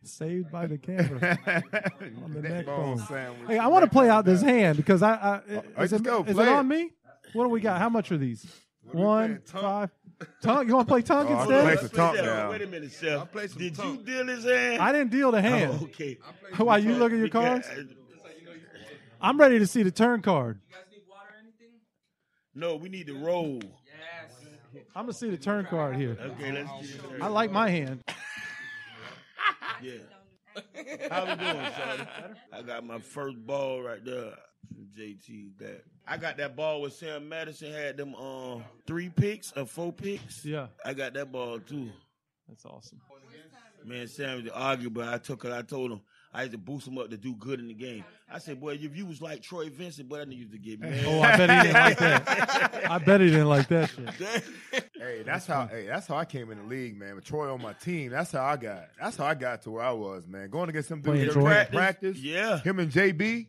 Saved 0.04 0.52
by 0.52 0.68
the 0.68 0.78
camera. 0.78 1.40
on 2.24 2.34
the 2.34 2.42
neck 2.42 2.52
neck 2.52 2.66
bone 2.66 2.98
bone. 2.98 3.08
sandwich. 3.08 3.50
Hey, 3.50 3.58
I 3.58 3.68
want 3.68 3.86
to 3.86 3.90
play 3.90 4.10
out 4.10 4.26
this 4.26 4.42
hand 4.42 4.76
because 4.78 5.02
I, 5.02 5.14
I 5.14 5.42
oh, 5.78 5.84
is, 5.84 5.92
just 5.92 6.02
it, 6.02 6.04
go, 6.04 6.24
is 6.24 6.34
play 6.36 6.46
it 6.46 6.50
it. 6.50 6.54
on 6.54 6.68
me? 6.68 6.92
What 7.32 7.46
do 7.46 7.50
we 7.50 7.62
got? 7.62 7.80
How 7.80 7.90
much 7.90 8.12
are 8.12 8.18
these? 8.18 8.46
are 8.46 8.98
we 8.98 9.02
One, 9.02 9.26
playing, 9.28 9.42
Tunk? 9.46 9.64
five. 9.64 9.90
Tunk, 10.42 10.68
you 10.68 10.76
want 10.76 10.88
to 10.88 10.92
play 10.94 11.02
Tunk 11.02 11.30
Oh, 11.30 11.34
I 11.34 11.42
instead? 11.42 11.64
play 11.64 11.76
some 11.76 11.90
play 11.90 11.98
Tunk 11.98 12.26
now. 12.26 12.50
Wait 12.52 12.62
a 12.62 12.68
minute, 12.68 12.92
Chef. 12.92 13.20
I'll 13.20 13.26
play 13.26 13.48
some 13.48 13.60
Did 13.60 13.76
Tunk. 13.76 14.00
you 14.00 14.06
deal 14.06 14.28
his 14.28 14.46
hand? 14.46 14.82
I 14.82 14.92
didn't 14.92 15.12
deal 15.12 15.32
the 15.32 15.38
oh, 15.38 15.42
hand. 15.42 15.80
Oh, 15.82 15.84
okay. 15.86 16.18
Why 16.58 16.78
you 16.78 16.96
look 16.96 17.12
at 17.12 17.20
your 17.20 17.30
cards? 17.30 17.68
I'm 19.22 19.40
ready 19.40 19.60
to 19.60 19.68
see 19.68 19.84
the 19.84 19.92
turn 19.92 20.22
card. 20.22 20.60
No, 22.56 22.76
we 22.76 22.90
need 22.90 23.08
to 23.08 23.18
roll. 23.18 23.62
Yes. 23.64 24.84
I'm 24.96 25.06
gonna 25.06 25.14
see 25.14 25.30
the 25.30 25.38
turn 25.38 25.66
card 25.66 25.96
here. 25.96 26.18
Okay, 26.20 26.52
let's 26.52 26.70
get 26.82 27.12
it. 27.14 27.22
I 27.22 27.28
like 27.28 27.52
my 27.52 27.70
hand. 27.70 28.04
Yeah. 29.82 29.96
How 31.10 31.26
we 31.26 31.36
doing, 31.36 31.56
Shawty? 31.56 32.08
I 32.52 32.62
got 32.62 32.86
my 32.86 33.00
first 33.00 33.38
ball 33.46 33.82
right 33.82 34.04
there 34.04 34.34
from 34.74 34.88
JT. 34.98 35.58
That 35.60 35.84
I 36.08 36.18
got 36.18 36.38
that 36.38 36.56
ball 36.56 36.82
with 36.82 36.94
Sam 36.94 37.28
Madison 37.30 37.72
had 37.72 37.98
them 37.98 38.16
um 38.16 38.64
three 38.88 39.10
picks 39.10 39.52
or 39.56 39.66
four 39.66 39.92
picks. 39.94 40.46
Yeah, 40.46 40.68
I 40.86 40.94
got 40.94 41.14
that 41.14 41.32
ball 41.32 41.60
too. 41.60 41.90
that's 42.48 42.66
awesome. 42.66 43.00
Man, 43.86 44.08
Sam 44.08 44.44
was 44.44 44.52
argue, 44.54 44.90
but 44.90 45.10
I 45.10 45.18
took 45.18 45.44
it. 45.46 45.52
I 45.52 45.62
told 45.62 45.92
him 45.92 46.02
I 46.34 46.42
used 46.42 46.54
to 46.54 46.58
boost 46.58 46.88
him 46.88 46.98
up 46.98 47.10
to 47.12 47.18
do 47.18 47.36
good 47.36 47.60
in 47.60 47.68
the 47.68 47.74
game. 47.76 48.04
I 48.32 48.40
said, 48.40 48.60
boy, 48.60 48.74
if 48.82 48.98
you 48.98 49.06
was 49.06 49.22
like 49.22 49.44
Troy 49.44 49.70
Vincent, 49.70 50.10
boy, 50.10 50.18
that 50.18 50.30
nigga 50.30 50.38
used 50.40 50.52
to 50.52 50.58
get 50.58 50.80
mad. 50.80 51.04
Oh, 51.06 51.22
I 51.22 51.38
bet 51.38 51.50
he 51.50 51.56
didn't 51.68 51.74
like 51.74 51.98
that. 52.00 52.92
I 52.92 52.98
bet 52.98 53.22
he 53.22 53.28
didn't 53.28 53.50
like 53.50 53.68
that 53.68 53.90
shit. 53.90 54.44
Hey, 55.04 55.22
that's 55.22 55.46
how. 55.46 55.68
Hey, 55.68 55.86
that's 55.86 56.08
how 56.08 56.16
I 56.16 56.24
came 56.24 56.50
in 56.50 56.60
the 56.60 56.64
league, 56.64 56.98
man. 56.98 57.16
With 57.16 57.26
Troy 57.26 57.52
on 57.52 57.62
my 57.62 57.74
team, 57.74 58.12
that's 58.12 58.32
how 58.32 58.46
I 58.46 58.56
got. 58.56 58.86
That's 58.98 59.18
how 59.18 59.26
I 59.26 59.34
got 59.34 59.62
to 59.64 59.72
where 59.72 59.84
I 59.84 59.92
was, 59.92 60.26
man. 60.26 60.50
Going 60.50 60.70
against 60.70 60.88
some 60.88 61.02
Playing 61.02 61.26
dudes 61.26 61.36
in 61.36 61.44
practice. 61.44 62.18
Yeah. 62.20 62.62
Him 62.62 62.80
and 62.80 62.90
JB, 62.90 63.48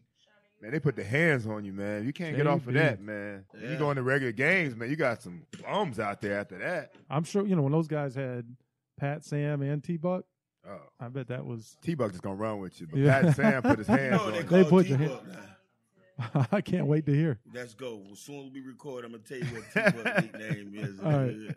man, 0.61 0.73
they 0.73 0.81
put 0.81 0.97
the 0.97 1.05
hands 1.05 1.47
on 1.47 1.65
you, 1.65 1.73
man. 1.73 2.05
You 2.05 2.13
can't 2.13 2.37
get 2.37 2.49
off 2.49 2.67
of 2.67 2.75
that, 2.75 3.01
man. 3.01 3.45
Yeah. 3.55 3.71
You 3.71 3.79
go 3.79 3.91
into 3.91 4.03
regular 4.03 4.33
games, 4.33 4.75
man. 4.75 4.91
You 4.91 4.97
got 4.97 5.23
some 5.23 5.47
bums 5.63 6.01
out 6.01 6.21
there 6.21 6.41
after 6.41 6.59
that. 6.59 6.91
I'm 7.09 7.23
sure 7.23 7.47
you 7.47 7.55
know 7.55 7.63
when 7.63 7.73
those 7.73 7.87
guys 7.87 8.17
had 8.17 8.47
Pat, 8.99 9.25
Sam, 9.25 9.63
and 9.63 9.83
T 9.83 9.97
Buck. 9.97 10.25
Oh, 10.69 10.81
I 10.99 11.09
bet 11.09 11.29
that 11.29 11.45
was. 11.45 11.77
T 11.83 11.95
Buck 11.95 12.13
is 12.15 12.21
gonna 12.21 12.37
run 12.37 12.59
with 12.61 12.81
you, 12.81 12.87
but 12.87 12.99
Yeah. 12.99 13.21
Pat 13.23 13.37
Sam 13.37 13.63
put 13.63 13.79
his 13.79 13.89
You 13.89 13.95
hands 13.95 14.13
know 14.17 14.25
on 14.27 14.33
they 14.33 14.39
you. 14.39 14.45
They 14.45 14.63
call 14.63 14.71
put 14.71 14.89
the 14.89 14.97
T-Buck 14.99 15.27
now. 15.29 16.47
I 16.53 16.61
can't 16.61 16.87
wait 16.87 17.07
to 17.07 17.13
hear. 17.15 17.41
Let's 17.53 17.75
go. 17.75 18.01
As 18.13 18.21
soon 18.21 18.47
as 18.47 18.53
we 18.53 18.61
record, 18.61 19.05
I'm 19.05 19.11
gonna 19.13 19.23
tell 19.25 19.39
you 19.39 19.45
what 19.47 19.65
T-Buck 19.73 20.23
nickname 20.23 20.73
is. 20.77 21.01
All 21.01 21.11
right. 21.13 21.57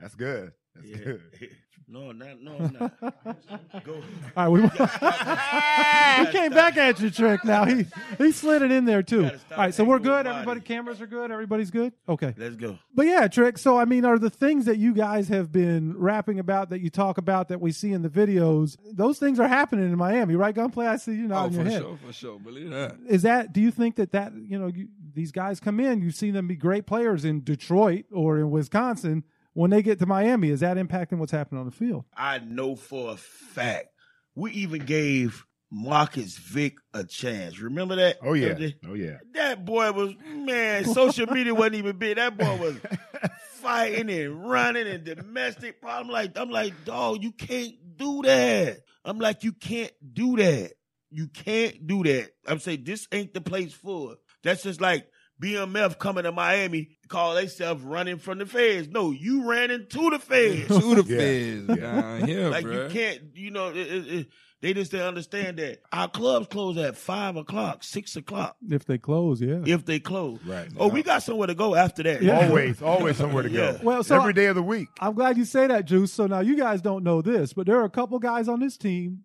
That's 0.00 0.14
good. 0.14 0.52
That's 0.74 0.86
Yeah. 0.86 0.96
good. 0.98 1.22
No, 1.88 2.10
not 2.10 2.40
no, 2.40 2.56
I'm 2.58 2.72
not. 3.02 3.84
Go. 3.84 4.00
All 4.34 4.48
right, 4.48 4.48
we, 4.48 4.62
he 6.26 6.32
came 6.32 6.50
back 6.52 6.78
at 6.78 6.98
you, 7.00 7.10
Trick. 7.10 7.44
Now 7.44 7.66
he 7.66 7.84
he 8.16 8.32
slid 8.32 8.62
it 8.62 8.70
in 8.70 8.86
there 8.86 9.02
too. 9.02 9.24
All 9.50 9.56
right, 9.58 9.74
so 9.74 9.84
we're 9.84 9.98
good. 9.98 10.26
Everybody, 10.26 10.60
cameras 10.60 11.02
are 11.02 11.06
good. 11.06 11.30
Everybody's 11.30 11.70
good. 11.70 11.92
Okay, 12.08 12.34
Let's 12.38 12.56
go. 12.56 12.78
but 12.94 13.04
yeah, 13.06 13.28
Trick. 13.28 13.58
So 13.58 13.76
I 13.78 13.84
mean, 13.84 14.06
are 14.06 14.18
the 14.18 14.30
things 14.30 14.64
that 14.64 14.78
you 14.78 14.94
guys 14.94 15.28
have 15.28 15.52
been 15.52 15.94
rapping 15.98 16.38
about 16.38 16.70
that 16.70 16.80
you 16.80 16.88
talk 16.88 17.18
about 17.18 17.48
that 17.48 17.60
we 17.60 17.72
see 17.72 17.92
in 17.92 18.00
the 18.00 18.08
videos? 18.08 18.78
Those 18.90 19.18
things 19.18 19.38
are 19.38 19.48
happening 19.48 19.84
in 19.90 19.98
Miami, 19.98 20.34
right? 20.34 20.54
Gunplay. 20.54 20.86
I 20.86 20.96
see 20.96 21.12
you 21.12 21.24
Oh, 21.24 21.28
nodding 21.28 21.54
your 21.56 21.64
for 21.64 21.70
head. 21.70 21.82
sure, 21.82 21.98
for 22.06 22.12
sure. 22.14 22.38
Believe 22.38 22.70
that. 22.70 22.96
Is 23.06 23.22
that? 23.22 23.52
Do 23.52 23.60
you 23.60 23.70
think 23.70 23.96
that 23.96 24.12
that 24.12 24.32
you 24.34 24.58
know 24.58 24.68
you, 24.68 24.88
these 25.12 25.32
guys 25.32 25.60
come 25.60 25.78
in? 25.78 26.00
You 26.00 26.10
see 26.10 26.30
them 26.30 26.46
be 26.46 26.56
great 26.56 26.86
players 26.86 27.26
in 27.26 27.42
Detroit 27.44 28.06
or 28.10 28.38
in 28.38 28.50
Wisconsin. 28.50 29.24
When 29.54 29.70
they 29.70 29.82
get 29.82 29.98
to 29.98 30.06
Miami, 30.06 30.48
is 30.48 30.60
that 30.60 30.76
impacting 30.76 31.18
what's 31.18 31.32
happening 31.32 31.60
on 31.60 31.66
the 31.66 31.72
field? 31.72 32.04
I 32.16 32.38
know 32.38 32.76
for 32.76 33.12
a 33.12 33.16
fact. 33.16 33.88
We 34.34 34.50
even 34.52 34.86
gave 34.86 35.44
Marcus 35.70 36.36
Vick 36.36 36.76
a 36.94 37.04
chance. 37.04 37.58
Remember 37.58 37.96
that? 37.96 38.18
Oh 38.22 38.34
yeah. 38.34 38.50
MJ? 38.50 38.74
Oh 38.88 38.94
yeah. 38.94 39.18
That 39.34 39.64
boy 39.64 39.92
was 39.92 40.14
man. 40.26 40.84
Social 40.84 41.26
media 41.26 41.54
wasn't 41.54 41.76
even 41.76 41.96
big. 41.96 42.16
That 42.16 42.36
boy 42.36 42.56
was 42.56 42.76
fighting 43.54 44.10
and 44.10 44.48
running 44.48 44.86
and 44.86 45.04
domestic 45.04 45.80
problem. 45.80 46.08
Like 46.08 46.36
I'm 46.36 46.50
like, 46.50 46.84
dog, 46.84 47.22
you 47.22 47.32
can't 47.32 47.74
do 47.96 48.22
that. 48.22 48.80
I'm 49.04 49.18
like, 49.18 49.44
you 49.44 49.52
can't 49.52 49.92
do 50.12 50.36
that. 50.36 50.72
You 51.10 51.28
can't 51.28 51.86
do 51.86 52.02
that. 52.04 52.30
I'm 52.46 52.58
saying 52.58 52.84
this 52.84 53.06
ain't 53.12 53.34
the 53.34 53.40
place 53.40 53.72
for 53.72 54.12
it. 54.12 54.18
That's 54.42 54.62
just 54.62 54.80
like 54.80 55.06
BMF 55.42 55.98
coming 55.98 56.24
to 56.24 56.32
Miami 56.32 56.90
call 57.08 57.34
themselves 57.34 57.82
running 57.82 58.18
from 58.18 58.38
the 58.38 58.46
feds. 58.46 58.88
No, 58.88 59.10
you 59.10 59.48
ran 59.50 59.70
into 59.70 60.10
the 60.10 60.18
feds. 60.20 60.68
To 60.68 60.94
the 60.94 61.02
feds 61.04 61.80
down 61.80 62.26
here, 62.28 62.48
like 62.50 62.64
bruh. 62.64 62.84
you 62.88 62.94
can't, 62.94 63.20
you 63.34 63.50
know, 63.50 63.68
it, 63.70 63.76
it, 63.76 64.06
it- 64.12 64.28
they 64.62 64.72
just 64.74 64.92
didn't 64.92 65.08
understand 65.08 65.56
that 65.58 65.80
our 65.90 66.06
clubs 66.08 66.46
close 66.46 66.76
at 66.78 66.96
five 66.96 67.34
o'clock, 67.34 67.82
six 67.82 68.14
o'clock 68.14 68.54
If 68.70 68.84
they 68.84 68.96
close, 68.96 69.42
yeah. 69.42 69.58
if 69.66 69.84
they 69.84 69.98
close. 69.98 70.38
Right. 70.46 70.68
Oh, 70.78 70.86
we 70.86 71.02
got 71.02 71.24
somewhere 71.24 71.48
to 71.48 71.54
go 71.56 71.74
after 71.74 72.04
that. 72.04 72.22
Yeah. 72.22 72.46
Always, 72.46 72.80
always 72.80 73.16
somewhere 73.16 73.42
to 73.42 73.48
go. 73.48 73.70
Yeah. 73.72 73.78
Well, 73.82 74.04
so- 74.04 74.14
every 74.14 74.34
day 74.34 74.46
of 74.46 74.54
the 74.54 74.62
week. 74.62 74.86
I'm 75.00 75.14
glad 75.14 75.36
you 75.36 75.44
say 75.46 75.66
that, 75.66 75.86
Juice. 75.86 76.12
So 76.12 76.28
now 76.28 76.38
you 76.38 76.56
guys 76.56 76.80
don't 76.80 77.02
know 77.02 77.22
this, 77.22 77.52
but 77.52 77.66
there 77.66 77.80
are 77.80 77.84
a 77.84 77.90
couple 77.90 78.20
guys 78.20 78.46
on 78.46 78.60
this 78.60 78.76
team. 78.76 79.24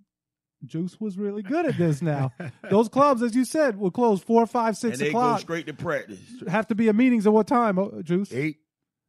Juice 0.66 1.00
was 1.00 1.18
really 1.18 1.44
good 1.44 1.66
at 1.66 1.78
this 1.78 2.02
now. 2.02 2.32
Those 2.70 2.90
clubs, 2.90 3.22
as 3.22 3.36
you 3.36 3.46
said, 3.46 3.78
will 3.78 3.92
close 3.92 4.22
four, 4.22 4.46
five, 4.48 4.76
six 4.76 4.94
And 4.94 4.98
six 5.00 5.10
they 5.10 5.14
go 5.14 5.20
o'clock. 5.20 5.40
straight 5.42 5.68
to 5.68 5.74
practice. 5.74 6.20
Have 6.48 6.68
to 6.68 6.76
be 6.76 6.90
at 6.90 6.96
meetings 6.96 7.28
at 7.28 7.34
what 7.34 7.48
time, 7.48 7.78
uh, 7.78 8.02
Juice? 8.02 8.34
Eight 8.34 8.58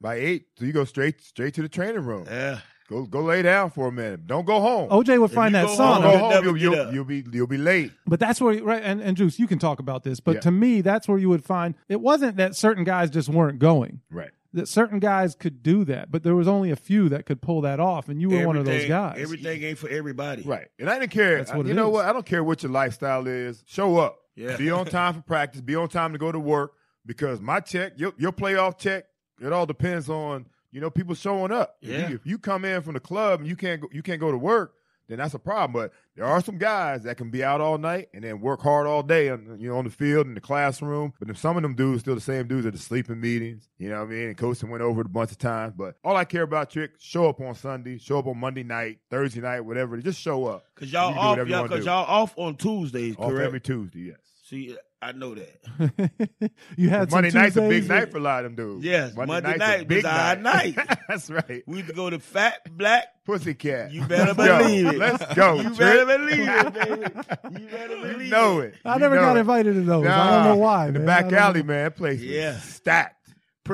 by 0.00 0.16
eight, 0.16 0.46
so 0.58 0.64
you 0.64 0.72
go 0.72 0.84
straight 0.84 1.20
straight 1.22 1.54
to 1.54 1.62
the 1.62 1.68
training 1.68 2.04
room. 2.04 2.24
Yeah. 2.26 2.60
Go 2.88 3.04
go 3.04 3.20
lay 3.20 3.42
down 3.42 3.68
for 3.70 3.88
a 3.88 3.92
minute. 3.92 4.26
Don't 4.26 4.46
go 4.46 4.60
home. 4.60 4.88
OJ 4.88 5.20
would 5.20 5.30
find 5.30 5.54
that 5.54 5.68
song. 5.70 6.00
Home, 6.00 6.12
go 6.12 6.18
you'll 6.18 6.30
home. 6.30 6.44
You'll, 6.44 6.56
you'll, 6.76 6.94
you'll 6.94 7.04
be 7.04 7.24
you'll 7.32 7.46
be 7.46 7.58
late. 7.58 7.92
But 8.06 8.18
that's 8.18 8.40
where, 8.40 8.62
right? 8.64 8.82
And, 8.82 9.02
and 9.02 9.14
Juice, 9.14 9.38
you 9.38 9.46
can 9.46 9.58
talk 9.58 9.78
about 9.78 10.04
this. 10.04 10.20
But 10.20 10.36
Yeah. 10.36 10.40
to 10.40 10.50
me, 10.50 10.80
that's 10.80 11.06
where 11.06 11.18
you 11.18 11.28
would 11.28 11.44
find 11.44 11.74
it 11.88 12.00
wasn't 12.00 12.36
that 12.36 12.54
certain 12.56 12.84
guys 12.84 13.10
just 13.10 13.28
weren't 13.28 13.58
going. 13.58 14.00
Right. 14.10 14.30
That 14.54 14.66
certain 14.66 14.98
guys 14.98 15.34
could 15.34 15.62
do 15.62 15.84
that, 15.84 16.10
but 16.10 16.22
there 16.22 16.34
was 16.34 16.48
only 16.48 16.70
a 16.70 16.76
few 16.76 17.10
that 17.10 17.26
could 17.26 17.42
pull 17.42 17.60
that 17.62 17.80
off, 17.80 18.08
and 18.08 18.18
you 18.20 18.30
were 18.30 18.46
one 18.46 18.56
of 18.56 18.64
those 18.64 18.86
guys. 18.86 19.18
Everything 19.20 19.62
ain't 19.62 19.76
for 19.76 19.90
everybody. 19.90 20.42
Right. 20.42 20.68
And 20.78 20.88
I 20.88 20.98
didn't 20.98 21.12
care. 21.12 21.36
That's 21.38 21.52
what 21.52 21.66
you 21.66 21.72
it 21.72 21.74
know 21.74 21.88
is. 21.88 21.92
what? 21.94 22.04
I 22.06 22.12
don't 22.14 22.24
care 22.24 22.42
what 22.42 22.62
your 22.62 22.72
lifestyle 22.72 23.26
is. 23.26 23.62
Show 23.66 23.98
up. 23.98 24.16
Yeah. 24.36 24.56
Be 24.56 24.70
on 24.70 24.86
time 24.86 25.12
for 25.14 25.20
practice. 25.20 25.60
Be 25.60 25.76
on 25.76 25.88
time 25.88 26.12
to 26.12 26.18
go 26.18 26.32
to 26.32 26.40
work. 26.40 26.72
Because 27.04 27.40
my 27.40 27.60
check, 27.60 27.92
your, 27.96 28.12
your 28.18 28.32
playoff 28.32 28.78
check, 28.78 29.04
it 29.40 29.52
all 29.52 29.66
depends 29.66 30.08
on 30.10 30.46
you 30.72 30.80
know 30.80 30.88
people 30.90 31.14
showing 31.14 31.52
up. 31.52 31.76
If 31.82 31.88
Yeah. 31.90 32.08
you- 32.08 32.14
If 32.16 32.26
you 32.26 32.38
come 32.38 32.64
in 32.64 32.80
from 32.82 32.94
the 32.94 33.00
club 33.00 33.40
and 33.40 33.48
you 33.48 33.56
can't 33.56 33.80
go, 33.82 33.88
you 33.92 34.02
can't 34.02 34.20
go 34.20 34.30
to 34.30 34.38
work, 34.38 34.72
then 35.08 35.18
that's 35.18 35.34
a 35.34 35.38
problem. 35.38 35.72
But 35.72 35.92
there 36.16 36.24
are 36.26 36.40
some 36.40 36.58
guys 36.58 37.02
that 37.04 37.16
can 37.16 37.30
be 37.30 37.42
out 37.42 37.60
all 37.60 37.78
night 37.78 38.08
and 38.14 38.22
then 38.22 38.40
work 38.40 38.60
hard 38.60 38.86
all 38.86 39.02
day 39.02 39.30
on 39.30 39.56
you 39.58 39.68
know 39.68 39.78
on 39.78 39.84
the 39.84 39.90
field 39.90 40.26
in 40.26 40.34
the 40.34 40.40
classroom. 40.40 41.12
But 41.18 41.28
then 41.28 41.34
some 41.36 41.56
of 41.56 41.62
them 41.62 41.74
dudes 41.74 42.00
still 42.00 42.14
the 42.14 42.20
same 42.20 42.46
dudes 42.46 42.66
at 42.66 42.72
the 42.72 42.78
sleeping 42.78 43.20
meetings. 43.20 43.68
You 43.78 43.88
know 43.88 44.00
what 44.00 44.08
I 44.08 44.10
mean? 44.12 44.26
And 44.28 44.36
coaching 44.36 44.70
went 44.70 44.82
over 44.82 45.00
it 45.00 45.06
a 45.06 45.10
bunch 45.10 45.30
of 45.32 45.38
times. 45.38 45.74
But 45.76 45.96
all 46.04 46.16
I 46.16 46.24
care 46.24 46.42
about, 46.42 46.70
Trick, 46.70 46.92
show 46.98 47.28
up 47.28 47.40
on 47.40 47.54
Sunday, 47.54 47.98
show 47.98 48.18
up 48.18 48.26
on 48.26 48.38
Monday 48.38 48.62
night, 48.62 48.98
Thursday 49.10 49.40
night, 49.40 49.60
whatever. 49.60 49.96
Just 49.98 50.20
show 50.20 50.46
up. 50.46 50.64
Cause 50.74 50.92
y'all 50.92 51.10
You 51.10 51.14
can 51.14 51.34
do 51.34 51.40
off, 51.42 51.48
y'all, 51.48 51.68
cause 51.68 51.78
do. 51.80 51.84
y'all 51.86 52.04
off 52.06 52.34
on 52.36 52.56
Tuesdays, 52.56 53.16
Off 53.18 53.30
correct? 53.30 53.46
every 53.46 53.60
Tuesday, 53.60 54.00
yes. 54.00 54.16
See, 54.44 54.76
I 55.00 55.12
know 55.12 55.34
that. 55.36 56.50
you 56.76 56.88
had 56.88 57.10
Monday 57.12 57.30
night's 57.30 57.56
a 57.56 57.60
big 57.68 57.88
night 57.88 58.10
for 58.10 58.18
a 58.18 58.20
lot 58.20 58.44
of 58.44 58.56
them 58.56 58.66
dudes. 58.66 58.84
Yes, 58.84 59.14
Monday 59.14 59.40
night's 59.40 59.58
night 59.60 59.80
a 59.82 59.84
big 59.84 60.04
was 60.04 60.12
our 60.12 60.36
night. 60.36 60.74
That's 61.08 61.30
right. 61.30 61.62
We 61.66 61.76
used 61.78 61.88
to 61.90 61.94
go 61.94 62.10
to 62.10 62.18
Fat 62.18 62.76
Black. 62.76 63.06
Pussycat. 63.24 63.92
You 63.92 64.04
better 64.06 64.32
Let's 64.34 64.36
go. 64.48 64.58
believe 64.58 64.86
it. 64.88 64.98
Let's 64.98 65.34
go. 65.34 65.54
You 65.56 65.62
Trick. 65.62 65.78
better 65.78 66.06
believe 66.06 66.48
it, 66.48 66.74
baby. 66.74 67.62
You 67.62 67.68
better 67.68 67.96
believe 67.96 68.22
You 68.22 68.30
know 68.30 68.58
it. 68.60 68.74
I 68.84 68.94
You 68.94 69.00
never 69.00 69.14
know 69.14 69.20
got 69.20 69.36
it. 69.36 69.40
invited 69.40 69.74
to 69.74 69.80
those. 69.82 70.06
I 70.06 70.30
don't 70.34 70.44
know 70.44 70.56
why. 70.56 70.88
In 70.88 70.94
the 70.94 71.00
back 71.00 71.32
alley, 71.32 71.60
know. 71.62 71.66
man, 71.68 71.84
that 71.84 71.96
place 71.96 72.18
was 72.20 72.28
Yeah. 72.28 72.58
stacked. 72.58 73.28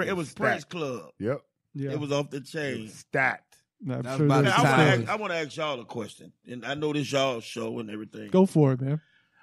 It 0.05 0.14
was 0.16 0.29
Stacked. 0.31 0.37
Prince 0.41 0.64
Club. 0.64 1.11
Yep. 1.20 1.41
Yeah. 1.72 1.93
It 1.93 2.01
was 2.01 2.12
off 2.12 2.29
the 2.31 2.41
chain. 2.43 2.89
Stacked. 2.89 3.57
I'm 3.89 4.03
sure 4.16 4.27
Now, 4.27 4.37
I 4.37 4.43
want 4.43 4.47
to 4.47 4.53
ask, 4.53 5.09
I 5.09 5.16
want 5.16 5.33
to 5.33 5.39
ask 5.39 5.57
y'all 5.57 5.81
a 5.81 5.85
question, 5.85 6.33
and 6.51 6.64
I 6.66 6.75
know 6.75 6.93
this 6.93 7.11
y'all 7.12 7.41
show 7.41 7.79
and 7.79 7.91
everything. 7.91 8.29
Go 8.31 8.45
for 8.47 8.72
it, 8.72 8.81
man. 8.81 9.01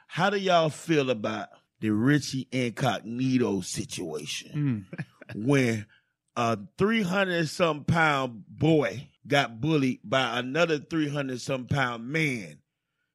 How 0.07 0.29
do 0.29 0.37
y'all 0.37 0.69
feel 0.69 1.09
about 1.09 1.47
the 1.81 1.89
Richie 1.89 2.47
Incognito 2.51 3.61
situation 3.61 4.87
Mm. 5.35 5.45
when 5.47 5.85
a 6.37 6.57
300 6.77 7.49
some 7.49 7.83
pound 7.83 8.43
boy 8.47 9.09
got 9.27 9.59
bullied 9.59 9.99
by 10.03 10.39
another 10.39 10.79
300 10.79 11.41
some 11.41 11.67
pound 11.67 12.07
man? 12.07 12.59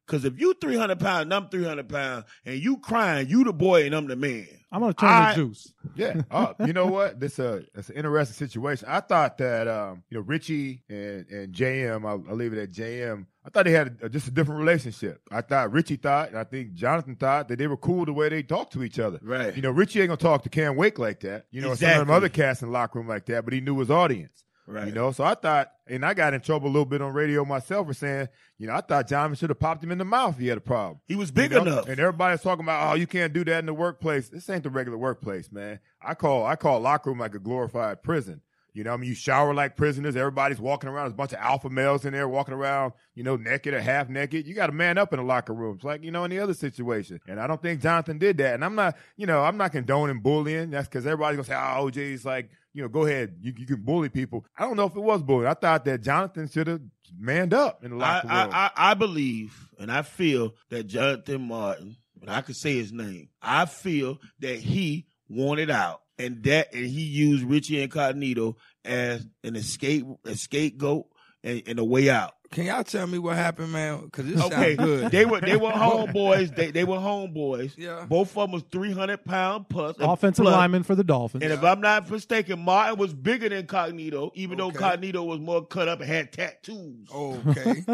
Because 0.06 0.24
if 0.24 0.38
you 0.38 0.54
300 0.54 1.00
pounds 1.00 1.22
and 1.22 1.34
I'm 1.34 1.48
300 1.48 1.88
pounds 1.88 2.24
and 2.44 2.58
you 2.58 2.78
crying, 2.78 3.28
you 3.28 3.42
the 3.44 3.52
boy 3.52 3.86
and 3.86 3.94
I'm 3.94 4.06
the 4.06 4.16
man. 4.16 4.46
I'm 4.70 4.80
gonna 4.80 4.94
turn 4.94 5.08
I- 5.08 5.34
to 5.34 5.48
juice. 5.48 5.72
Yeah. 5.94 6.22
Oh, 6.30 6.54
you 6.66 6.72
know 6.72 6.86
what? 6.86 7.18
This 7.18 7.38
uh, 7.38 7.62
it's 7.74 7.88
an 7.88 7.96
interesting 7.96 8.48
situation. 8.48 8.86
I 8.88 9.00
thought 9.00 9.38
that 9.38 9.66
um, 9.68 10.02
you 10.10 10.18
know, 10.18 10.24
Richie 10.24 10.82
and 10.88 11.26
and 11.28 11.54
JM, 11.54 12.06
I'll, 12.06 12.22
I'll 12.28 12.36
leave 12.36 12.52
it 12.52 12.58
at 12.58 12.70
JM. 12.70 13.26
I 13.44 13.48
thought 13.50 13.64
they 13.64 13.70
had 13.70 13.98
a, 14.02 14.08
just 14.08 14.26
a 14.26 14.32
different 14.32 14.60
relationship. 14.60 15.20
I 15.30 15.40
thought 15.40 15.72
Richie 15.72 15.96
thought, 15.96 16.30
and 16.30 16.38
I 16.38 16.44
think 16.44 16.74
Jonathan 16.74 17.14
thought 17.14 17.48
that 17.48 17.58
they 17.58 17.68
were 17.68 17.76
cool 17.76 18.04
the 18.04 18.12
way 18.12 18.28
they 18.28 18.42
talked 18.42 18.72
to 18.72 18.82
each 18.82 18.98
other. 18.98 19.20
Right. 19.22 19.54
You 19.54 19.62
know, 19.62 19.70
Richie 19.70 20.00
ain't 20.00 20.08
gonna 20.08 20.16
talk 20.18 20.42
to 20.42 20.48
Cam 20.48 20.76
Wake 20.76 20.98
like 20.98 21.20
that. 21.20 21.46
You 21.50 21.62
know, 21.62 21.70
or 21.70 21.76
some 21.76 21.90
of 21.90 21.98
them 21.98 22.10
other 22.10 22.28
cats 22.28 22.62
in 22.62 22.68
the 22.68 22.72
locker 22.72 22.98
room 22.98 23.08
like 23.08 23.26
that. 23.26 23.44
But 23.44 23.54
he 23.54 23.60
knew 23.60 23.78
his 23.78 23.90
audience. 23.90 24.44
Right. 24.66 24.88
You 24.88 24.92
know, 24.92 25.12
so 25.12 25.22
I 25.22 25.34
thought, 25.34 25.70
and 25.86 26.04
I 26.04 26.12
got 26.12 26.34
in 26.34 26.40
trouble 26.40 26.66
a 26.66 26.72
little 26.72 26.84
bit 26.86 27.00
on 27.00 27.12
radio 27.12 27.44
myself 27.44 27.86
for 27.86 27.94
saying, 27.94 28.28
you 28.58 28.66
know, 28.66 28.74
I 28.74 28.80
thought 28.80 29.06
Jonathan 29.08 29.36
should 29.36 29.50
have 29.50 29.60
popped 29.60 29.84
him 29.84 29.92
in 29.92 29.98
the 29.98 30.04
mouth 30.04 30.34
if 30.34 30.40
he 30.40 30.48
had 30.48 30.58
a 30.58 30.62
problem. 30.62 30.98
He 31.06 31.14
was 31.14 31.30
big 31.30 31.52
You 31.52 31.58
know? 31.58 31.62
enough. 31.72 31.88
And 31.88 32.00
everybody's 32.00 32.42
talking 32.42 32.64
about, 32.64 32.90
oh, 32.90 32.94
you 32.96 33.06
can't 33.06 33.32
do 33.32 33.44
that 33.44 33.60
in 33.60 33.66
the 33.66 33.74
workplace. 33.74 34.28
This 34.28 34.50
ain't 34.50 34.64
the 34.64 34.70
regular 34.70 34.98
workplace, 34.98 35.52
man. 35.52 35.78
I 36.02 36.14
call 36.14 36.44
I 36.44 36.56
call 36.56 36.80
locker 36.80 37.10
room 37.10 37.20
like 37.20 37.34
a 37.34 37.38
glorified 37.38 38.02
prison. 38.02 38.40
You 38.72 38.84
know, 38.84 38.92
I 38.92 38.98
mean, 38.98 39.08
you 39.08 39.14
shower 39.14 39.54
like 39.54 39.74
prisoners. 39.74 40.16
Everybody's 40.16 40.60
walking 40.60 40.90
around. 40.90 41.04
There's 41.04 41.12
a 41.14 41.16
bunch 41.16 41.32
of 41.32 41.38
alpha 41.38 41.70
males 41.70 42.04
in 42.04 42.12
there 42.12 42.28
walking 42.28 42.52
around, 42.52 42.92
you 43.14 43.22
know, 43.22 43.36
naked 43.36 43.72
or 43.72 43.80
half 43.80 44.10
naked. 44.10 44.46
You 44.46 44.52
got 44.52 44.66
to 44.66 44.72
man 44.72 44.98
up 44.98 45.14
in 45.14 45.18
the 45.18 45.24
locker 45.24 45.54
rooms, 45.54 45.82
like 45.82 46.02
you 46.04 46.10
know, 46.10 46.24
any 46.24 46.38
other 46.38 46.52
situation. 46.52 47.18
And 47.26 47.40
I 47.40 47.46
don't 47.46 47.62
think 47.62 47.80
Jonathan 47.80 48.18
did 48.18 48.36
that. 48.36 48.52
And 48.52 48.62
I'm 48.62 48.74
not, 48.74 48.96
you 49.16 49.26
know, 49.26 49.42
I'm 49.42 49.56
not 49.56 49.72
condoning 49.72 50.20
bullying. 50.20 50.68
That's 50.70 50.88
because 50.88 51.06
everybody's 51.06 51.36
gonna 51.36 51.48
say, 51.48 51.54
oh, 51.54 51.90
OJ's 51.90 52.26
like, 52.26 52.50
you 52.76 52.82
know, 52.82 52.88
go 52.88 53.06
ahead, 53.06 53.36
you, 53.40 53.54
you 53.56 53.64
can 53.64 53.80
bully 53.80 54.10
people. 54.10 54.44
I 54.54 54.64
don't 54.64 54.76
know 54.76 54.84
if 54.84 54.94
it 54.94 55.00
was 55.00 55.22
bullying. 55.22 55.50
I 55.50 55.54
thought 55.54 55.86
that 55.86 56.02
Jonathan 56.02 56.46
should 56.46 56.66
have 56.66 56.82
manned 57.18 57.54
up 57.54 57.82
in 57.82 57.96
the 57.96 58.04
I, 58.04 58.14
locker 58.16 58.28
I, 58.28 58.44
room. 58.44 58.52
I, 58.54 58.70
I 58.76 58.94
believe 58.94 59.70
and 59.78 59.90
I 59.90 60.02
feel 60.02 60.54
that 60.68 60.86
Jonathan 60.86 61.48
Martin, 61.48 61.96
and 62.20 62.30
I 62.30 62.42
can 62.42 62.52
say 62.52 62.74
his 62.74 62.92
name, 62.92 63.30
I 63.40 63.64
feel 63.64 64.18
that 64.40 64.58
he 64.58 65.06
wanted 65.30 65.70
out 65.70 66.02
and 66.18 66.42
that 66.42 66.74
and 66.74 66.84
he 66.84 67.00
used 67.00 67.44
Richie 67.44 67.82
Incognito 67.82 68.58
as 68.84 69.26
an 69.42 69.56
escape 69.56 70.04
a 70.26 70.34
scapegoat 70.34 71.06
and, 71.42 71.62
and 71.66 71.78
a 71.78 71.84
way 71.84 72.10
out. 72.10 72.34
Can 72.52 72.64
y'all 72.66 72.84
tell 72.84 73.06
me 73.06 73.18
what 73.18 73.36
happened, 73.36 73.72
man? 73.72 74.04
Because 74.04 74.26
this 74.26 74.40
Okay, 74.40 74.76
sounds 74.76 74.88
good. 74.88 75.10
they 75.10 75.24
were 75.24 75.40
they 75.40 75.56
were 75.56 75.70
homeboys. 75.72 76.54
They 76.54 76.70
they 76.70 76.84
were 76.84 76.96
homeboys. 76.98 77.76
Yeah. 77.76 78.06
Both 78.08 78.30
of 78.30 78.42
them 78.44 78.52
was 78.52 78.62
three 78.70 78.92
hundred 78.92 79.24
pound 79.24 79.68
plus 79.68 79.96
Offensive 79.98 80.44
plus. 80.44 80.54
lineman 80.54 80.82
for 80.84 80.94
the 80.94 81.04
Dolphins. 81.04 81.42
And 81.44 81.52
if 81.52 81.62
I'm 81.64 81.80
not 81.80 82.08
mistaken, 82.10 82.60
Martin 82.60 82.98
was 82.98 83.12
bigger 83.12 83.48
than 83.48 83.66
Cognito, 83.66 84.30
even 84.34 84.58
though 84.58 84.70
Cognito 84.70 85.26
was 85.26 85.40
more 85.40 85.66
cut 85.66 85.88
up 85.88 86.00
and 86.00 86.08
had 86.08 86.32
tattoos. 86.32 87.08
okay. 87.12 87.84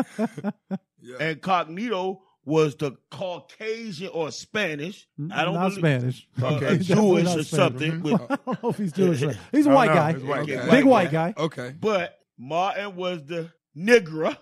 yeah. 1.01 1.17
And 1.19 1.41
Cognito 1.41 2.21
was 2.45 2.75
the 2.77 2.93
Caucasian 3.11 4.09
or 4.13 4.31
Spanish. 4.33 5.07
I 5.31 5.45
don't 5.45 5.55
not 5.55 5.69
believe, 5.75 5.79
Spanish. 5.79 6.29
uh, 6.43 6.47
Okay. 6.57 6.79
Jewish 6.79 7.25
or 7.27 7.43
Spanish. 7.45 7.49
something. 7.51 8.03
With, 8.03 8.21
I 8.21 8.37
don't 8.45 8.63
know 8.63 8.69
if 8.71 8.79
he's 8.79 8.93
Jewish. 8.93 9.23
or- 9.23 9.35
He's 9.53 9.67
a 9.67 9.71
white 9.71 9.89
no, 9.89 9.95
guy. 9.95 10.13
white 10.15 10.41
Okay, 10.41 10.55
guy. 10.57 10.63
Big 10.71 10.85
white 10.85 10.87
white 10.87 11.11
guy. 11.13 11.33
guy. 11.33 11.43
Okay. 11.43 11.75
but 11.81 12.19
Martin 12.39 12.97
was 12.97 13.25
the 13.25 13.51
nigger, 13.77 14.37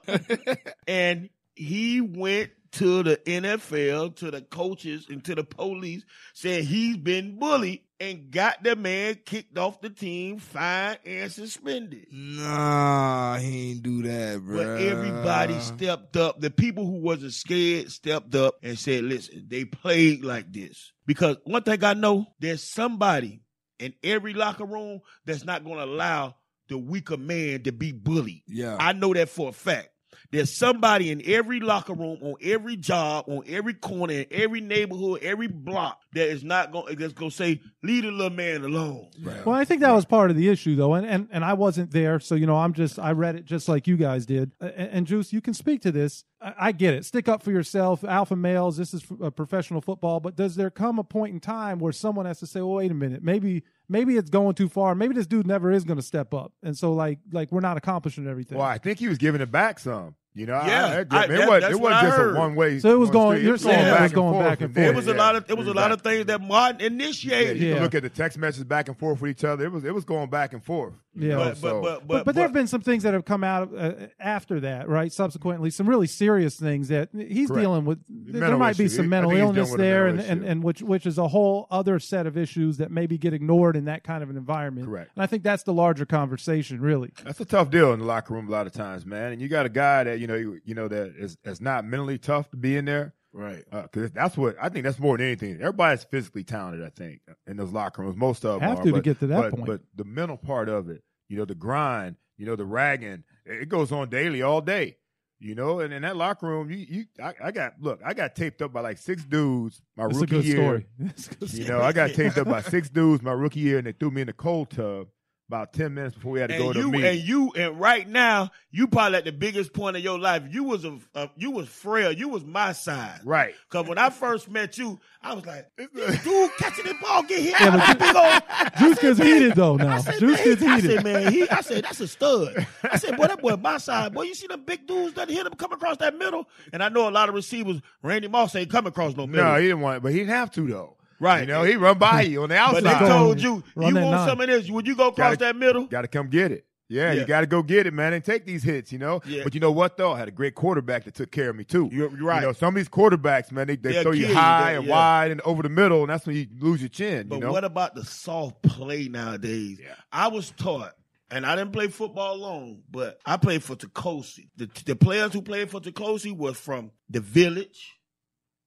and 0.87 1.31
he 1.55 2.01
went 2.01 2.51
to 2.73 3.03
the 3.03 3.17
NFL, 3.17 4.17
to 4.17 4.31
the 4.31 4.43
coaches, 4.43 5.07
and 5.09 5.25
to 5.25 5.35
the 5.35 5.45
police, 5.45 6.05
saying 6.35 6.67
he's 6.67 6.97
been 6.97 7.39
bullied 7.39 7.81
and 7.99 8.31
got 8.31 8.63
the 8.63 8.75
man 8.77 9.19
kicked 9.27 9.59
off 9.59 9.81
the 9.81 9.91
team, 9.91 10.39
fined 10.39 10.99
and 11.05 11.31
suspended. 11.31 12.07
Nah, 12.11 13.37
he 13.37 13.73
ain't 13.73 13.83
do 13.83 14.03
that, 14.03 14.41
bro. 14.41 14.57
But 14.57 14.81
everybody 14.81 15.59
stepped 15.61 16.17
up. 16.17 16.41
The 16.41 16.51
people 16.51 16.87
who 16.87 17.01
wasn't 17.01 17.35
scared 17.35 17.91
stepped 17.91 18.35
up 18.35 18.55
and 18.63 18.79
said, 18.79 19.05
listen, 19.05 19.47
they 19.49 19.65
played 19.65 20.25
like 20.25 20.53
this. 20.53 20.93
Because 21.07 21.37
one 21.45 21.63
thing 21.63 21.85
I 21.85 21.95
know, 21.95 22.27
there's 22.39 22.63
somebody 22.63 23.43
in 23.79 23.95
every 24.03 24.33
locker 24.33 24.65
room 24.65 25.01
that's 25.27 25.45
not 25.45 25.65
going 25.65 25.79
to 25.79 25.85
allow 25.85 26.37
the 26.71 26.79
weaker 26.79 27.17
man 27.17 27.63
to 27.65 27.73
be 27.73 27.93
bullied. 27.93 28.43
Yeah. 28.47 28.77
I 28.81 28.95
know 28.95 29.13
that 29.13 29.29
for 29.29 29.51
a 29.51 29.53
fact. 29.53 29.91
There's 30.33 30.53
somebody 30.53 31.11
in 31.11 31.23
every 31.27 31.59
locker 31.59 31.93
room, 31.93 32.19
on 32.23 32.37
every 32.41 32.77
job, 32.77 33.25
on 33.27 33.43
every 33.49 33.75
corner, 33.75 34.15
in 34.15 34.27
every 34.31 34.61
neighborhood, 34.61 35.23
every 35.23 35.49
block 35.49 36.01
that 36.15 36.29
is 36.29 36.45
not 36.45 36.71
going 36.71 36.97
that's 36.97 37.15
going 37.15 37.33
to 37.33 37.37
say, 37.37 37.61
leave 37.83 38.05
the 38.05 38.13
little 38.13 38.31
man 38.31 38.63
alone. 38.63 39.09
Well, 39.45 39.57
I 39.57 39.65
think 39.65 39.81
that 39.81 39.91
was 39.91 40.05
part 40.05 40.31
of 40.31 40.37
the 40.37 40.49
issue, 40.49 40.77
though, 40.77 40.95
and, 40.95 41.05
and 41.05 41.29
and 41.33 41.45
I 41.45 41.55
wasn't 41.55 41.91
there, 41.91 42.21
so 42.21 42.37
you 42.37 42.47
know, 42.47 42.57
I'm 42.57 42.75
just 42.75 42.99
I 42.99 43.11
read 43.11 43.35
it 43.35 43.45
just 43.45 43.69
like 43.69 43.89
you 43.89 43.97
guys 43.97 44.25
did. 44.25 44.53
And, 44.61 44.73
and 44.73 45.07
Juice, 45.07 45.33
you 45.33 45.41
can 45.41 45.55
speak 45.55 45.83
to 45.83 45.91
this. 45.91 46.25
I, 46.41 46.55
I 46.59 46.73
get 46.73 46.95
it. 46.95 47.05
Stick 47.05 47.29
up 47.29 47.43
for 47.43 47.51
yourself, 47.51 48.03
alpha 48.05 48.37
males. 48.37 48.77
This 48.77 48.95
is 48.95 49.05
uh, 49.23 49.31
professional 49.31 49.81
football, 49.81 50.21
but 50.21 50.37
does 50.37 50.57
there 50.57 50.71
come 50.71 50.99
a 50.99 51.05
point 51.05 51.35
in 51.35 51.41
time 51.41 51.79
where 51.79 51.93
someone 51.93 52.27
has 52.27 52.39
to 52.41 52.47
say, 52.47 52.61
"Well, 52.61 52.75
wait 52.77 52.91
a 52.91 52.95
minute, 52.95 53.23
maybe 53.23 53.63
maybe 53.89 54.17
it's 54.17 54.31
going 54.31 54.55
too 54.55 54.69
far. 54.69 54.95
Maybe 54.95 55.15
this 55.15 55.27
dude 55.27 55.47
never 55.47 55.71
is 55.71 55.85
going 55.85 55.99
to 55.99 56.03
step 56.03 56.33
up," 56.35 56.53
and 56.63 56.77
so 56.77 56.93
like 56.93 57.19
like 57.33 57.51
we're 57.53 57.61
not 57.61 57.77
accomplishing 57.77 58.27
everything. 58.27 58.59
Well, 58.59 58.67
I 58.67 58.79
think 58.79 58.99
he 58.99 59.09
was 59.09 59.19
giving 59.19 59.41
it 59.41 59.51
back 59.51 59.79
some. 59.79 60.15
You 60.33 60.47
know, 60.47 60.63
Yeah, 60.65 60.87
I, 61.11 61.17
I- 61.19 61.25
it, 61.25 61.29
that- 61.29 61.49
wasn't, 61.49 61.73
it 61.73 61.81
wasn't 61.81 62.03
just 62.03 62.17
heard. 62.17 62.37
a 62.37 62.39
one 62.39 62.55
way. 62.55 62.79
So 62.79 62.89
it 62.93 62.99
was 63.01 63.11
going- 63.11 63.43
you're 63.45 63.59
saying 63.59 63.85
it 63.89 64.01
was 64.01 64.13
going 64.13 64.39
back 64.39 64.61
and 64.61 64.73
forth. 64.73 64.87
It 64.87 64.95
was 64.95 65.09
a 65.09 65.11
Yeah, 65.11 65.17
lot 65.17 65.35
of 65.35 65.51
it 65.51 65.59
was 65.59 65.67
a 65.67 65.73
lot 65.75 65.91
of 65.91 66.03
things 66.03 66.27
that 66.27 66.41
Martin 66.41 66.79
Yeah, 66.81 66.87
initiated. 66.87 67.57
you 67.59 67.67
Yeah. 67.71 67.75
can 67.75 67.83
look 67.83 67.95
at 67.97 68.05
the 68.05 68.11
text 68.11 68.39
messages 68.39 68.63
back 68.63 68.87
and 68.87 68.97
forth 68.97 69.21
with 69.21 69.33
each 69.33 69.43
other. 69.43 69.65
It 69.65 69.73
was 69.73 69.85
it 69.85 69.93
was 69.93 70.05
going 70.05 70.31
back 70.31 70.53
and 70.53 70.63
forth. 70.65 70.95
You 71.15 71.29
Yeah. 71.29 71.37
But, 71.37 71.57
so- 71.57 71.81
but, 71.81 71.83
but, 71.83 72.07
But, 72.07 72.25
but, 72.27 72.35
there 72.35 72.45
have 72.45 72.53
been 72.53 72.67
some 72.67 72.81
things 72.81 73.03
that 73.03 73.15
have 73.15 73.25
come 73.25 73.43
out 73.45 73.75
uh, 73.77 73.93
after 74.19 74.61
that, 74.61 74.89
right? 74.89 75.13
Subsequently, 75.13 75.71
some 75.71 75.89
really 75.89 76.07
serious 76.07 76.57
things 76.57 76.89
that 76.89 77.09
he's 77.13 77.49
Correct. 77.49 77.63
dealing 77.63 77.85
with. 77.85 77.99
there 78.09 78.41
Mental 78.41 78.59
might 78.59 78.77
be 78.79 78.89
some 78.89 79.09
mental 79.09 79.31
think 79.31 79.41
he's 79.41 79.55
dealing 79.55 79.57
illness 79.57 79.77
there, 79.77 80.07
mental 80.07 80.25
and, 80.31 80.41
and, 80.41 80.51
and 80.51 80.63
which 80.63 80.83
which 80.83 81.07
is 81.07 81.19
a 81.19 81.29
whole 81.29 81.67
other 81.71 81.99
set 81.99 82.27
of 82.27 82.37
issues 82.37 82.77
that 82.79 82.91
maybe 82.91 83.19
get 83.19 83.33
ignored 83.33 83.77
in 83.77 83.87
that 83.87 84.05
kind 84.05 84.23
of 84.23 84.31
an 84.31 84.37
environment. 84.37 84.87
Correct. 84.87 85.11
And 85.15 85.23
I 85.23 85.27
think 85.27 85.43
that's 85.43 85.63
the 85.65 85.73
larger 85.73 86.07
conversation, 86.07 86.81
really. 86.81 87.13
That's 87.25 87.41
a 87.41 87.45
tough 87.45 87.71
deal 87.71 87.93
in 87.93 88.01
the 88.01 88.07
locker 88.07 88.35
room 88.35 88.49
a 88.49 88.51
lot 88.51 88.67
of 88.67 88.73
times, 88.73 89.05
man. 89.05 89.33
And 89.33 89.41
you 89.43 89.49
got 89.49 89.67
a 89.67 89.71
guy 89.71 90.05
that 90.05 90.21
you 90.21 90.27
know 90.27 90.37
you, 90.37 90.61
you 90.65 90.75
know 90.75 90.89
that 90.89 91.15
is, 91.19 91.37
is 91.45 91.61
not 91.61 91.85
mentally 91.85 92.19
tough 92.19 92.51
to 92.51 92.57
be 92.57 92.77
in 92.77 92.85
there. 92.85 93.15
Right. 93.33 93.65
Uh, 93.71 93.83
because 93.83 94.11
that's 94.11 94.37
what 94.37 94.57
I 94.61 94.69
think. 94.69 94.85
That's 94.85 94.99
more 94.99 95.17
than 95.17 95.27
anything. 95.27 95.55
Everybody's 95.61 96.05
physically 96.05 96.45
talented. 96.45 96.85
I 96.85 96.91
think 96.91 97.21
in 97.47 97.57
those 97.57 97.73
locker 97.73 98.03
rooms, 98.03 98.17
most 98.17 98.45
of 98.45 98.61
them 98.61 98.69
Have 98.69 98.81
are, 98.81 98.85
to 98.85 98.93
to 98.93 99.01
get 99.01 99.21
to 99.21 99.27
that 99.29 99.41
but, 99.43 99.53
point. 99.53 99.67
But 99.67 99.81
the 99.95 100.05
mental 100.05 100.37
part 100.37 100.69
of 100.69 100.89
it, 100.89 101.03
you 101.29 101.37
know, 101.37 101.45
the 101.45 101.55
grind, 101.55 102.17
you 102.37 102.47
know, 102.47 102.57
the 102.57 102.65
ragging, 102.65 103.25
it 103.45 103.69
goes 103.69 103.93
on 103.93 104.09
daily, 104.09 104.43
all 104.43 104.61
day. 104.61 104.97
You 105.43 105.55
know, 105.55 105.81
and 105.81 105.91
in 105.95 106.03
that 106.03 106.17
locker 106.17 106.47
room, 106.47 106.71
you, 106.71 106.77
you, 106.77 107.05
I, 107.23 107.33
I 107.45 107.51
got 107.51 107.73
look, 107.81 108.01
I 108.05 108.13
got 108.13 108.37
taped 108.37 108.61
up 108.61 108.75
by 108.75 108.83
like 108.83 108.99
six 108.99 109.25
dudes 109.25 109.81
my 109.97 110.05
It's 110.05 110.19
a 110.19 110.21
rookie 110.21 110.37
good 110.37 110.45
year. 110.45 110.57
story. 110.57 110.87
It's 111.01 111.29
a 111.29 111.35
good 111.35 111.53
You 111.55 111.65
know, 111.67 111.81
I 111.81 111.93
got 111.93 112.11
taped 112.15 112.37
up 112.37 112.47
by 112.47 112.61
six 112.61 112.91
dudes 112.91 113.23
my 113.23 113.33
rookie 113.33 113.61
year, 113.61 113.79
and 113.79 113.87
they 113.87 113.93
threw 113.93 114.11
me 114.11 114.21
in 114.21 114.27
the 114.27 114.35
cold 114.35 114.69
tub 114.69 115.07
about 115.51 115.73
ten 115.73 115.95
minutes 115.95 116.15
before 116.15 116.33
we 116.33 116.41
had 116.41 116.51
to 116.51 116.59
go 116.59 116.67
And 116.67 116.75
to 116.75 116.81
you 116.81 116.89
a 116.89 116.91
meeting. 116.93 117.07
and 117.11 117.19
you 117.21 117.53
and 117.57 117.81
right 117.81 118.09
now 118.09 118.51
you 118.71 118.87
probably 118.87 119.19
at 119.19 119.25
the 119.25 119.33
biggest 119.33 119.73
point 119.73 119.97
of 119.97 120.03
your 120.05 120.17
life. 120.19 120.45
You 120.49 120.63
was 120.63 120.85
a, 120.85 120.97
a 121.17 121.29
you 121.37 121.51
was 121.51 121.69
frail. 121.69 122.13
You 122.13 122.29
was 122.29 122.45
my 122.45 122.73
size. 122.73 123.21
right. 123.25 123.55
Cause 123.69 123.87
when 123.89 123.99
I 123.99 124.11
first 124.11 124.49
met 124.49 124.79
you, 124.79 125.01
I 125.23 125.35
was 125.35 125.45
like, 125.45 125.67
dude 125.77 126.51
catching 126.59 126.85
the 126.87 126.95
ball, 127.03 127.23
get 127.25 127.41
hit. 127.43 127.51
Yeah, 127.61 127.75
Yeah, 127.77 127.95
but 127.95 127.99
big 127.99 128.17
old, 128.17 128.79
Juice 128.79 128.99
gets 129.01 129.19
heated 129.19 129.55
though 129.57 129.77
now. 129.77 129.97
I 129.97 130.01
said, 130.01 130.19
Juice 130.21 130.43
gets 130.45 130.61
he, 130.63 130.67
I 130.69 130.77
heated. 130.81 130.91
said, 130.97 131.05
man, 131.05 131.33
he, 131.33 131.49
I 131.49 131.61
said, 131.63 131.85
that's 131.85 132.01
a 132.01 132.07
stud. 132.09 132.67
I 132.85 132.97
said, 132.97 133.17
boy, 133.17 133.27
that 133.27 133.43
boy 133.43 133.57
my 133.57 133.79
side. 133.79 134.15
Boy, 134.15 134.23
you 134.23 134.35
see 134.35 134.47
them 134.47 134.63
big 134.65 134.87
dudes 134.87 135.15
that 135.15 135.29
hit 135.29 135.47
him 135.47 135.53
come 135.55 135.73
across 135.73 135.97
that 135.99 136.17
middle? 136.17 136.49
And 136.73 136.83
I 136.83 136.89
know 136.91 137.09
a 137.09 137.11
lot 137.11 137.29
of 137.29 137.35
receivers, 137.35 137.81
Randy 138.03 138.29
Moss 138.29 138.55
ain't 138.55 138.71
come 138.71 138.87
across 138.87 139.17
no 139.17 139.27
middle. 139.27 139.45
No, 139.47 139.57
he 139.57 139.63
didn't 139.69 139.81
want 139.81 139.97
it, 139.99 140.03
but 140.03 140.13
he 140.13 140.19
didn't 140.19 140.31
have 140.31 140.51
to 140.53 140.67
though. 140.69 140.97
Right. 141.21 141.41
You 141.43 141.47
know, 141.47 141.63
he 141.63 141.77
run 141.77 141.99
by 141.99 142.23
you 142.23 142.43
on 142.43 142.49
the 142.49 142.57
outside. 142.57 142.83
but 142.83 142.99
they 143.01 143.07
told 143.09 143.41
you, 143.41 143.63
run 143.77 143.95
you 143.95 144.01
want 144.01 144.11
nine. 144.17 144.29
some 144.29 144.41
of 144.41 144.47
this. 144.49 144.69
Would 144.71 144.87
you 144.87 144.97
go 144.97 145.09
across 145.09 145.37
Gotta- 145.37 145.45
that 145.45 145.57
middle? 145.57 145.87
Got 145.87 146.03
to 146.03 146.09
come 146.09 146.29
get 146.29 146.51
it. 146.51 146.65
Yeah, 146.89 147.13
Yeah. 147.13 147.21
you 147.21 147.27
got 147.27 147.43
to 147.43 147.47
go 147.47 147.63
get 147.63 147.87
it, 147.87 147.95
man, 147.95 148.15
and 148.15 148.25
take 148.25 148.45
these 148.47 148.65
hits, 148.65 148.91
you 148.91 148.99
know. 148.99 149.21
Yeah. 149.25 149.45
But 149.45 149.55
you 149.55 149.61
know 149.61 149.71
what 149.71 149.97
though? 149.97 150.13
I 150.13 150.19
had 150.19 150.27
a 150.27 150.33
great 150.33 150.57
quarterback 150.57 151.05
that 151.05 151.15
took 151.15 151.31
care 151.31 151.51
of 151.51 151.55
me 151.55 151.63
too. 151.63 151.89
You're- 151.93 152.11
you're 152.17 152.27
right. 152.27 152.41
You 152.41 152.49
know, 152.49 152.53
some 152.53 152.71
of 152.71 152.75
these 152.75 152.89
quarterbacks, 152.89 153.53
man, 153.53 153.69
they, 153.69 153.77
they 153.77 153.93
They'll 153.93 154.03
throw 154.03 154.11
you 154.13 154.23
kill 154.27 154.31
you, 154.35 154.41
high 154.41 154.73
and 154.73 154.87
yeah. 154.87 154.91
wide 154.91 155.31
and 155.31 155.41
over 155.43 155.63
the 155.63 155.69
middle, 155.69 156.01
and 156.01 156.11
that's 156.11 156.27
when 156.27 156.35
you 156.35 156.49
lose 156.59 156.81
your 156.81 156.89
chin. 156.89 157.29
But 157.29 157.37
you 157.37 157.41
know. 157.43 157.53
what 157.53 157.63
about 157.65 157.95
the 157.95 158.05
soft 158.05 158.61
play 158.63 159.07
nowadays? 159.09 159.79
Yeah. 159.81 159.95
I 160.11 160.29
was 160.29 160.51
taught, 160.57 160.95
and 161.31 161.47
I 161.47 161.55
didn't 161.55 161.73
play 161.73 161.87
football 161.89 162.37
long, 162.39 162.83
but 162.91 163.21
I 163.25 163.37
played 163.37 163.63
for 163.63 163.77
Tacolcy. 163.77 164.49
The, 164.57 164.69
the 164.87 164.97
players 164.97 165.33
who 165.33 165.43
played 165.43 165.71
for 165.71 165.79
Tacolcy 165.81 166.37
was 166.37 166.57
from 166.59 166.91
the 167.09 167.21
Village, 167.21 167.95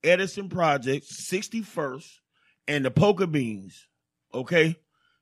Edison 0.01 0.47
Project, 0.47 1.07
61st, 1.11 2.09
and 2.67 2.85
the 2.85 2.91
Pork 2.91 3.21
'n' 3.21 3.31
Beans. 3.31 3.87
Okay? 4.33 4.77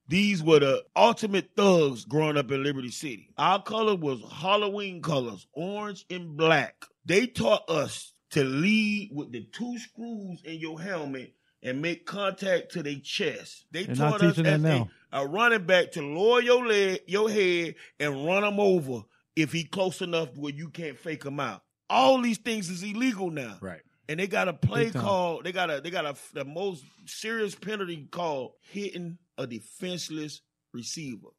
These 0.08 0.44
were 0.44 0.60
the 0.60 0.84
ultimate 0.96 1.52
thugs 1.56 2.04
growing 2.06 2.38
up 2.38 2.52
in 2.52 2.64
Liberty 2.64 2.92
City. 2.92 3.30
Our 3.38 3.62
color 3.62 3.96
was 3.96 4.22
Halloween 4.30 5.02
colors, 5.02 5.48
orange 5.54 6.06
and 6.10 6.36
black. 6.36 6.86
They 7.06 7.28
taught 7.28 7.70
us 7.70 8.14
to 8.32 8.44
lead 8.44 9.12
with 9.14 9.32
the 9.32 9.48
two 9.54 9.78
screws 9.80 10.42
in 10.44 10.60
your 10.60 10.82
helmet 10.82 11.34
and 11.64 11.82
make 11.82 12.06
contact 12.06 12.72
to 12.74 12.84
their 12.84 13.00
chest. 13.02 13.66
They 13.72 13.84
They're 13.84 13.96
taught 13.96 14.22
us 14.22 14.36
that 14.38 14.46
as 14.46 14.64
a, 14.64 14.90
a 15.14 15.28
running 15.28 15.66
back 15.66 15.92
to 15.92 16.02
lower 16.02 16.42
your 16.42 16.66
leg, 16.66 17.02
your 17.08 17.30
head, 17.30 17.76
and 18.00 18.26
run 18.26 18.44
him 18.44 18.60
over 18.60 19.04
if 19.36 19.52
he 19.52 19.64
close 19.64 20.02
enough 20.02 20.36
where 20.36 20.54
you 20.54 20.70
can't 20.70 20.98
fake 20.98 21.24
him 21.24 21.40
out. 21.40 21.64
All 21.90 22.22
these 22.22 22.38
things 22.38 22.70
is 22.70 22.84
illegal 22.84 23.30
now 23.30 23.58
right. 23.62 23.82
And 24.12 24.20
they 24.20 24.28
got 24.28 24.50
a 24.50 24.54
play 24.54 24.86
Big 24.86 24.94
time. 24.94 25.04
called. 25.04 25.46
They 25.46 25.54
got 25.54 25.70
a 25.72 25.80
they 25.80 25.90
got 25.90 26.06
a 26.06 26.16
the 26.34 26.44
most 26.44 26.84
serious 27.06 27.56
penalty 27.56 28.08
called 28.12 28.52
hitting 28.72 29.18
a 29.38 29.48
defenseless 29.48 30.42
receiver. 30.74 31.30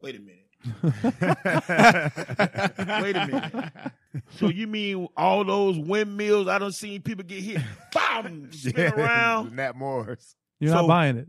Wait 0.00 0.16
a 0.16 0.20
minute. 0.20 0.38
Wait 3.02 3.16
a 3.16 3.26
minute. 3.26 3.72
So 4.38 4.48
you 4.48 4.66
mean 4.66 5.08
all 5.16 5.44
those 5.44 5.78
windmills? 5.78 6.48
I 6.48 6.58
don't 6.58 6.72
see 6.72 6.98
people 6.98 7.24
get 7.24 7.42
hit. 7.42 7.60
Bam, 7.92 8.50
spin 8.52 8.72
Yeah, 8.76 8.94
around. 8.94 9.52
Nat 9.56 9.76
Moore's. 9.76 10.34
You're 10.60 10.70
So- 10.70 10.76
not 10.82 10.88
buying 10.88 11.16
it. 11.18 11.28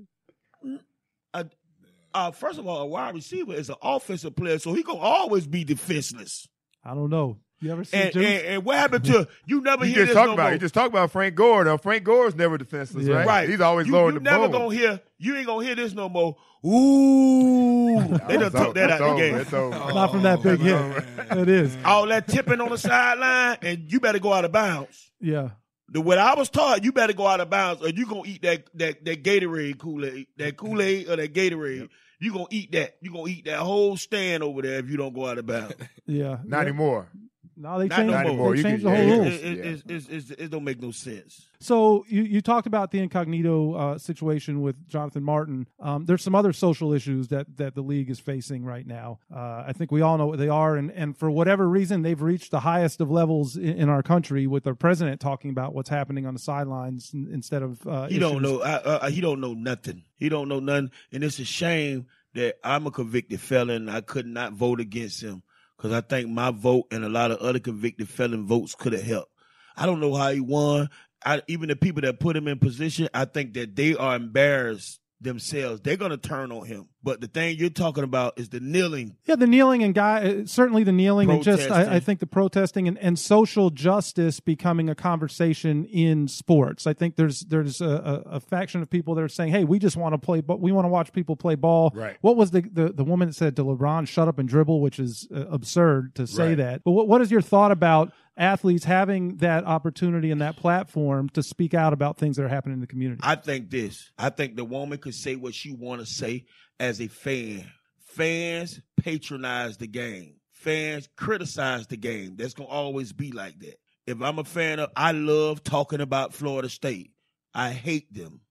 Uh, 2.16 2.30
first 2.30 2.60
of 2.60 2.68
all, 2.68 2.84
a 2.84 2.86
wide 2.86 3.16
receiver 3.16 3.56
is 3.56 3.72
an 3.72 3.76
offensive 3.82 4.36
player, 4.36 4.60
so 4.60 4.72
he 4.74 4.84
gonna 4.84 5.00
always 5.00 5.48
be 5.48 5.64
defenseless. 5.64 6.48
I 6.86 6.94
don't 6.94 7.10
know. 7.10 7.40
You 7.62 7.72
ever 7.72 7.84
see 7.86 7.96
And, 7.98 8.14
Juice? 8.14 8.26
and, 8.26 8.46
and 8.48 8.66
what 8.66 8.78
happened 8.78 9.06
to 9.06 9.28
you? 9.46 9.62
Never 9.62 9.86
You 9.86 9.94
hear 9.94 10.04
just 10.04 10.10
this 10.10 10.16
talk 10.16 10.28
no 10.28 10.34
about 10.34 10.44
more. 10.44 10.52
you 10.54 10.60
just 10.60 10.74
talk 10.74 10.90
about 10.90 11.12
Frank 11.12 11.36
Gore. 11.36 11.64
Now 11.64 11.78
Frank 11.78 12.04
Gore's 12.04 12.36
never 12.36 12.58
defenseless, 12.58 13.06
Yeah. 13.08 13.16
right? 13.16 13.28
Right. 13.28 13.50
He's 13.50 13.62
always 13.62 13.88
you, 13.88 13.94
lowering 13.94 14.16
you 14.16 14.20
the 14.20 14.24
never 14.24 14.50
boom. 14.50 14.64
gonna 14.64 14.76
hear. 14.76 15.00
You 15.18 15.36
ain't 15.38 15.46
gonna 15.48 15.66
hear 15.66 15.76
this 15.76 15.94
no 15.94 16.10
more. 16.10 16.36
Ooh, 16.66 18.00
they 18.28 18.38
done 18.38 18.52
took 18.52 18.76
that 18.76 18.90
It's 18.90 19.02
out 19.02 19.16
the 19.16 19.22
game. 19.22 19.36
It's 19.36 19.54
over. 19.54 19.70
not 19.94 20.12
from 20.12 20.24
that 20.24 20.42
big 20.44 20.60
hit. 20.60 21.38
It 21.38 21.50
is. 21.50 21.78
All 21.86 22.06
that 22.08 22.28
tipping 22.28 22.60
on 22.62 22.70
the 22.70 22.78
sideline, 22.78 23.58
and 23.62 23.92
you 23.92 24.00
better 24.00 24.20
go 24.20 24.34
out 24.34 24.46
of 24.46 24.52
bounds. 24.52 25.12
Yeah. 25.22 25.50
The 25.90 26.02
what 26.02 26.18
I 26.18 26.34
was 26.36 26.50
taught, 26.50 26.84
you 26.84 26.92
better 26.92 27.14
go 27.14 27.28
out 27.28 27.40
of 27.40 27.50
bounds, 27.50 27.82
or 27.84 27.90
you 27.90 28.06
gonna 28.06 28.24
eat 28.26 28.42
that 28.44 28.66
that 28.76 29.06
that 29.06 29.24
Gatorade 29.24 29.78
Kool 29.78 30.06
Aid, 30.06 30.28
that 30.38 30.58
Kool 30.58 30.82
Aid 30.82 31.08
or 31.10 31.16
that 31.18 31.34
Gatorade. 31.34 31.90
You 32.20 32.32
gonna 32.32 32.46
eat 32.52 32.72
that. 32.72 32.96
You 33.02 33.12
gonna 33.12 33.28
eat 33.30 33.46
that 33.46 33.60
whole 33.60 33.98
stand 33.98 34.44
over 34.44 34.62
there 34.62 34.80
if 34.80 34.90
you 34.90 34.98
don't 34.98 35.14
go 35.14 35.28
out 35.28 35.38
of 35.38 35.46
bounds. 35.46 35.76
Yeah. 36.06 36.38
Not 36.46 36.58
Yeah. 36.58 36.62
anymore. 36.70 37.08
No, 37.56 37.78
they 37.80 37.88
Not 37.88 37.96
changed, 37.98 38.12
no 38.14 38.52
they. 38.52 38.58
You 38.58 38.64
changed 38.64 38.84
can- 38.84 38.92
the 38.92 38.98
whole 38.98 39.08
yeah, 39.08 39.14
It, 39.14 39.18
rules. 39.18 39.28
it, 39.28 39.44
Yeah. 39.44 39.96
it, 39.96 40.10
it, 40.12 40.32
it, 40.32 40.40
it 40.46 40.52
don't 40.52 40.64
make 40.64 40.82
no 40.82 40.92
sense. 40.92 41.48
So 41.60 42.04
you, 42.10 42.24
you 42.24 42.42
talked 42.42 42.68
about 42.68 42.92
the 42.92 43.00
incognito 43.00 43.74
uh, 43.74 43.98
situation 43.98 44.62
with 44.62 44.88
Jonathan 44.90 45.24
Martin. 45.24 45.68
Um, 45.80 46.06
there's 46.06 46.22
some 46.24 46.36
other 46.36 46.52
social 46.52 46.94
issues 46.94 47.28
that, 47.30 47.56
that 47.58 47.76
the 47.76 47.82
league 47.82 48.10
is 48.10 48.20
facing 48.20 48.66
right 48.66 48.86
now. 48.86 49.20
Uh, 49.34 49.64
I 49.68 49.74
think 49.74 49.92
we 49.92 50.02
all 50.02 50.18
know 50.18 50.26
what 50.28 50.40
they 50.40 50.50
are, 50.50 50.76
and, 50.76 50.92
and 50.92 51.18
for 51.18 51.30
whatever 51.32 51.70
reason, 51.70 52.02
they've 52.02 52.22
reached 52.22 52.52
the 52.52 52.62
highest 52.62 53.00
of 53.02 53.10
levels 53.12 53.56
in, 53.56 53.78
in 53.78 53.90
our 53.90 54.04
country 54.04 54.48
with 54.48 54.64
the 54.64 54.74
president 54.74 55.22
talking 55.22 55.52
about 55.52 55.74
what's 55.74 55.90
happening 55.90 56.26
on 56.26 56.34
the 56.34 56.40
sidelines 56.40 57.12
in- 57.14 57.30
instead 57.32 57.62
of 57.62 57.86
uh, 57.88 58.08
He 58.08 58.20
don't 58.20 58.44
issues. 58.44 58.60
know. 58.60 58.62
I, 58.62 58.72
uh, 58.74 59.10
he 59.10 59.22
don't 59.22 59.40
know 59.40 59.54
nothing. 59.54 60.04
He 60.18 60.28
don't 60.30 60.50
know 60.50 60.60
nothing, 60.60 60.92
and 61.12 61.24
it's 61.24 61.40
a 61.40 61.46
shame 61.46 62.08
that 62.34 62.56
I'm 62.64 62.88
a 62.88 62.92
convicted 62.92 63.40
felon. 63.40 63.88
I 63.90 64.02
could 64.02 64.26
not 64.26 64.54
vote 64.54 64.80
against 64.80 65.22
him 65.22 65.44
because 65.84 65.98
I 65.98 66.00
think 66.00 66.30
my 66.30 66.50
vote 66.50 66.86
and 66.92 67.04
a 67.04 67.10
lot 67.10 67.32
of 67.32 67.40
other 67.40 67.60
convicted 67.60 68.08
felon 68.08 68.48
votes 68.48 68.74
could 68.74 68.94
have 68.94 69.04
helped. 69.04 69.34
I 69.76 69.86
don't 69.86 70.00
know 70.00 70.16
how 70.16 70.32
he 70.32 70.40
won. 70.40 70.88
I, 71.26 71.42
even 71.50 71.68
the 71.68 71.76
people 71.76 72.04
that 72.04 72.22
put 72.22 72.38
him 72.38 72.48
in 72.48 72.58
position, 72.58 73.10
I 73.14 73.26
think 73.26 73.54
that 73.56 73.76
they 73.76 73.94
are 73.94 74.16
embarrassed 74.16 75.02
themselves. 75.24 75.82
They're 75.82 75.98
gonna 75.98 76.18
turn 76.18 76.52
on 76.52 76.66
him. 76.66 76.88
But 77.06 77.20
the 77.20 77.28
thing 77.28 77.58
you're 77.58 77.70
talking 77.70 78.04
about 78.06 78.40
is 78.40 78.48
the 78.50 78.62
kneeling. 78.62 79.18
Yeah, 79.26 79.36
the 79.36 79.46
kneeling 79.48 79.84
and 79.84 79.94
guy, 79.94 80.24
uh, 80.24 80.46
certainly 80.46 80.86
the 80.86 80.94
kneeling 80.94 81.30
and 81.30 81.44
just, 81.44 81.70
I, 81.70 81.96
I 81.96 82.00
think 82.00 82.22
the 82.22 82.26
protesting 82.28 82.88
and, 82.88 82.98
and 82.98 83.20
social 83.20 83.72
justice 83.72 84.40
becoming 84.40 84.90
a 84.90 84.96
conversation 84.96 85.84
in 85.86 86.30
sports. 86.30 86.88
I 86.88 86.94
think 86.94 87.16
there's 87.18 87.42
there's 87.42 87.82
a, 87.82 88.24
a, 88.26 88.36
a 88.36 88.40
faction 88.40 88.82
of 88.82 88.90
people 88.90 89.16
that 89.16 89.22
are 89.22 89.28
saying, 89.30 89.52
"Hey, 89.52 89.64
we 89.66 89.80
just 89.80 89.98
want 89.98 90.14
to 90.14 90.18
play, 90.18 90.40
but 90.42 90.62
we 90.62 90.72
want 90.72 90.86
to 90.86 90.90
watch 90.90 91.12
people 91.12 91.36
play 91.36 91.56
ball." 91.56 91.92
Right. 91.94 92.18
What 92.22 92.38
was 92.38 92.52
the, 92.52 92.62
the 92.62 92.94
the 92.94 93.04
woman 93.04 93.28
that 93.30 93.34
said 93.34 93.56
to 93.58 93.64
LeBron, 93.66 94.08
"Shut 94.08 94.28
up 94.28 94.40
and 94.40 94.48
dribble," 94.48 94.80
which 94.82 95.00
is 95.00 95.28
uh, 95.36 95.46
absurd 95.48 96.16
to 96.16 96.26
say 96.28 96.50
Right. 96.50 96.58
that. 96.58 96.84
But 96.86 96.92
what 96.92 97.08
what 97.10 97.22
is 97.22 97.32
your 97.32 97.42
thought 97.42 97.72
about 97.72 98.12
athletes 98.38 98.86
having 98.86 99.38
that 99.38 99.66
opportunity 99.66 100.32
and 100.32 100.42
that 100.42 100.58
platform 100.58 101.30
to 101.30 101.44
speak 101.44 101.74
out 101.74 101.94
about 101.94 102.18
things 102.18 102.38
that 102.38 102.44
are 102.44 102.50
happening 102.50 102.76
in 102.76 102.82
the 102.82 102.88
community? 102.88 103.22
I 103.24 103.36
think 103.36 103.70
this. 103.70 104.12
I 104.18 104.30
think 104.30 104.56
the 104.56 104.66
woman 104.66 104.98
could 104.98 105.16
say 105.16 105.36
what 105.36 105.54
she 105.54 105.72
want 105.72 106.02
to 106.02 106.06
say 106.06 106.46
as 106.80 107.00
a 107.02 107.08
fan. 107.08 107.70
Fans 108.06 108.82
patronize 108.98 109.78
the 109.78 109.88
game. 109.88 110.36
Fans 110.52 111.10
criticize 111.18 111.88
the 111.88 111.98
game. 111.98 112.36
That's 112.38 112.54
gonna 112.54 112.70
always 112.70 113.12
be 113.12 113.32
like 113.32 113.60
that. 113.60 113.80
If 114.06 114.22
I'm 114.22 114.40
a 114.40 114.44
fan 114.44 114.80
of, 114.80 114.92
I 114.96 115.12
love 115.12 115.64
talking 115.64 116.02
about 116.02 116.34
Florida 116.34 116.70
State. 116.70 117.12
I 117.54 117.72
hate 117.72 118.14
them. 118.14 118.42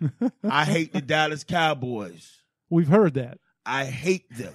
I 0.44 0.64
hate 0.64 0.92
the 0.92 1.00
Dallas 1.00 1.44
Cowboys. 1.44 2.40
We've 2.70 2.88
heard 2.88 3.14
that. 3.14 3.38
I 3.66 3.84
hate 3.84 4.26
them. 4.36 4.54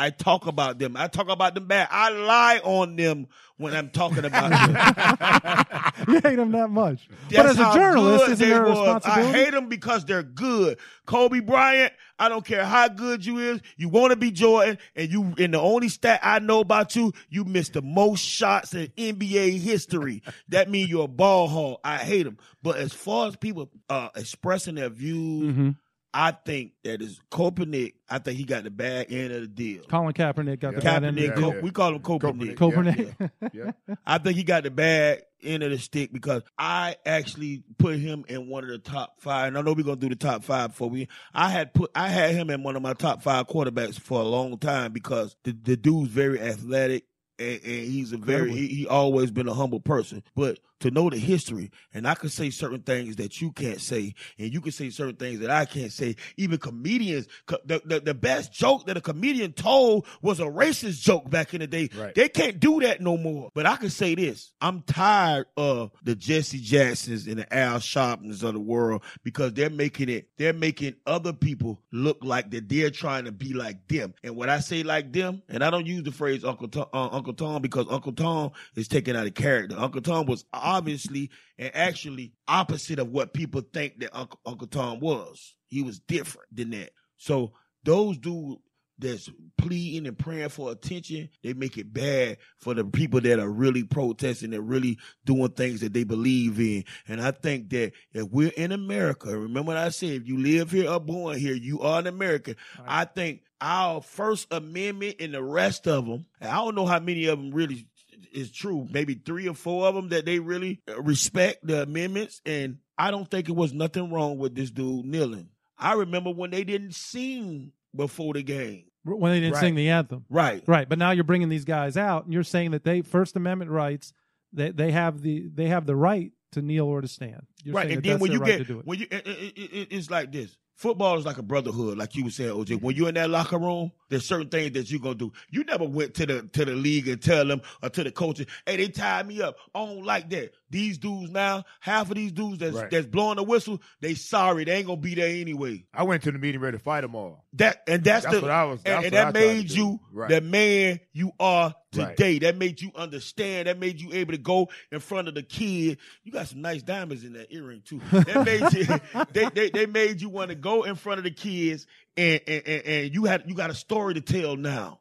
I 0.00 0.10
talk 0.10 0.46
about 0.46 0.78
them. 0.78 0.96
I 0.96 1.08
talk 1.08 1.28
about 1.28 1.54
them 1.54 1.66
bad. 1.66 1.88
I 1.90 2.10
lie 2.10 2.60
on 2.62 2.94
them 2.94 3.26
when 3.56 3.74
I'm 3.74 3.90
talking 3.90 4.24
about 4.24 4.50
them. 4.50 6.04
you 6.08 6.20
hate 6.20 6.36
them 6.36 6.52
that 6.52 6.70
much. 6.70 7.08
but 7.34 7.46
as 7.46 7.58
a 7.58 7.72
journalist, 7.74 8.28
isn't 8.30 8.48
there 8.48 8.62
responsibility? 8.62 9.28
I 9.28 9.32
hate 9.32 9.50
them 9.50 9.68
because 9.68 10.04
they're 10.04 10.22
good. 10.22 10.78
Kobe 11.06 11.40
Bryant, 11.40 11.92
I 12.18 12.28
don't 12.28 12.44
care 12.44 12.64
how 12.64 12.86
good 12.86 13.26
you 13.26 13.38
is. 13.38 13.60
You 13.76 13.88
want 13.88 14.12
to 14.12 14.16
be 14.16 14.30
Jordan, 14.30 14.78
and 14.94 15.10
you. 15.10 15.34
And 15.36 15.52
the 15.54 15.60
only 15.60 15.88
stat 15.88 16.20
I 16.22 16.38
know 16.38 16.60
about 16.60 16.94
you, 16.94 17.12
you 17.28 17.44
missed 17.44 17.72
the 17.72 17.82
most 17.82 18.24
shots 18.24 18.74
in 18.74 18.92
NBA 18.96 19.58
history. 19.58 20.22
that 20.50 20.70
means 20.70 20.88
you're 20.90 21.06
a 21.06 21.08
ball 21.08 21.48
hog. 21.48 21.78
I 21.82 21.96
hate 21.98 22.22
them. 22.22 22.38
But 22.62 22.76
as 22.76 22.92
far 22.92 23.26
as 23.26 23.34
people 23.36 23.70
uh, 23.90 24.10
expressing 24.14 24.76
their 24.76 24.90
views, 24.90 25.54
Mhm. 25.54 25.76
I 26.18 26.32
think 26.32 26.72
that 26.82 27.00
is 27.00 27.20
Kaepernick. 27.30 27.94
I 28.10 28.18
think 28.18 28.38
he 28.38 28.44
got 28.44 28.64
the 28.64 28.72
bad 28.72 29.06
end 29.08 29.32
of 29.32 29.42
the 29.42 29.46
deal. 29.46 29.84
Colin 29.84 30.12
Kaepernick 30.12 30.58
got 30.58 30.74
the 30.74 30.80
bad 30.80 31.04
end 31.04 31.16
of 31.16 31.24
the 31.24 31.28
Kaepernick, 31.28 31.52
deal. 31.52 31.62
We 31.62 31.70
call 31.70 31.94
him 31.94 32.00
Kaepernick. 32.00 32.56
Kaepernick. 32.56 33.30
Yeah. 33.52 33.70
I 34.04 34.18
think 34.18 34.36
he 34.36 34.42
got 34.42 34.64
the 34.64 34.72
bad 34.72 35.22
end 35.44 35.62
of 35.62 35.70
the 35.70 35.78
stick 35.78 36.12
because 36.12 36.42
I 36.58 36.96
actually 37.06 37.62
put 37.78 38.00
him 38.00 38.24
in 38.26 38.48
one 38.48 38.64
of 38.64 38.70
the 38.70 38.78
top 38.78 39.20
five. 39.20 39.46
And 39.46 39.58
I 39.58 39.60
know 39.60 39.74
we're 39.74 39.84
gonna 39.84 39.94
do 39.94 40.08
the 40.08 40.16
top 40.16 40.42
five 40.42 40.70
before 40.70 40.90
we. 40.90 41.06
I 41.32 41.50
had 41.50 41.72
put 41.72 41.92
I 41.94 42.08
had 42.08 42.34
him 42.34 42.50
in 42.50 42.64
one 42.64 42.74
of 42.74 42.82
my 42.82 42.94
top 42.94 43.22
five 43.22 43.46
quarterbacks 43.46 44.00
for 44.00 44.20
a 44.20 44.24
long 44.24 44.58
time 44.58 44.92
because 44.92 45.36
the, 45.44 45.52
the 45.52 45.76
dude's 45.76 46.10
very 46.10 46.40
athletic 46.40 47.04
and, 47.38 47.60
and 47.62 47.62
he's 47.62 48.12
a 48.12 48.18
very 48.18 48.50
he, 48.50 48.66
he 48.66 48.86
always 48.88 49.30
been 49.30 49.46
a 49.46 49.54
humble 49.54 49.80
person. 49.80 50.24
But 50.34 50.58
to 50.80 50.90
know 50.90 51.10
the 51.10 51.18
history, 51.18 51.70
and 51.92 52.06
I 52.06 52.14
can 52.14 52.28
say 52.28 52.50
certain 52.50 52.82
things 52.82 53.16
that 53.16 53.40
you 53.40 53.52
can't 53.52 53.80
say, 53.80 54.14
and 54.38 54.52
you 54.52 54.60
can 54.60 54.72
say 54.72 54.90
certain 54.90 55.16
things 55.16 55.40
that 55.40 55.50
I 55.50 55.64
can't 55.64 55.92
say. 55.92 56.16
Even 56.36 56.58
comedians, 56.58 57.26
the, 57.46 57.82
the, 57.84 58.00
the 58.00 58.14
best 58.14 58.52
joke 58.52 58.86
that 58.86 58.96
a 58.96 59.00
comedian 59.00 59.52
told 59.52 60.06
was 60.22 60.40
a 60.40 60.44
racist 60.44 61.00
joke 61.02 61.28
back 61.28 61.54
in 61.54 61.60
the 61.60 61.66
day. 61.66 61.88
Right. 61.96 62.14
They 62.14 62.28
can't 62.28 62.60
do 62.60 62.80
that 62.80 63.00
no 63.00 63.16
more. 63.16 63.50
But 63.54 63.66
I 63.66 63.76
can 63.76 63.90
say 63.90 64.14
this: 64.14 64.52
I'm 64.60 64.82
tired 64.82 65.46
of 65.56 65.90
the 66.02 66.14
Jesse 66.14 66.60
Jacksons 66.60 67.26
and 67.26 67.38
the 67.38 67.54
Al 67.54 67.78
Sharptons 67.78 68.42
of 68.42 68.54
the 68.54 68.60
world 68.60 69.02
because 69.24 69.52
they're 69.54 69.70
making 69.70 70.08
it. 70.08 70.28
They're 70.36 70.52
making 70.52 70.94
other 71.06 71.32
people 71.32 71.80
look 71.92 72.18
like 72.22 72.50
that 72.50 72.68
they're 72.68 72.90
trying 72.90 73.24
to 73.24 73.32
be 73.32 73.52
like 73.52 73.86
them. 73.88 74.14
And 74.22 74.36
when 74.36 74.50
I 74.50 74.60
say 74.60 74.82
like 74.82 75.12
them, 75.12 75.42
and 75.48 75.64
I 75.64 75.70
don't 75.70 75.86
use 75.86 76.02
the 76.02 76.12
phrase 76.12 76.44
Uncle 76.44 76.68
Tom, 76.68 76.86
uh, 76.92 77.08
Uncle 77.10 77.34
Tom 77.34 77.62
because 77.62 77.86
Uncle 77.90 78.12
Tom 78.12 78.52
is 78.76 78.88
taken 78.88 79.16
out 79.16 79.26
of 79.26 79.34
character. 79.34 79.76
Uncle 79.78 80.00
Tom 80.00 80.26
was 80.26 80.44
obviously 80.68 81.30
and 81.56 81.74
actually 81.74 82.32
opposite 82.46 82.98
of 82.98 83.08
what 83.08 83.32
people 83.32 83.62
think 83.72 83.98
that 84.00 84.10
Uncle, 84.12 84.38
Uncle 84.44 84.66
Tom 84.66 85.00
was. 85.00 85.54
He 85.68 85.82
was 85.82 85.98
different 85.98 86.54
than 86.54 86.70
that. 86.70 86.90
So 87.16 87.52
those 87.84 88.18
dudes 88.18 88.60
that's 88.98 89.30
pleading 89.56 90.06
and 90.06 90.18
praying 90.18 90.48
for 90.48 90.72
attention, 90.72 91.28
they 91.42 91.52
make 91.52 91.78
it 91.78 91.92
bad 91.92 92.36
for 92.58 92.74
the 92.74 92.84
people 92.84 93.20
that 93.20 93.38
are 93.38 93.48
really 93.48 93.84
protesting 93.84 94.52
and 94.52 94.68
really 94.68 94.98
doing 95.24 95.50
things 95.50 95.80
that 95.80 95.92
they 95.92 96.04
believe 96.04 96.58
in. 96.58 96.84
And 97.06 97.20
I 97.20 97.30
think 97.30 97.70
that 97.70 97.92
if 98.12 98.24
we're 98.30 98.52
in 98.56 98.72
America, 98.72 99.30
remember 99.30 99.68
what 99.68 99.76
I 99.76 99.90
said, 99.90 100.10
if 100.10 100.26
you 100.26 100.38
live 100.38 100.72
here 100.72 100.90
or 100.90 101.00
born 101.00 101.38
here, 101.38 101.54
you 101.54 101.80
are 101.80 102.00
an 102.00 102.08
American. 102.08 102.56
I 102.84 103.04
think 103.04 103.42
our 103.60 104.02
First 104.02 104.48
Amendment 104.52 105.16
and 105.20 105.32
the 105.32 105.42
rest 105.42 105.86
of 105.86 106.06
them, 106.06 106.26
I 106.40 106.56
don't 106.56 106.74
know 106.74 106.86
how 106.86 106.98
many 106.98 107.26
of 107.26 107.38
them 107.38 107.52
really 107.52 107.86
is 108.32 108.50
true. 108.52 108.86
Maybe 108.90 109.14
three 109.14 109.48
or 109.48 109.54
four 109.54 109.86
of 109.86 109.94
them 109.94 110.08
that 110.10 110.24
they 110.26 110.38
really 110.38 110.80
uh, 110.88 111.00
respect 111.02 111.66
the 111.66 111.82
amendments. 111.82 112.40
And 112.46 112.78
I 112.96 113.10
don't 113.10 113.30
think 113.30 113.48
it 113.48 113.54
was 113.56 113.72
nothing 113.72 114.10
wrong 114.12 114.38
with 114.38 114.54
this 114.54 114.70
dude 114.70 115.04
kneeling. 115.06 115.48
I 115.78 115.94
remember 115.94 116.30
when 116.30 116.50
they 116.50 116.64
didn't 116.64 116.94
sing 116.94 117.72
before 117.94 118.34
the 118.34 118.42
game. 118.42 118.84
when 119.04 119.32
they 119.32 119.40
didn't 119.40 119.54
Right. 119.54 119.60
sing 119.60 119.74
the 119.74 119.88
anthem. 119.90 120.24
Right. 120.28 120.62
Right. 120.66 120.88
But 120.88 120.98
now 120.98 121.12
you're 121.12 121.24
bringing 121.24 121.48
these 121.48 121.64
guys 121.64 121.96
out 121.96 122.24
and 122.24 122.32
you're 122.32 122.42
saying 122.44 122.72
that 122.72 122.84
they 122.84 123.00
First 123.02 123.36
Amendment 123.36 123.70
rights, 123.70 124.12
they, 124.52 124.70
they 124.70 124.90
have 124.92 125.22
the 125.22 125.46
they 125.54 125.68
have 125.68 125.86
the 125.86 125.96
right 125.96 126.32
to 126.52 126.62
kneel 126.62 126.86
or 126.86 127.00
to 127.00 127.08
stand. 127.08 127.46
You're 127.62 127.74
right, 127.74 127.84
saying 127.86 127.96
and 127.98 128.04
that 128.04 128.08
then 128.08 128.18
when 128.18 128.32
you 128.32 128.38
right 128.38 128.66
get 128.66 128.86
when 128.86 128.98
you, 128.98 129.06
it, 129.10 129.26
it, 129.26 129.58
it, 129.58 129.88
it's 129.92 130.10
like 130.10 130.32
this. 130.32 130.56
Football 130.78 131.18
is 131.18 131.26
like 131.26 131.38
a 131.38 131.42
brotherhood, 131.42 131.98
like 131.98 132.14
you 132.14 132.22
were 132.22 132.30
saying, 132.30 132.50
OJ. 132.50 132.80
When 132.80 132.94
you're 132.94 133.08
in 133.08 133.16
that 133.16 133.28
locker 133.28 133.58
room, 133.58 133.90
there's 134.10 134.24
certain 134.24 134.48
things 134.48 134.70
that 134.74 134.88
you're 134.88 135.00
gonna 135.00 135.16
do. 135.16 135.32
You 135.50 135.64
never 135.64 135.84
went 135.84 136.14
to 136.14 136.26
the 136.26 136.42
to 136.52 136.64
the 136.64 136.70
league 136.76 137.08
and 137.08 137.20
tell 137.20 137.44
them 137.44 137.62
or 137.82 137.88
to 137.90 138.04
the 138.04 138.12
coaches, 138.12 138.46
"Hey, 138.64 138.76
they 138.76 138.86
tied 138.86 139.26
me 139.26 139.42
up." 139.42 139.56
I 139.74 139.84
don't 139.84 140.04
like 140.04 140.30
that. 140.30 140.52
These 140.70 140.98
dudes 140.98 141.32
now, 141.32 141.64
half 141.80 142.10
of 142.10 142.14
these 142.14 142.30
dudes 142.30 142.58
that's 142.58 142.76
Right. 142.76 142.90
that's 142.92 143.06
blowing 143.08 143.38
the 143.38 143.42
whistle, 143.42 143.82
they 144.00 144.14
sorry, 144.14 144.62
they 144.62 144.76
ain't 144.76 144.86
gonna 144.86 145.00
be 145.00 145.16
there 145.16 145.28
anyway. 145.40 145.84
I 145.92 146.04
went 146.04 146.22
to 146.22 146.30
the 146.30 146.38
meeting 146.38 146.60
ready 146.60 146.78
to 146.78 146.82
fight 146.84 147.00
them 147.00 147.16
all. 147.16 147.44
That 147.54 147.82
and 147.88 148.04
that's, 148.04 148.24
That's 148.24 148.36
the 148.36 148.42
what 148.42 148.50
I 148.52 148.64
was- 148.66 148.80
and, 148.86 149.06
and 149.06 149.14
that 149.14 149.34
made 149.34 149.72
you 149.72 149.98
Right. 150.12 150.30
the 150.30 150.40
man 150.40 151.00
you 151.12 151.32
are 151.40 151.74
Right. 151.98 152.16
today. 152.16 152.38
That 152.40 152.56
made 152.56 152.80
you 152.80 152.90
understand. 152.94 153.68
That 153.68 153.78
made 153.78 154.00
you 154.00 154.12
able 154.12 154.32
to 154.32 154.38
go 154.38 154.68
in 154.90 155.00
front 155.00 155.28
of 155.28 155.34
the 155.34 155.42
kid. 155.42 155.98
You 156.24 156.32
got 156.32 156.48
some 156.48 156.60
nice 156.60 156.82
diamonds 156.82 157.24
in 157.24 157.34
that 157.34 157.52
earring 157.52 157.82
too. 157.84 158.00
That 158.10 158.44
made 158.44 158.72
you. 158.72 159.24
they, 159.32 159.48
they 159.54 159.70
they 159.70 159.86
made 159.86 160.20
you 160.20 160.28
want 160.28 160.50
to 160.50 160.54
go 160.54 160.84
in 160.84 160.94
front 160.94 161.18
of 161.18 161.24
the 161.24 161.30
kids 161.30 161.86
and 162.16 162.40
and, 162.46 162.62
and 162.66 162.82
and 162.84 163.14
you 163.14 163.24
had 163.24 163.44
you 163.46 163.54
got 163.54 163.70
a 163.70 163.74
story 163.74 164.14
to 164.14 164.20
tell 164.20 164.56
now. 164.56 165.00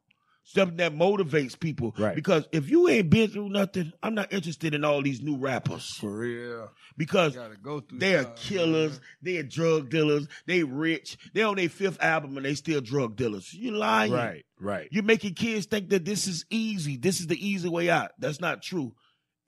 Something 0.49 0.77
that 0.77 0.95
motivates 0.95 1.59
people. 1.59 1.93
Right. 1.97 2.15
Because 2.15 2.47
if 2.53 2.69
you 2.69 2.87
ain't 2.87 3.09
been 3.09 3.29
through 3.29 3.49
nothing, 3.49 3.91
I'm 4.01 4.15
not 4.15 4.31
interested 4.31 4.73
in 4.73 4.85
all 4.85 5.01
these 5.01 5.21
new 5.21 5.35
rappers. 5.35 5.95
For 5.95 6.09
real. 6.09 6.71
Because 6.95 7.37
go 7.61 7.83
they 7.91 8.15
are 8.15 8.21
stuff, 8.21 8.37
killers, 8.37 9.01
they 9.21 9.39
are 9.39 9.43
drug 9.43 9.89
dealers, 9.89 10.29
they 10.45 10.63
rich, 10.63 11.17
they 11.33 11.43
on 11.43 11.57
their 11.57 11.67
fifth 11.67 12.01
album 12.01 12.37
and 12.37 12.45
they 12.45 12.55
still 12.55 12.79
drug 12.79 13.17
dealers. 13.17 13.53
You 13.53 13.71
lying. 13.71 14.13
Right, 14.13 14.45
right. 14.57 14.87
You're 14.89 15.03
making 15.03 15.33
kids 15.33 15.65
think 15.65 15.89
that 15.89 16.05
this 16.05 16.27
is 16.27 16.45
easy. 16.49 16.95
This 16.95 17.19
is 17.19 17.27
the 17.27 17.45
easy 17.45 17.67
way 17.67 17.89
out. 17.89 18.11
That's 18.17 18.39
not 18.39 18.61
true. 18.61 18.93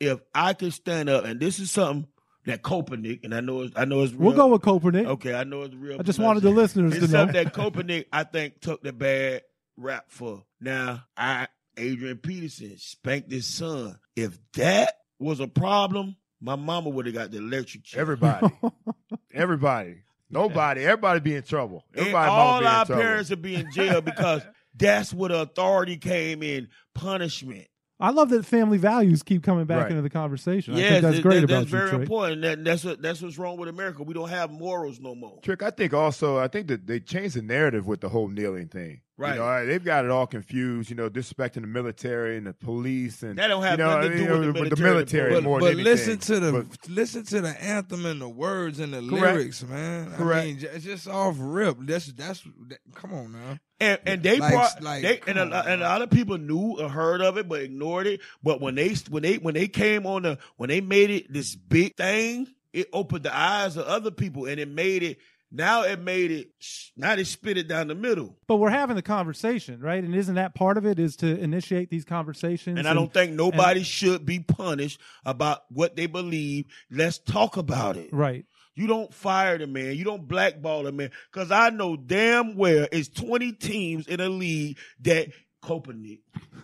If 0.02 0.20
I 0.36 0.54
could 0.54 0.74
stand 0.74 1.08
up, 1.08 1.24
and 1.24 1.40
this 1.40 1.60
is 1.60 1.72
something 1.72 2.08
that 2.46 2.62
Copernic, 2.62 3.22
and 3.24 3.34
I 3.34 3.40
know 3.40 3.62
it's, 3.62 3.74
I 3.78 3.86
know 3.86 4.04
it's 4.04 4.12
real. 4.12 4.28
We'll 4.28 4.36
go 4.36 4.48
with 4.48 4.64
Copernic. 4.64 5.06
Okay, 5.06 5.34
I 5.34 5.46
know 5.46 5.62
it's 5.62 5.76
real. 5.76 5.98
I 5.98 6.04
just 6.04 6.20
wanted 6.20 6.44
the 6.44 6.50
listeners 6.50 6.92
It's 6.92 7.06
to 7.06 7.12
know. 7.12 7.20
something 7.20 7.42
that 7.42 7.54
Copernic, 7.54 8.08
I 8.12 8.26
think, 8.26 8.60
took 8.60 8.84
the 8.84 8.92
bad 8.92 9.44
rap 9.78 10.06
for. 10.10 10.44
Now, 10.62 11.04
I, 11.16 11.48
Adrian 11.78 12.18
Peterson, 12.18 12.76
spanked 12.78 13.32
his 13.32 13.46
son. 13.46 13.98
If 14.16 14.38
that 14.54 14.94
was 15.20 15.40
a 15.40 15.48
problem, 15.48 16.16
my 16.42 16.56
mama 16.56 16.90
would 16.90 17.06
have 17.06 17.16
got 17.16 17.32
the 17.32 17.38
electric 17.38 17.84
chair. 17.84 18.02
Everybody. 18.02 18.48
Everybody. 19.34 20.04
Nobody. 20.30 20.84
Everybody 20.86 21.20
be 21.22 21.36
in 21.36 21.44
trouble. 21.44 21.86
And 21.92 22.02
Everybody 22.02 22.30
all 22.30 22.60
be 22.60 22.66
in 22.66 22.72
our 22.72 22.86
trouble. 22.86 23.02
parents 23.02 23.30
would 23.30 23.42
be 23.42 23.56
in 23.56 23.72
jail 23.72 24.02
because 24.04 24.42
that's 24.76 25.14
where 25.14 25.30
the 25.30 25.42
authority 25.42 25.98
came 25.98 26.44
in 26.44 26.70
punishment. 26.94 27.68
I 28.02 28.12
love 28.12 28.30
that 28.30 28.46
family 28.46 28.78
values 28.78 29.24
keep 29.24 29.44
coming 29.44 29.66
back 29.66 29.82
Right. 29.84 29.90
into 29.92 30.02
the 30.02 30.10
conversation. 30.10 30.76
I 30.76 30.78
think 30.78 31.02
that's 31.02 31.16
that- 31.18 31.22
great 31.22 31.36
that- 31.42 31.44
about 31.46 31.60
that's 31.64 31.72
you, 31.72 31.78
very 31.78 31.90
Trey. 31.90 32.02
important. 32.02 32.42
That, 32.44 32.64
that's 32.64 32.86
what 32.86 33.02
that's 33.02 33.22
what's 33.22 33.38
wrong 33.38 33.58
with 33.58 33.68
America. 33.68 34.04
We 34.04 34.14
don't 34.14 34.30
have 34.30 34.52
morals 34.52 35.00
no 35.02 35.16
more. 35.16 35.40
Trick, 35.42 35.64
I 35.64 35.70
think 35.72 35.94
also, 35.94 36.38
I 36.38 36.48
think 36.48 36.68
that 36.68 36.88
they 36.88 37.02
changed 37.02 37.36
the 37.36 37.42
narrative 37.42 37.88
with 37.88 38.00
the 38.00 38.08
whole 38.10 38.30
kneeling 38.30 38.68
thing. 38.70 39.02
Right. 39.20 39.34
You 39.34 39.40
know, 39.42 39.66
they've 39.66 39.84
got 39.84 40.06
it 40.06 40.12
all 40.12 40.26
confused, 40.26 40.90
you 40.90 40.96
know, 40.96 41.10
disrespecting 41.10 41.56
the 41.62 41.68
military 41.68 42.38
and 42.38 42.48
the 42.48 42.54
police 42.54 43.22
and 43.22 43.38
That 43.38 43.48
don't 43.48 43.62
have 43.64 43.78
you 43.78 43.84
know, 43.86 43.98
nothing 43.98 44.12
to 44.12 44.18
do 44.18 44.24
you 44.24 44.30
with 44.30 44.40
know, 44.40 44.52
the 44.54 44.60
with 44.62 44.70
the 44.70 44.76
military, 44.82 44.94
military 44.94 45.34
But, 45.34 45.44
more 45.44 45.60
but 45.60 45.76
than 45.76 45.84
listen 45.84 46.12
anything. 46.12 46.40
to 46.40 46.40
the 46.40 46.52
But- 46.64 46.90
listen 46.90 47.24
to 47.26 47.42
the 47.42 47.62
anthem 47.64 48.06
and 48.06 48.22
the 48.22 48.30
words 48.30 48.80
and 48.80 48.94
the 48.94 49.02
Correct. 49.02 49.36
lyrics, 49.38 49.64
man. 49.64 50.12
Correct. 50.14 50.42
I 50.42 50.46
mean, 50.48 50.60
it's 50.74 50.86
just 50.86 51.08
off 51.10 51.36
rip. 51.38 51.76
That's 51.82 52.06
that's. 52.14 52.42
That, 52.70 52.80
come 52.96 53.14
on 53.14 53.34
now. 53.34 53.60
And 53.82 54.00
and 54.06 54.24
they 54.24 54.40
Like- 54.40 54.54
brought 54.54 54.82
like, 54.82 55.02
they 55.02 55.20
and 55.28 55.38
a, 55.38 55.42
on, 55.44 55.54
and 55.68 55.82
a 55.82 55.86
lot 55.86 56.02
of 56.02 56.10
people 56.12 56.38
knew 56.38 56.78
or 56.80 56.88
heard 56.88 57.22
of 57.22 57.38
it 57.38 57.50
but 57.50 57.62
ignored 57.62 58.08
it. 58.08 58.22
But 58.42 58.62
when 58.62 58.76
they 58.76 58.94
when 59.10 59.24
they 59.24 59.36
when 59.36 59.54
they 59.54 59.68
came 59.68 60.06
on 60.06 60.22
the 60.24 60.38
when 60.56 60.70
they 60.70 60.80
made 60.80 61.10
it 61.10 61.34
this 61.34 61.56
big 61.56 61.98
thing, 61.98 62.48
it 62.72 62.88
opened 62.94 63.24
the 63.26 63.36
eyes 63.36 63.76
of 63.76 63.86
other 63.86 64.12
people 64.12 64.46
and 64.46 64.62
it 64.62 64.70
made 64.70 65.04
it. 65.04 65.18
Now 65.52 65.84
it 65.84 66.00
made 66.00 66.32
it. 66.32 66.50
Now 66.96 67.16
they 67.16 67.24
spit 67.24 67.58
it 67.58 67.68
down 67.68 67.88
the 67.88 67.96
middle. 67.96 68.38
But 68.48 68.58
we're 68.58 68.70
having 68.70 68.96
the 68.96 69.02
conversation, 69.02 69.80
right? 69.80 70.04
And 70.04 70.14
isn't 70.14 70.36
that 70.36 70.54
part 70.54 70.78
of 70.78 70.86
it? 70.86 71.00
Is 71.00 71.16
to 71.18 71.40
initiate 71.40 71.90
these 71.90 72.06
conversations? 72.06 72.78
And 72.78 72.88
I 72.88 72.94
don't 72.94 73.14
think 73.14 73.34
nobody 73.34 73.84
should 73.84 74.26
be 74.26 74.40
punished 74.40 75.00
about 75.26 75.64
what 75.70 75.96
they 75.96 76.06
believe. 76.06 76.66
Let's 76.92 77.18
talk 77.18 77.58
about 77.58 77.98
it. 77.98 78.14
Right. 78.14 78.46
You 78.76 78.88
don't 78.88 79.14
fire 79.14 79.58
the 79.58 79.68
man. 79.68 79.96
You 79.96 80.06
don't 80.06 80.28
blackball 80.28 80.84
the 80.84 80.92
man. 80.92 81.12
Because 81.34 81.52
I 81.52 81.70
know 81.70 81.98
damn 81.98 82.56
well 82.56 82.88
it's 82.92 83.10
20 83.10 83.54
teams 83.54 84.08
in 84.08 84.22
a 84.22 84.30
league 84.30 84.78
that 85.02 85.30
Copernic, 85.62 86.20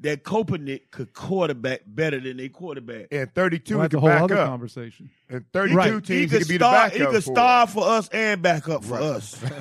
that 0.00 0.22
Copernic 0.24 0.90
could 0.90 1.12
quarterback 1.12 1.80
better 1.86 2.20
than 2.20 2.36
they 2.36 2.48
quarterback. 2.48 3.08
and 3.10 3.32
32 3.34 3.74
Well, 3.76 3.82
he 3.82 3.84
that's 3.88 3.94
a 3.94 3.96
could 3.96 4.00
whole 4.00 4.08
back 4.08 4.22
other 4.22 4.38
up. 4.38 4.48
conversation. 4.48 5.10
And 5.28 5.44
32 5.52 5.76
Right. 5.76 5.90
teams 5.90 6.08
he 6.08 6.14
he 6.20 6.26
could 6.28 6.38
could 6.40 6.48
be 6.48 6.56
the 6.58 6.64
star, 6.68 6.88
he 6.90 6.98
could 6.98 7.14
for. 7.24 7.32
star 7.32 7.66
for 7.66 7.88
us 7.88 8.08
and 8.10 8.40
back 8.42 8.68
up 8.68 8.84
for 8.84 8.94
us. 9.00 9.42
All 9.52 9.58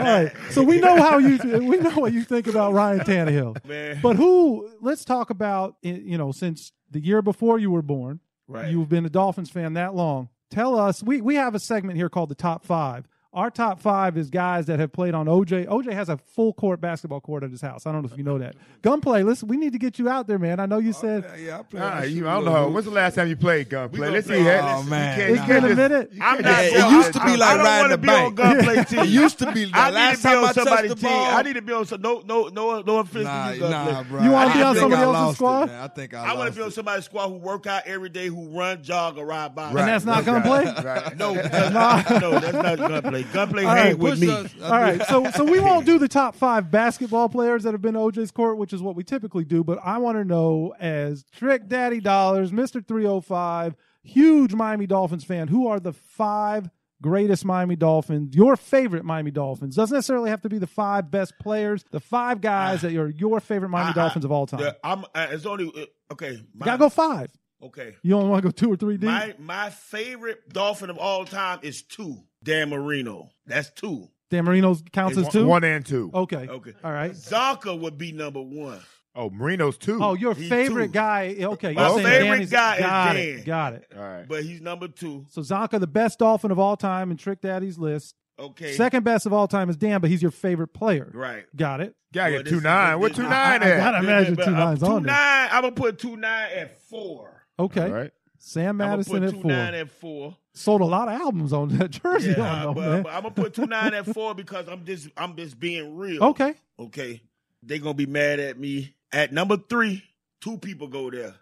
right. 0.00 0.32
So 0.50 0.62
we 0.62 0.78
know 0.80 0.96
how 0.96 1.18
you 1.18 1.38
we 1.68 1.76
know 1.78 1.90
what 1.90 2.12
you 2.12 2.24
think 2.24 2.46
about 2.46 2.72
Ryan 2.72 3.00
Tannehill. 3.00 3.64
Man. 3.68 4.00
But 4.02 4.16
who? 4.16 4.70
Let's 4.80 5.04
talk 5.04 5.30
about 5.30 5.76
eh, 5.84 5.98
you 6.02 6.18
know 6.18 6.32
since 6.32 6.72
the 6.90 7.00
year 7.00 7.22
before 7.22 7.58
you 7.58 7.70
were 7.70 7.82
born. 7.82 8.20
Right. 8.46 8.70
You've 8.70 8.88
been 8.88 9.04
a 9.04 9.10
Dolphins 9.10 9.50
fan 9.50 9.74
that 9.74 9.94
long. 9.94 10.30
Tell 10.50 10.78
us. 10.78 11.02
We 11.02 11.20
we 11.20 11.34
have 11.34 11.54
a 11.54 11.60
segment 11.60 11.96
here 11.96 12.08
called 12.08 12.30
the 12.30 12.34
top 12.34 12.64
five. 12.64 13.06
Our 13.34 13.50
top 13.50 13.78
five 13.78 14.16
is 14.16 14.30
guys 14.30 14.66
that 14.66 14.80
have 14.80 14.90
played 14.90 15.12
on 15.12 15.26
OJ. 15.26 15.66
OJ 15.66 15.92
has 15.92 16.08
a 16.08 16.16
full 16.16 16.54
court 16.54 16.80
basketball 16.80 17.20
court 17.20 17.44
at 17.44 17.50
his 17.50 17.60
house. 17.60 17.86
I 17.86 17.92
don't 17.92 18.00
know 18.02 18.08
if 18.10 18.16
you 18.16 18.24
know 18.24 18.38
that. 18.38 18.54
Gunplay, 18.82 19.22
listen, 19.22 19.48
we 19.48 19.58
need 19.58 19.74
to 19.74 19.78
get 19.78 19.98
you 19.98 20.08
out 20.08 20.26
there, 20.26 20.38
man. 20.38 20.58
I 20.60 20.64
know 20.66 20.78
you 20.78 20.94
said 20.94 21.30
Yeah, 21.38 21.58
I 21.58 21.62
play. 21.62 21.80
I 21.80 22.04
shoot 22.06 22.14
you, 22.14 22.26
a 22.26 22.30
I 22.30 22.34
don't 22.36 22.44
little 22.44 22.58
know. 22.58 22.64
hoop. 22.66 22.74
When's 22.74 22.84
the 22.86 22.90
last 22.92 23.16
time 23.16 23.28
you 23.28 23.36
played 23.36 23.68
gunplay? 23.68 24.08
Let's 24.08 24.26
see. 24.28 24.42
that. 24.44 24.64
Oh, 24.64 24.82
You 24.82 24.88
man. 24.90 25.18
can't- 25.18 25.30
admit 25.30 25.38
it's 25.38 25.46
been 25.46 25.56
a 25.56 25.60
can't 25.68 25.76
minute. 25.76 26.10
I'm 26.22 26.42
just- 26.42 26.44
not. 26.46 26.64
It 26.64 26.72
saying- 26.72 26.92
used 26.92 27.12
to 27.12 27.18
be 27.18 27.24
I- 27.26 27.34
like 27.34 27.48
I 27.50 27.56
don't 27.56 27.64
riding 27.66 27.82
wanna 27.82 27.96
the 27.96 27.98
be 27.98 28.08
on 28.08 28.34
gunplay 28.34 28.84
team. 28.88 28.98
It 29.00 29.08
used 29.08 29.38
to 29.40 29.52
be 29.52 29.64
the 29.66 29.70
I 29.76 29.90
last 29.90 30.10
need 30.10 30.16
to 30.16 30.16
be 30.16 30.22
time 30.22 30.32
I 30.32 30.38
on 30.38 30.42
touched 30.54 30.54
somebody's 30.66 30.90
the 30.90 30.96
team. 30.96 31.10
ball. 31.10 31.36
I 31.36 31.42
need 31.42 31.52
to 31.54 31.62
be 31.62 31.72
on 31.74 31.84
some. 31.86 32.00
No, 32.00 32.22
no, 32.26 32.48
no, 32.48 32.80
no 32.80 32.96
offense 33.00 33.24
Nah, 33.24 33.48
to 33.48 33.54
you, 33.54 33.60
gunplay. 33.60 33.92
nah, 33.92 34.02
bro. 34.04 34.22
You 34.22 34.30
wanna 34.30 34.54
be 34.54 34.62
on 34.62 34.74
somebody 34.76 35.02
else's 35.02 35.36
squad? 35.36 35.70
I 35.70 35.88
think 35.88 36.14
I, 36.14 36.32
I 36.32 36.34
want 36.34 36.48
to 36.50 36.56
be 36.56 36.62
on 36.62 36.68
it. 36.68 36.72
somebody's 36.72 37.04
squad 37.04 37.28
who 37.28 37.34
work 37.34 37.66
out 37.66 37.82
every 37.86 38.08
day, 38.08 38.28
who 38.28 38.58
run, 38.58 38.82
jog, 38.82 39.18
or 39.18 39.26
ride 39.26 39.54
by. 39.54 39.68
And 39.68 39.76
that's 39.76 40.06
not 40.06 40.24
right, 40.24 40.24
gunplay? 40.24 40.64
Right. 40.82 41.18
No, 41.18 41.34
that's, 41.42 42.10
no, 42.20 42.38
that's 42.40 42.52
not 42.54 42.78
gunplay. 42.78 43.17
Gunplay 43.24 43.64
All 43.64 43.74
right, 43.74 43.86
hang 43.86 43.98
with 43.98 44.18
Push 44.18 44.20
me. 44.20 44.30
us. 44.32 44.54
All 44.62 44.70
right, 44.70 45.02
so 45.06 45.30
so 45.32 45.44
we 45.44 45.60
won't 45.60 45.86
do 45.86 45.98
the 45.98 46.08
top 46.08 46.34
five 46.34 46.70
basketball 46.70 47.28
players 47.28 47.62
that 47.64 47.72
have 47.74 47.82
been 47.82 47.94
OJ's 47.94 48.30
court, 48.30 48.58
which 48.58 48.72
is 48.72 48.82
what 48.82 48.96
we 48.96 49.04
typically 49.04 49.44
do. 49.44 49.62
But 49.64 49.78
I 49.84 49.98
want 49.98 50.18
to 50.18 50.24
know, 50.24 50.74
as 50.78 51.24
Trick 51.32 51.68
Daddy 51.68 52.00
Dollars, 52.00 52.52
Mister 52.52 52.80
Three 52.80 53.04
Hundred 53.04 53.22
Five, 53.22 53.74
huge 54.02 54.54
Miami 54.54 54.86
Dolphins 54.86 55.24
fan, 55.24 55.48
who 55.48 55.66
are 55.68 55.80
the 55.80 55.92
five 55.92 56.68
greatest 57.00 57.44
Miami 57.44 57.76
Dolphins? 57.76 58.34
Your 58.34 58.56
favorite 58.56 59.04
Miami 59.04 59.30
Dolphins 59.30 59.76
doesn't 59.76 59.94
necessarily 59.94 60.30
have 60.30 60.42
to 60.42 60.48
be 60.48 60.58
the 60.58 60.66
five 60.66 61.10
best 61.10 61.34
players. 61.38 61.84
The 61.90 62.00
five 62.00 62.40
guys 62.40 62.82
that 62.82 62.94
are 62.96 63.08
your 63.10 63.40
favorite 63.40 63.68
Miami 63.68 63.88
I- 63.88 63.90
I- 63.90 63.94
Dolphins 63.94 64.24
of 64.24 64.32
all 64.32 64.46
time. 64.46 64.60
The- 64.60 64.76
I'm. 64.82 65.04
Uh, 65.14 65.28
it's 65.30 65.46
only 65.46 65.70
uh, 65.76 66.12
okay. 66.12 66.32
you 66.32 66.44
My, 66.54 66.66
gotta 66.66 66.78
go 66.78 66.88
five. 66.88 67.30
Okay. 67.60 67.96
You 68.04 68.10
don't 68.12 68.28
want 68.28 68.40
to 68.42 68.48
go 68.48 68.52
two 68.52 68.72
or 68.72 68.76
three 68.76 68.96
deep. 68.98 69.08
My 69.08 69.34
my 69.38 69.70
favorite 69.70 70.48
Dolphin 70.52 70.90
of 70.90 70.98
all 70.98 71.24
time 71.24 71.58
is 71.62 71.82
two. 71.82 72.18
Dan 72.42 72.70
Marino. 72.70 73.30
That's 73.46 73.70
two. 73.70 74.08
Dan 74.30 74.44
Marino 74.44 74.76
counts 74.92 75.16
as 75.18 75.28
two. 75.30 75.46
One 75.46 75.64
and 75.64 75.84
two. 75.84 76.10
Okay. 76.12 76.46
Okay. 76.48 76.74
All 76.84 76.92
right. 76.92 77.12
Csonka 77.12 77.78
would 77.78 77.96
be 77.98 78.12
number 78.12 78.40
one. 78.42 78.80
Oh, 79.14 79.30
Marino's 79.30 79.78
two. 79.78 79.98
Oh, 80.02 80.14
your 80.14 80.34
He's 80.34 80.48
favorite 80.48 80.88
two. 80.88 80.92
guy. 80.92 81.34
Okay. 81.40 81.72
My 81.72 81.88
you're 81.88 81.98
favorite 82.00 82.28
Dan 82.36 82.42
is- 82.42 82.50
guy 82.50 82.74
is 82.76 82.80
got 82.82 83.12
Dan. 83.14 83.16
It, 83.38 83.44
got 83.46 83.72
it. 83.72 83.92
all 83.96 84.02
right. 84.02 84.28
But 84.28 84.44
he's 84.44 84.60
number 84.60 84.86
two. 84.88 85.24
So 85.30 85.40
Csonka, 85.40 85.80
the 85.80 85.86
best 85.86 86.18
Dolphin 86.18 86.50
of 86.50 86.58
all 86.58 86.76
time 86.76 87.10
in 87.10 87.16
Trick 87.16 87.40
Daddy's 87.40 87.78
list. 87.78 88.14
Okay. 88.38 88.72
Second 88.74 89.02
best 89.02 89.26
of 89.26 89.32
all 89.32 89.48
time 89.48 89.68
is 89.70 89.76
Dan, 89.76 90.00
but 90.00 90.10
he's 90.10 90.22
your 90.22 90.30
favorite 90.30 90.68
player. 90.68 91.10
Right. 91.12 91.44
Got 91.56 91.80
it. 91.80 91.96
Gotta 92.12 92.34
Well, 92.34 92.42
get 92.44 92.50
two 92.50 92.60
nine. 92.60 93.00
What 93.00 93.08
this- 93.08 93.16
two 93.16 93.26
I- 93.26 93.30
nine 93.58 93.62
I 93.62 93.70
at? 93.72 93.76
gotta 93.78 93.98
imagine 93.98 94.34
But, 94.36 94.44
two 94.44 94.54
uh, 94.54 94.58
nines 94.58 94.78
two 94.80 94.86
on 94.86 95.02
there. 95.02 95.12
nine. 95.12 95.48
I'm 95.50 95.62
gonna 95.62 95.72
put 95.72 95.98
two 95.98 96.16
nine 96.16 96.48
at 96.54 96.80
four. 96.88 97.46
Okay. 97.58 97.82
All 97.82 97.90
right. 97.90 98.12
Sam 98.38 98.68
I'm 98.68 98.78
gonna 98.78 98.90
Madison 98.98 99.12
put 99.14 99.22
at 99.24 99.30
two 99.30 99.40
four. 99.42 99.50
nine 99.50 99.74
at 99.74 99.90
four. 99.90 100.36
Sold 100.54 100.80
a 100.80 100.84
lot 100.84 101.08
of 101.08 101.20
albums 101.20 101.52
on 101.52 101.68
that 101.78 101.90
jersey. 102.02 102.34
Yeah, 102.36 102.66
on 102.66 102.74
but, 102.74 102.80
man. 102.88 103.02
but 103.02 103.12
I'm 103.12 103.22
gonna 103.22 103.34
put 103.34 103.54
two 103.54 103.66
nine 103.66 103.94
at 103.94 104.06
four 104.06 104.34
because 104.34 104.68
I'm 104.68 104.84
just 104.84 105.08
I'm 105.16 105.36
just 105.36 105.58
being 105.58 105.96
real. 105.96 106.22
okay. 106.24 106.54
Okay. 106.78 107.20
They 107.62 107.78
gonna 107.78 107.94
be 107.94 108.06
mad 108.06 108.38
at 108.40 108.58
me. 108.58 108.94
At 109.12 109.32
number 109.32 109.56
three, 109.56 110.02
two 110.40 110.58
people 110.58 110.86
go 110.88 111.10
there. 111.10 111.34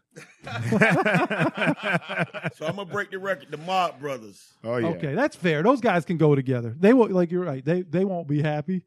So 2.55 2.65
I'm 2.67 2.77
gonna 2.77 2.85
break 2.87 3.11
the 3.11 3.19
record. 3.19 3.49
The 3.51 3.59
Marks 3.59 4.01
Brothers. 4.01 4.53
Oh 4.65 4.77
yeah. 4.79 4.87
Okay. 4.89 5.15
That's 5.15 5.37
fair. 5.37 5.63
Those 5.63 5.81
guys 5.81 6.05
can 6.05 6.17
go 6.17 6.35
together. 6.35 6.75
They 6.79 6.93
will 6.95 7.11
like 7.11 7.31
you're 7.31 7.45
right. 7.45 7.65
They 7.65 7.83
they 7.83 8.05
won't 8.05 8.27
be 8.29 8.41
happy, 8.41 8.83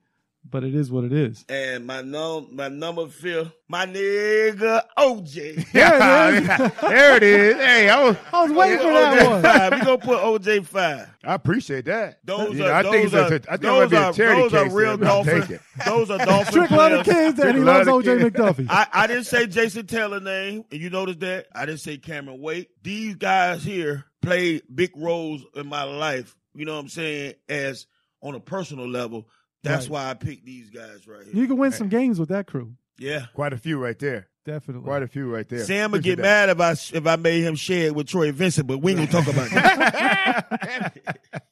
but 0.49 0.63
it 0.63 0.73
is 0.75 0.91
what 0.91 1.03
it 1.03 1.13
is. 1.13 1.45
And 1.49 1.85
my 1.85 2.01
num 2.01 2.47
my 2.55 2.67
number 2.67 3.07
fifth, 3.07 3.51
my 3.67 3.85
nigga 3.85 4.81
OJ. 4.97 5.71
There 5.71 6.33
it 6.35 6.43
is. 6.43 6.71
there 6.81 7.15
it 7.17 7.23
is. 7.23 7.55
Hey, 7.55 7.89
I 7.89 8.03
was. 8.03 8.17
I 8.33 8.43
was 8.43 8.51
waiting 8.51 8.77
for 8.79 8.83
that 8.93 9.19
OJ 9.19 9.29
one. 9.29 9.41
five. 9.43 9.71
We 9.73 9.79
gonna 9.79 9.97
put 9.97 10.19
OJ 10.19 10.65
five. 10.65 11.09
I 11.23 11.33
appreciate 11.35 11.85
that. 11.85 12.19
Those 12.25 12.57
You 12.57 12.65
are 12.65 12.67
know, 12.67 12.73
I 12.73 12.83
those 12.83 12.91
think 12.93 13.13
are 13.13 13.19
a, 13.19 13.25
I 13.25 13.29
think 13.29 13.61
those 13.61 13.93
are 13.93 14.13
those 14.13 14.53
are 14.53 14.69
real 14.69 14.97
there, 14.97 14.97
but 14.97 15.07
I'll 15.07 15.23
Dolphin. 15.23 15.41
take 15.41 15.49
it. 15.51 15.61
Those 15.85 16.09
are 16.11 16.17
dolphins. 16.25 16.55
Trick 16.55 16.71
love 16.71 16.91
the 16.91 17.03
players. 17.03 17.33
kids 17.35 17.39
and 17.39 17.57
he 17.57 17.63
loves 17.63 17.87
OJ. 17.89 18.29
McDuffie. 18.29 18.67
I, 18.69 18.87
I 18.93 19.07
didn't 19.07 19.25
say 19.25 19.47
Jason 19.47 19.85
Taylor 19.87 20.19
name, 20.19 20.63
and 20.71 20.79
you 20.81 20.89
notice 20.89 21.17
that 21.17 21.47
I 21.53 21.65
didn't 21.65 21.81
say 21.81 21.97
Cameron 21.97 22.41
Wake. 22.41 22.69
These 22.81 23.15
guys 23.15 23.63
here 23.63 24.05
played 24.21 24.63
big 24.73 24.91
roles 24.95 25.45
in 25.55 25.67
my 25.67 25.83
life. 25.83 26.35
You 26.55 26.65
know 26.65 26.73
what 26.75 26.81
I'm 26.81 26.89
saying? 26.89 27.33
As 27.47 27.85
on 28.21 28.35
a 28.35 28.39
personal 28.39 28.87
level, 28.87 29.27
that's 29.63 29.85
Right. 29.87 29.91
why 29.91 30.09
I 30.09 30.13
picked 30.13 30.45
these 30.45 30.69
guys 30.69 31.07
right 31.07 31.23
here. 31.25 31.33
you 31.35 31.47
can 31.47 31.57
win 31.57 31.71
some 31.71 31.89
games 31.89 32.19
with 32.19 32.29
that 32.29 32.47
crew. 32.47 32.73
Yeah, 32.97 33.25
Quite 33.33 33.53
a 33.53 33.57
few 33.57 33.77
right 33.77 33.97
there. 33.97 34.27
Definitely. 34.45 34.83
Quite 34.85 35.03
a 35.03 35.07
few 35.07 35.33
right 35.33 35.47
there. 35.47 35.63
Sam 35.63 35.91
would 35.91 35.99
Appreciate 35.99 36.15
get 36.17 36.23
that. 36.23 36.47
mad 36.47 36.49
if 36.49 36.93
I 36.93 36.97
if 36.97 37.07
I 37.07 37.15
made 37.17 37.43
him 37.43 37.55
share 37.55 37.87
it 37.87 37.95
with 37.95 38.07
Troy 38.07 38.31
Vincent, 38.31 38.67
but 38.67 38.79
we 38.79 38.91
ain't 38.93 39.09
gonna 39.11 39.23
talk 39.23 39.31
about 39.33 39.49
that. 39.51 41.07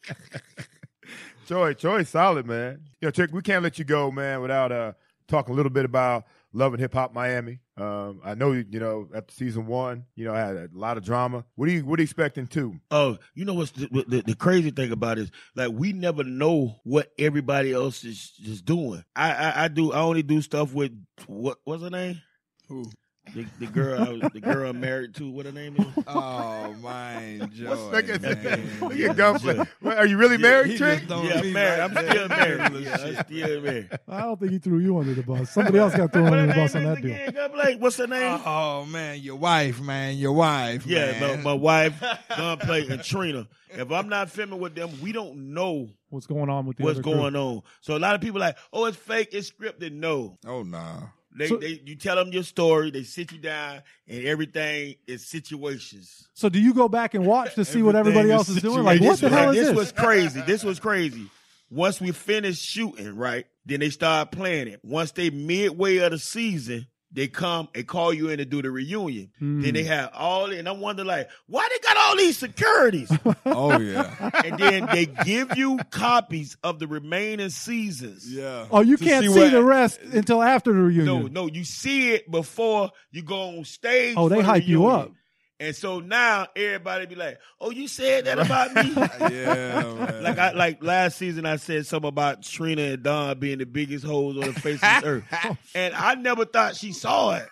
Troy, 1.47 1.74
Troy's 1.74 2.10
solid, 2.10 2.45
man. 2.45 2.82
You 3.01 3.08
know, 3.08 3.12
Trick, 3.12 3.32
we 3.32 3.41
can't 3.41 3.64
let 3.64 3.80
you 3.80 3.86
go, 3.86 4.12
man, 4.12 4.41
without 4.41 4.72
uh 4.72 4.93
talking 5.28 5.53
a 5.53 5.55
little 5.55 5.70
bit 5.70 5.86
about 5.86 6.26
Love 6.58 6.74
and 6.74 6.82
Hip 6.82 6.93
Hop 6.95 7.14
Miami. 7.14 7.60
Um, 7.78 8.20
I 8.26 8.34
know 8.34 8.51
you, 8.51 8.66
you 8.68 8.80
know, 8.80 9.08
after 9.14 9.32
season 9.32 9.68
one, 9.68 10.05
you 10.16 10.26
know, 10.26 10.34
I 10.34 10.39
had 10.39 10.55
a 10.55 10.70
lot 10.74 10.97
of 10.97 11.05
drama. 11.05 11.45
What 11.53 11.70
are 11.70 11.72
you 11.72 11.86
what 11.86 11.99
are 11.99 12.01
you 12.01 12.05
expecting 12.05 12.47
too? 12.47 12.80
Oh, 12.89 13.20
you 13.36 13.45
know 13.45 13.53
what's 13.53 13.72
the, 13.72 13.88
the, 14.08 14.24
the 14.26 14.36
crazy 14.36 14.72
thing 14.72 14.91
about 14.91 15.20
it 15.20 15.24
is 15.24 15.32
like 15.55 15.72
we 15.72 15.93
never 15.93 16.24
know 16.24 16.80
what 16.84 17.12
everybody 17.20 17.72
else 17.74 18.03
is 18.03 18.32
just 18.32 18.66
doing. 18.66 19.03
I, 19.16 19.32
I 19.34 19.64
I 19.66 19.68
do 19.68 19.93
I 19.93 19.99
only 19.99 20.24
do 20.24 20.41
stuff 20.41 20.74
with 20.74 20.91
what 21.28 21.60
what's 21.64 21.84
her 21.84 21.91
name? 21.91 22.24
Who? 22.70 22.89
The, 23.34 23.45
the 23.59 23.67
girl 23.67 24.01
I 24.01 24.09
was, 24.09 24.21
the 24.34 24.39
girl 24.39 24.69
I'm 24.69 24.80
married 24.80 25.13
to. 25.15 25.30
What 25.30 25.45
her 25.45 25.51
name 25.51 25.75
is? 25.78 25.86
Oh, 26.07 26.73
my 26.82 27.39
Joy. 27.53 27.73
Look 27.91 28.09
at 28.09 28.21
man. 28.21 28.80
look 28.82 28.97
at 28.99 29.15
Gunplay. 29.17 29.59
Are 29.86 30.05
you 30.05 30.17
really 30.17 30.38
married, 30.38 30.71
he 30.71 30.78
Trick? 30.78 31.03
yeah, 31.09 31.15
I'm 31.39 31.53
married. 31.53 31.80
I'm 31.82 31.91
still 32.09 32.28
married. 32.30 32.57
Yeah, 32.84 32.97
I'm 32.97 33.25
still 33.25 33.61
married. 33.61 33.89
I 34.07 34.21
don't 34.21 34.39
think 34.39 34.51
he 34.53 34.59
threw 34.59 34.80
you 34.80 34.97
under 34.97 35.13
the 35.13 35.23
bus. 35.23 35.51
Somebody 35.51 35.80
else 35.80 35.95
got 35.95 36.11
thrown 36.13 36.28
under 36.34 36.47
the 36.47 36.53
bus 36.53 36.75
on 36.75 36.84
that 36.84 37.01
deal. 37.01 37.11
again? 37.11 37.34
God 37.34 37.53
bless. 37.53 37.78
What's 37.78 37.97
her 37.97 38.07
name? 38.07 38.39
Oh 38.45 38.86
man, 38.86 39.19
your 39.21 39.36
wife, 39.36 39.80
man, 39.82 40.17
your 40.17 40.34
wife. 40.34 40.86
yeah, 40.86 41.19
man. 41.19 41.38
my, 41.43 41.51
my 41.51 41.53
wife, 41.53 42.01
Gunplay, 42.36 42.88
and 42.88 43.03
Trina. 43.03 43.47
If 43.69 43.91
I'm 43.91 44.07
not 44.09 44.30
filming 44.32 44.59
with 44.59 44.75
them, 44.75 44.89
we 45.01 45.11
don't 45.11 45.53
know 45.53 45.89
What's 46.09 46.25
going 46.25 46.49
on 46.49 46.65
with 46.65 46.78
the 46.78 46.84
what's 46.84 46.99
other 46.99 47.03
crew. 47.03 47.13
going 47.15 47.36
on. 47.36 47.61
So 47.82 47.97
a 47.97 47.99
lot 47.99 48.15
of 48.15 48.21
people 48.21 48.39
like, 48.39 48.55
oh, 48.71 48.86
it's 48.86 48.95
fake, 48.95 49.30
it's 49.34 49.51
scripted. 49.51 49.91
No, 49.91 50.38
Oh 50.47 50.63
nah. 50.63 51.01
They, 51.38 51.47
So- 51.47 51.57
they 51.57 51.81
you 51.85 51.95
tell 51.95 52.15
them 52.15 52.29
your 52.29 52.43
story, 52.43 52.89
they 52.91 53.03
sit 53.03 53.31
you 53.31 53.38
down, 53.38 53.83
and 54.07 54.25
everything 54.25 54.95
is 55.05 55.25
situations. 55.25 56.27
So 56.33 56.49
do 56.49 56.59
you 56.59 56.73
go 56.73 56.89
back 56.89 57.13
and 57.13 57.25
watch 57.25 57.55
to 57.55 57.65
see 57.73 57.81
what 57.83 57.95
everybody 57.95 58.31
else 58.31 58.49
is 58.49 58.57
is 58.57 58.63
doing? 58.63 58.83
Like, 58.83 59.01
what 59.01 59.19
the 59.19 59.29
hell 59.29 59.51
is 59.51 59.55
this 59.55 59.67
this? 59.69 59.77
was 59.77 59.91
crazy. 59.91 60.41
This 60.41 60.63
was 60.63 60.79
crazy. 60.79 61.29
Once 61.69 61.99
we 61.99 62.11
finished 62.11 62.63
shooting, 62.63 63.15
right, 63.15 63.45
then 63.65 63.81
they 63.81 63.89
start 63.89 64.31
playing 64.31 64.67
it. 64.69 64.79
Once 64.83 65.11
they 65.11 65.29
midway 65.29 65.97
of 65.97 66.11
the 66.11 66.17
season, 66.17 66.88
they 67.12 67.28
come 67.28 67.70
and 67.74 67.88
call 67.88 68.14
you 68.14 68.30
in 68.30 68.38
to 68.39 68.45
do 68.45 68.62
the 68.62 68.70
reunion. 68.70 69.32
Hmm. 69.39 69.62
Then 69.62 69.74
they 69.74 69.84
have 69.84 70.12
all, 70.14 70.51
and 70.51 70.68
I'm 70.68 70.80
wondering 70.82 71.08
like, 71.08 71.30
why 71.47 71.68
they 71.72 71.80
got 71.88 71.97
all 71.97 72.18
these 72.18 72.38
securities? 72.38 73.12
Oh 73.45 73.78
yeah. 73.80 74.30
and 74.45 74.58
then 74.60 74.86
they 74.88 75.05
give 75.05 75.58
you 75.58 75.80
copies 75.89 76.58
of 76.64 76.80
the 76.80 76.88
remaining 76.88 77.49
seasons. 77.49 78.32
yeah. 78.32 78.66
Oh, 78.70 78.82
you 78.82 78.97
can't 78.97 79.24
see, 79.26 79.30
what- 79.30 79.51
the 79.51 79.64
rest 79.64 79.99
until 80.01 80.43
after 80.43 80.74
the 80.74 80.80
reunion. 80.80 81.05
No, 81.05 81.28
no, 81.28 81.47
you 81.47 81.64
see 81.64 82.12
it 82.14 82.30
before 82.30 82.91
you 83.12 83.24
go 83.24 83.58
on 83.58 83.66
stage. 83.66 84.16
Oh, 84.18 84.28
they 84.30 84.36
for 84.38 84.41
the 84.41 84.47
hype 84.47 84.68
you 84.68 84.88
up. 84.88 85.12
And 85.60 85.76
so 85.76 85.99
now 85.99 86.47
everybody 86.55 87.08
be 87.08 87.16
like, 87.16 87.39
"Oh, 87.60 87.72
you 87.72 87.88
said 87.88 88.26
that 88.26 88.38
about 88.38 88.76
me." 88.76 88.93
Yeah, 89.36 90.20
like 90.22 90.38
I 90.38 90.51
like 90.51 90.84
last 90.84 91.18
season, 91.18 91.45
I 91.47 91.55
said 91.55 91.86
something 91.88 92.08
about 92.10 92.43
Trina 92.43 92.84
and 92.84 93.01
Don 93.03 93.39
being 93.39 93.58
the 93.58 93.66
biggest 93.66 94.05
hoes 94.05 94.36
on 94.38 94.43
the 94.53 94.60
face 94.60 94.76
of 94.84 95.01
the 95.01 95.01
earth, 95.05 95.58
and 95.74 95.95
I 95.95 96.14
never 96.16 96.45
thought 96.45 96.76
she 96.76 96.91
saw 96.93 97.36
it. 97.38 97.47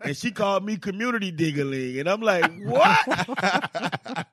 And 0.00 0.16
she 0.16 0.30
called 0.32 0.64
me 0.64 0.76
community 0.76 1.30
diggling, 1.32 1.98
and 1.98 2.08
I'm 2.08 2.20
like, 2.20 2.50
"What?" 2.62 4.26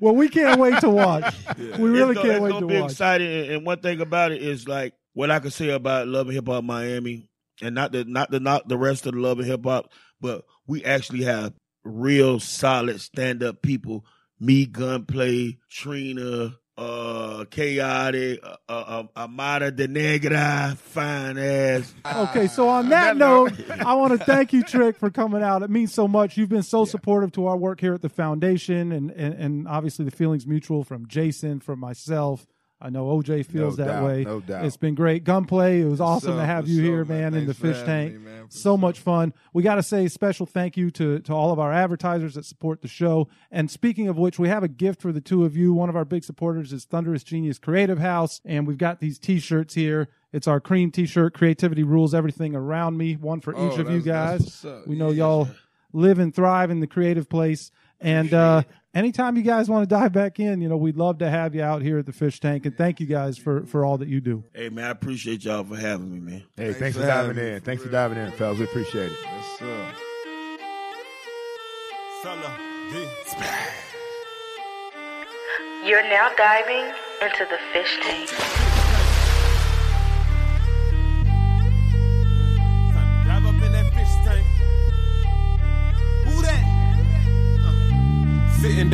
Well, 0.00 0.14
we 0.16 0.28
can't 0.28 0.58
wait 0.60 0.80
to 0.80 0.90
watch. 0.90 1.34
We 1.56 1.88
really 1.88 2.12
it's 2.12 2.20
gonna, 2.20 2.22
can't 2.22 2.30
it's 2.30 2.40
wait 2.42 2.50
gonna 2.50 2.66
be 2.66 2.80
watch. 2.80 2.90
exciting. 2.92 3.30
And- 3.32 3.50
And 3.52 3.66
one 3.66 3.78
thing 3.80 4.00
about 4.00 4.32
it 4.32 4.42
is 4.42 4.66
like 4.66 4.94
what 5.12 5.30
I 5.30 5.38
can 5.38 5.50
say 5.52 5.70
about 5.70 6.08
Love 6.08 6.26
and 6.26 6.34
Hip 6.34 6.48
Hop 6.48 6.64
Miami, 6.64 7.28
and 7.62 7.74
not 7.76 7.92
the 7.92 8.04
not 8.04 8.30
the 8.30 8.40
not 8.40 8.68
the 8.68 8.76
rest 8.76 9.06
of 9.06 9.14
the 9.14 9.20
Love 9.20 9.38
and 9.38 9.46
Hip 9.46 9.64
Hop, 9.64 9.92
but 10.20 10.44
we 10.66 10.84
actually 10.84 11.22
have 11.22 11.52
real 11.84 12.40
solid 12.40 13.00
stand 13.00 13.42
up 13.42 13.62
people. 13.62 14.04
Me, 14.40 14.66
Gunplay, 14.66 15.58
Trina, 15.70 16.56
uh, 16.76 17.44
Chaotic, 17.50 18.40
uh, 18.42 18.56
uh, 18.68 19.04
Amara 19.16 19.72
La 19.76 19.86
Negra, 19.86 20.76
fine 20.76 21.38
ass. 21.38 21.94
Okay, 22.04 22.48
so 22.48 22.68
on 22.68 22.88
that 22.88 23.16
note, 23.16 23.52
I 23.70 23.94
want 23.94 24.18
to 24.18 24.24
thank 24.24 24.52
you, 24.52 24.62
Trick, 24.64 24.96
for 24.96 25.10
coming 25.10 25.42
out. 25.42 25.62
It 25.62 25.70
means 25.70 25.94
so 25.94 26.08
much. 26.08 26.36
You've 26.36 26.48
been 26.48 26.62
so 26.62 26.84
supportive 26.84 27.32
to 27.32 27.46
our 27.46 27.56
work 27.56 27.80
here 27.80 27.94
at 27.94 28.02
the 28.02 28.08
foundation, 28.08 28.90
and, 28.90 29.10
and, 29.12 29.34
and 29.34 29.68
obviously 29.68 30.04
the 30.04 30.10
feelings 30.10 30.46
mutual 30.46 30.82
from 30.82 31.06
Jason, 31.06 31.60
from 31.60 31.78
myself. 31.78 32.46
I 32.84 32.90
know 32.90 33.06
OJ 33.06 33.46
feels 33.46 33.78
No 33.78 33.84
that 33.86 33.90
doubt, 33.92 34.04
way. 34.04 34.24
no 34.24 34.40
doubt. 34.40 34.66
It's 34.66 34.76
been 34.76 34.94
great. 34.94 35.24
Gunplay, 35.24 35.80
it 35.80 35.86
was 35.86 36.02
awesome 36.02 36.36
to 36.36 36.44
have 36.44 36.68
you 36.68 36.76
sure, 36.76 36.84
here, 36.84 37.04
man. 37.06 37.32
man, 37.32 37.34
in 37.40 37.46
the 37.46 37.54
fish 37.54 37.82
tank. 37.82 38.12
me, 38.12 38.18
man, 38.18 38.50
so 38.50 38.76
much 38.76 38.98
fun. 39.00 39.32
We 39.54 39.62
got 39.62 39.76
to 39.76 39.82
say 39.82 40.04
a 40.04 40.10
special 40.10 40.44
thank 40.44 40.76
you 40.76 40.90
to, 40.90 41.20
to 41.20 41.32
all 41.32 41.50
of 41.50 41.58
our 41.58 41.72
advertisers 41.72 42.34
that 42.34 42.44
support 42.44 42.82
the 42.82 42.88
show. 42.88 43.26
And 43.50 43.70
speaking 43.70 44.06
of 44.08 44.18
which, 44.18 44.38
we 44.38 44.48
have 44.50 44.62
a 44.62 44.68
gift 44.68 45.00
for 45.00 45.12
the 45.12 45.22
two 45.22 45.46
of 45.46 45.56
you. 45.56 45.72
One 45.72 45.88
of 45.88 45.96
our 45.96 46.04
big 46.04 46.24
supporters 46.24 46.74
is 46.74 46.84
Thunderous 46.84 47.24
Genius 47.24 47.58
Creative 47.58 47.98
House, 48.00 48.42
and 48.44 48.66
we've 48.66 48.76
got 48.76 49.00
these 49.00 49.18
t 49.18 49.40
shirts 49.40 49.72
here. 49.72 50.08
It's 50.30 50.46
our 50.46 50.60
cream 50.60 50.90
t 50.90 51.06
shirt, 51.06 51.32
Creativity 51.32 51.84
Rules 51.84 52.12
Everything 52.12 52.54
Around 52.54 52.98
Me, 52.98 53.16
one 53.16 53.40
for 53.40 53.56
Oh, 53.56 53.72
each 53.72 53.78
of 53.78 53.90
you 53.90 54.02
guys. 54.02 54.62
We 54.86 54.94
know 54.94 55.08
Yeah. 55.08 55.24
y'all 55.24 55.48
live 55.94 56.18
and 56.18 56.34
thrive 56.34 56.70
in 56.70 56.80
the 56.80 56.86
creative 56.86 57.30
place. 57.30 57.70
And 58.00 58.32
uh, 58.34 58.62
anytime 58.94 59.36
you 59.36 59.42
guys 59.42 59.68
want 59.68 59.88
to 59.88 59.94
dive 59.94 60.12
back 60.12 60.38
in, 60.40 60.60
you 60.60 60.68
know, 60.68 60.76
we'd 60.76 60.96
love 60.96 61.18
to 61.18 61.30
have 61.30 61.54
you 61.54 61.62
out 61.62 61.82
here 61.82 61.98
at 61.98 62.06
the 62.06 62.12
fish 62.12 62.40
tank. 62.40 62.66
And 62.66 62.76
thank 62.76 63.00
you 63.00 63.06
guys 63.06 63.38
for, 63.38 63.64
for 63.66 63.84
all 63.84 63.98
that 63.98 64.08
you 64.08 64.20
do. 64.20 64.44
Hey 64.52 64.68
man, 64.68 64.84
I 64.84 64.90
appreciate 64.90 65.44
y'all 65.44 65.64
for 65.64 65.76
having 65.76 66.12
me, 66.12 66.20
man. 66.20 66.42
Hey, 66.56 66.72
thanks, 66.72 66.78
Thanks 66.78 66.96
for 66.96 67.02
for 67.02 67.08
diving 67.08 67.38
in. 67.38 67.60
for 67.60 67.64
Thanks 67.64 67.82
for 67.82 67.88
diving 67.90 68.18
in, 68.18 68.30
fellas. 68.32 68.58
We 68.58 68.64
appreciate 68.64 69.12
it. 69.12 69.18
Yes, 69.22 69.58
sir. 69.58 69.94
You're 75.84 76.02
now 76.08 76.30
diving 76.36 76.92
into 77.20 77.44
the 77.50 77.58
fish 77.72 77.98
tank. 78.00 78.73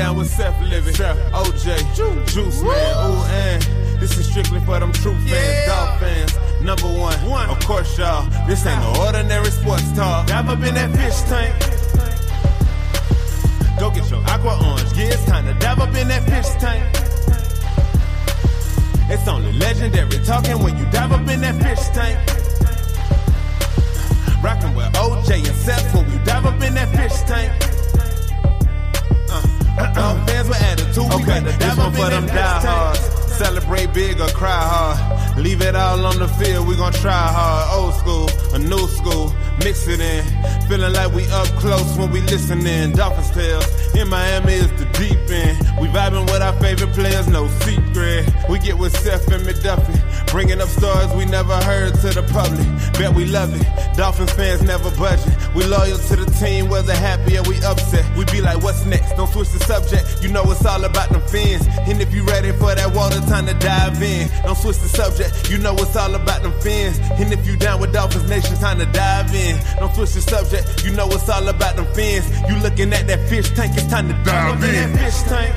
Down 0.00 0.16
with 0.16 0.30
Seth 0.30 0.58
Levitt, 0.62 0.94
OJ, 0.94 1.94
Juice 1.94 2.32
Juice 2.32 2.62
Man, 2.62 2.96
ooh, 3.04 3.22
and 3.22 3.62
this 4.00 4.16
is 4.16 4.30
strictly 4.30 4.58
for 4.60 4.80
them 4.80 4.92
true 4.92 5.14
fans, 5.28 5.66
dog 5.66 6.00
fans. 6.00 6.62
Number 6.62 6.86
one, 6.86 7.50
of 7.50 7.60
course, 7.66 7.98
y'all. 7.98 8.24
This 8.46 8.64
ain't 8.64 8.80
no 8.80 9.04
ordinary 9.04 9.50
sports 9.50 9.92
talk. 9.92 10.26
Dive 10.26 10.48
up 10.48 10.62
in 10.62 10.74
that 10.74 10.90
fish 10.96 11.20
tank. 11.28 11.54
Go 13.78 13.90
get 13.90 14.10
your 14.10 14.24
aqua 14.24 14.56
orange. 14.72 14.90
Yeah, 14.96 15.12
it's 15.12 15.24
time 15.26 15.44
to 15.44 15.52
dive 15.60 15.80
up 15.80 15.94
in 15.94 16.08
that 16.08 16.24
fish 16.24 16.48
tank. 16.58 16.82
It's 19.10 19.28
only 19.28 19.52
legendary 19.52 20.24
talking 20.24 20.62
when 20.62 20.78
you 20.78 20.86
dive 20.86 21.12
up 21.12 21.28
in 21.28 21.42
that 21.42 21.56
fish 21.62 21.88
tank. 21.92 22.18
Rockin' 24.42 24.74
with 24.74 24.90
OJ 24.94 25.46
and 25.46 25.56
Seth 25.56 25.94
when 25.94 26.10
we 26.10 26.16
dive 26.24 26.46
up 26.46 26.62
in 26.62 26.72
that 26.72 26.88
fish 26.96 27.20
tank. 27.28 27.79
Uh, 29.80 30.26
fans 30.26 30.48
with 30.48 30.62
attitude, 30.62 31.12
Okay, 31.12 31.40
this 31.40 31.76
one 31.76 31.92
for 31.92 32.10
them 32.10 32.26
that 32.26 32.62
fish 32.62 32.70
tank. 32.70 32.94
diehards. 32.94 33.30
Celebrate 33.40 33.94
big 33.94 34.20
or 34.20 34.28
cry 34.28 34.50
hard. 34.52 35.38
Leave 35.38 35.62
it 35.62 35.74
all 35.74 36.04
on 36.04 36.18
the 36.18 36.28
field, 36.28 36.68
we 36.68 36.76
gon' 36.76 36.92
try 36.92 37.10
hard. 37.32 37.80
Old 37.80 37.94
school, 37.94 38.28
a 38.52 38.58
new 38.58 38.86
school, 38.88 39.32
mix 39.64 39.88
it 39.88 39.98
in. 40.00 40.22
Feeling 40.68 40.92
like 40.92 41.12
we 41.14 41.26
up 41.30 41.46
close 41.56 41.96
when 41.96 42.10
we 42.10 42.20
listening. 42.20 42.92
Dolphins 42.92 43.30
tales, 43.30 43.64
in 43.94 44.08
Miami 44.08 44.52
is 44.54 44.68
the 44.72 44.84
deep 44.98 45.18
end. 45.30 45.56
We 45.80 45.88
vibing 45.88 46.26
with 46.30 46.42
our 46.42 46.52
favorite 46.60 46.92
players, 46.92 47.28
no 47.28 47.48
secret. 47.64 48.28
We 48.50 48.58
get 48.58 48.76
with 48.76 48.94
Seth 48.98 49.26
and 49.32 49.42
McDuffie, 49.46 50.28
bringing 50.30 50.60
up 50.60 50.68
stories 50.68 51.10
we 51.14 51.24
never 51.24 51.56
heard 51.64 51.94
to 51.94 52.08
the 52.10 52.22
public. 52.24 52.66
Bet 52.98 53.14
we 53.14 53.24
love 53.24 53.54
it. 53.58 53.96
Dolphins 53.96 54.32
fans 54.32 54.62
never 54.62 54.90
budging. 54.98 55.32
We 55.54 55.64
loyal 55.66 55.98
to 55.98 56.16
the 56.16 56.26
team, 56.38 56.68
whether 56.68 56.94
happy 56.94 57.36
or 57.36 57.42
we 57.42 57.58
upset. 57.64 58.04
We 58.16 58.24
be 58.26 58.40
like, 58.40 58.62
what's 58.62 58.84
next? 58.84 59.16
Don't 59.16 59.28
switch 59.28 59.50
the 59.50 59.58
subject. 59.60 60.22
You 60.22 60.30
know 60.30 60.44
it's 60.50 60.64
all 60.64 60.84
about 60.84 61.10
them 61.10 61.22
fins. 61.26 61.66
And 61.88 62.00
if 62.00 62.14
you 62.14 62.24
ready 62.24 62.52
for 62.52 62.74
that 62.74 62.94
water, 62.94 63.20
time 63.26 63.46
to 63.46 63.54
dive 63.54 64.00
in. 64.02 64.28
Don't 64.44 64.56
switch 64.56 64.78
the 64.78 64.88
subject. 64.88 65.50
You 65.50 65.58
know 65.58 65.74
it's 65.74 65.96
all 65.96 66.14
about 66.14 66.42
them 66.42 66.52
fins. 66.60 66.98
And 67.18 67.32
if 67.32 67.46
you 67.46 67.56
down 67.56 67.80
with 67.80 67.92
Dolphins 67.92 68.28
Nation, 68.28 68.56
time 68.56 68.78
to 68.78 68.86
dive 68.86 69.34
in. 69.34 69.58
Don't 69.78 69.92
switch 69.94 70.12
the 70.12 70.22
subject. 70.22 70.84
You 70.84 70.92
know 70.92 71.08
it's 71.08 71.28
all 71.28 71.48
about 71.48 71.76
them 71.76 71.86
fins. 71.94 72.30
You 72.48 72.56
looking 72.62 72.92
at 72.92 73.06
that 73.08 73.28
fish 73.28 73.50
tank, 73.50 73.76
it's 73.76 73.86
time 73.88 74.08
to 74.08 74.14
dive 74.22 74.62
in. 74.62 74.92
That 74.92 74.98
fish 74.98 75.22
tank. 75.28 75.54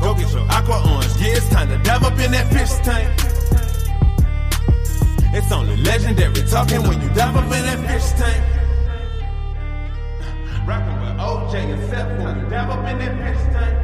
Go 0.00 0.14
get 0.14 0.30
your 0.32 0.46
aqua 0.48 0.82
orange. 0.94 1.16
Yeah, 1.18 1.36
it's 1.36 1.48
time 1.48 1.68
to 1.68 1.78
dive 1.78 2.04
up 2.04 2.18
in 2.18 2.30
that 2.32 2.52
fish 2.52 2.70
tank. 2.84 3.33
It's 5.36 5.50
only 5.50 5.76
legendary 5.78 6.42
talking 6.48 6.80
when 6.84 7.02
you 7.02 7.08
dive 7.08 7.34
up 7.34 7.42
in 7.46 7.50
that 7.50 7.80
fish 7.88 8.08
tank. 8.12 8.40
Rockin' 10.64 11.00
with 11.00 11.18
OJ 11.18 11.54
and 11.74 11.90
Seth 11.90 12.22
when 12.22 12.38
you 12.38 12.48
dive 12.48 12.70
up 12.70 12.86
in 12.88 12.98
that 12.98 13.14
fish 13.18 13.42
tank. 13.52 13.74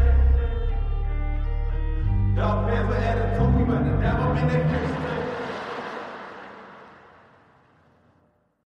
Dog 2.37 2.71
fans 2.71 2.89
with 2.89 3.03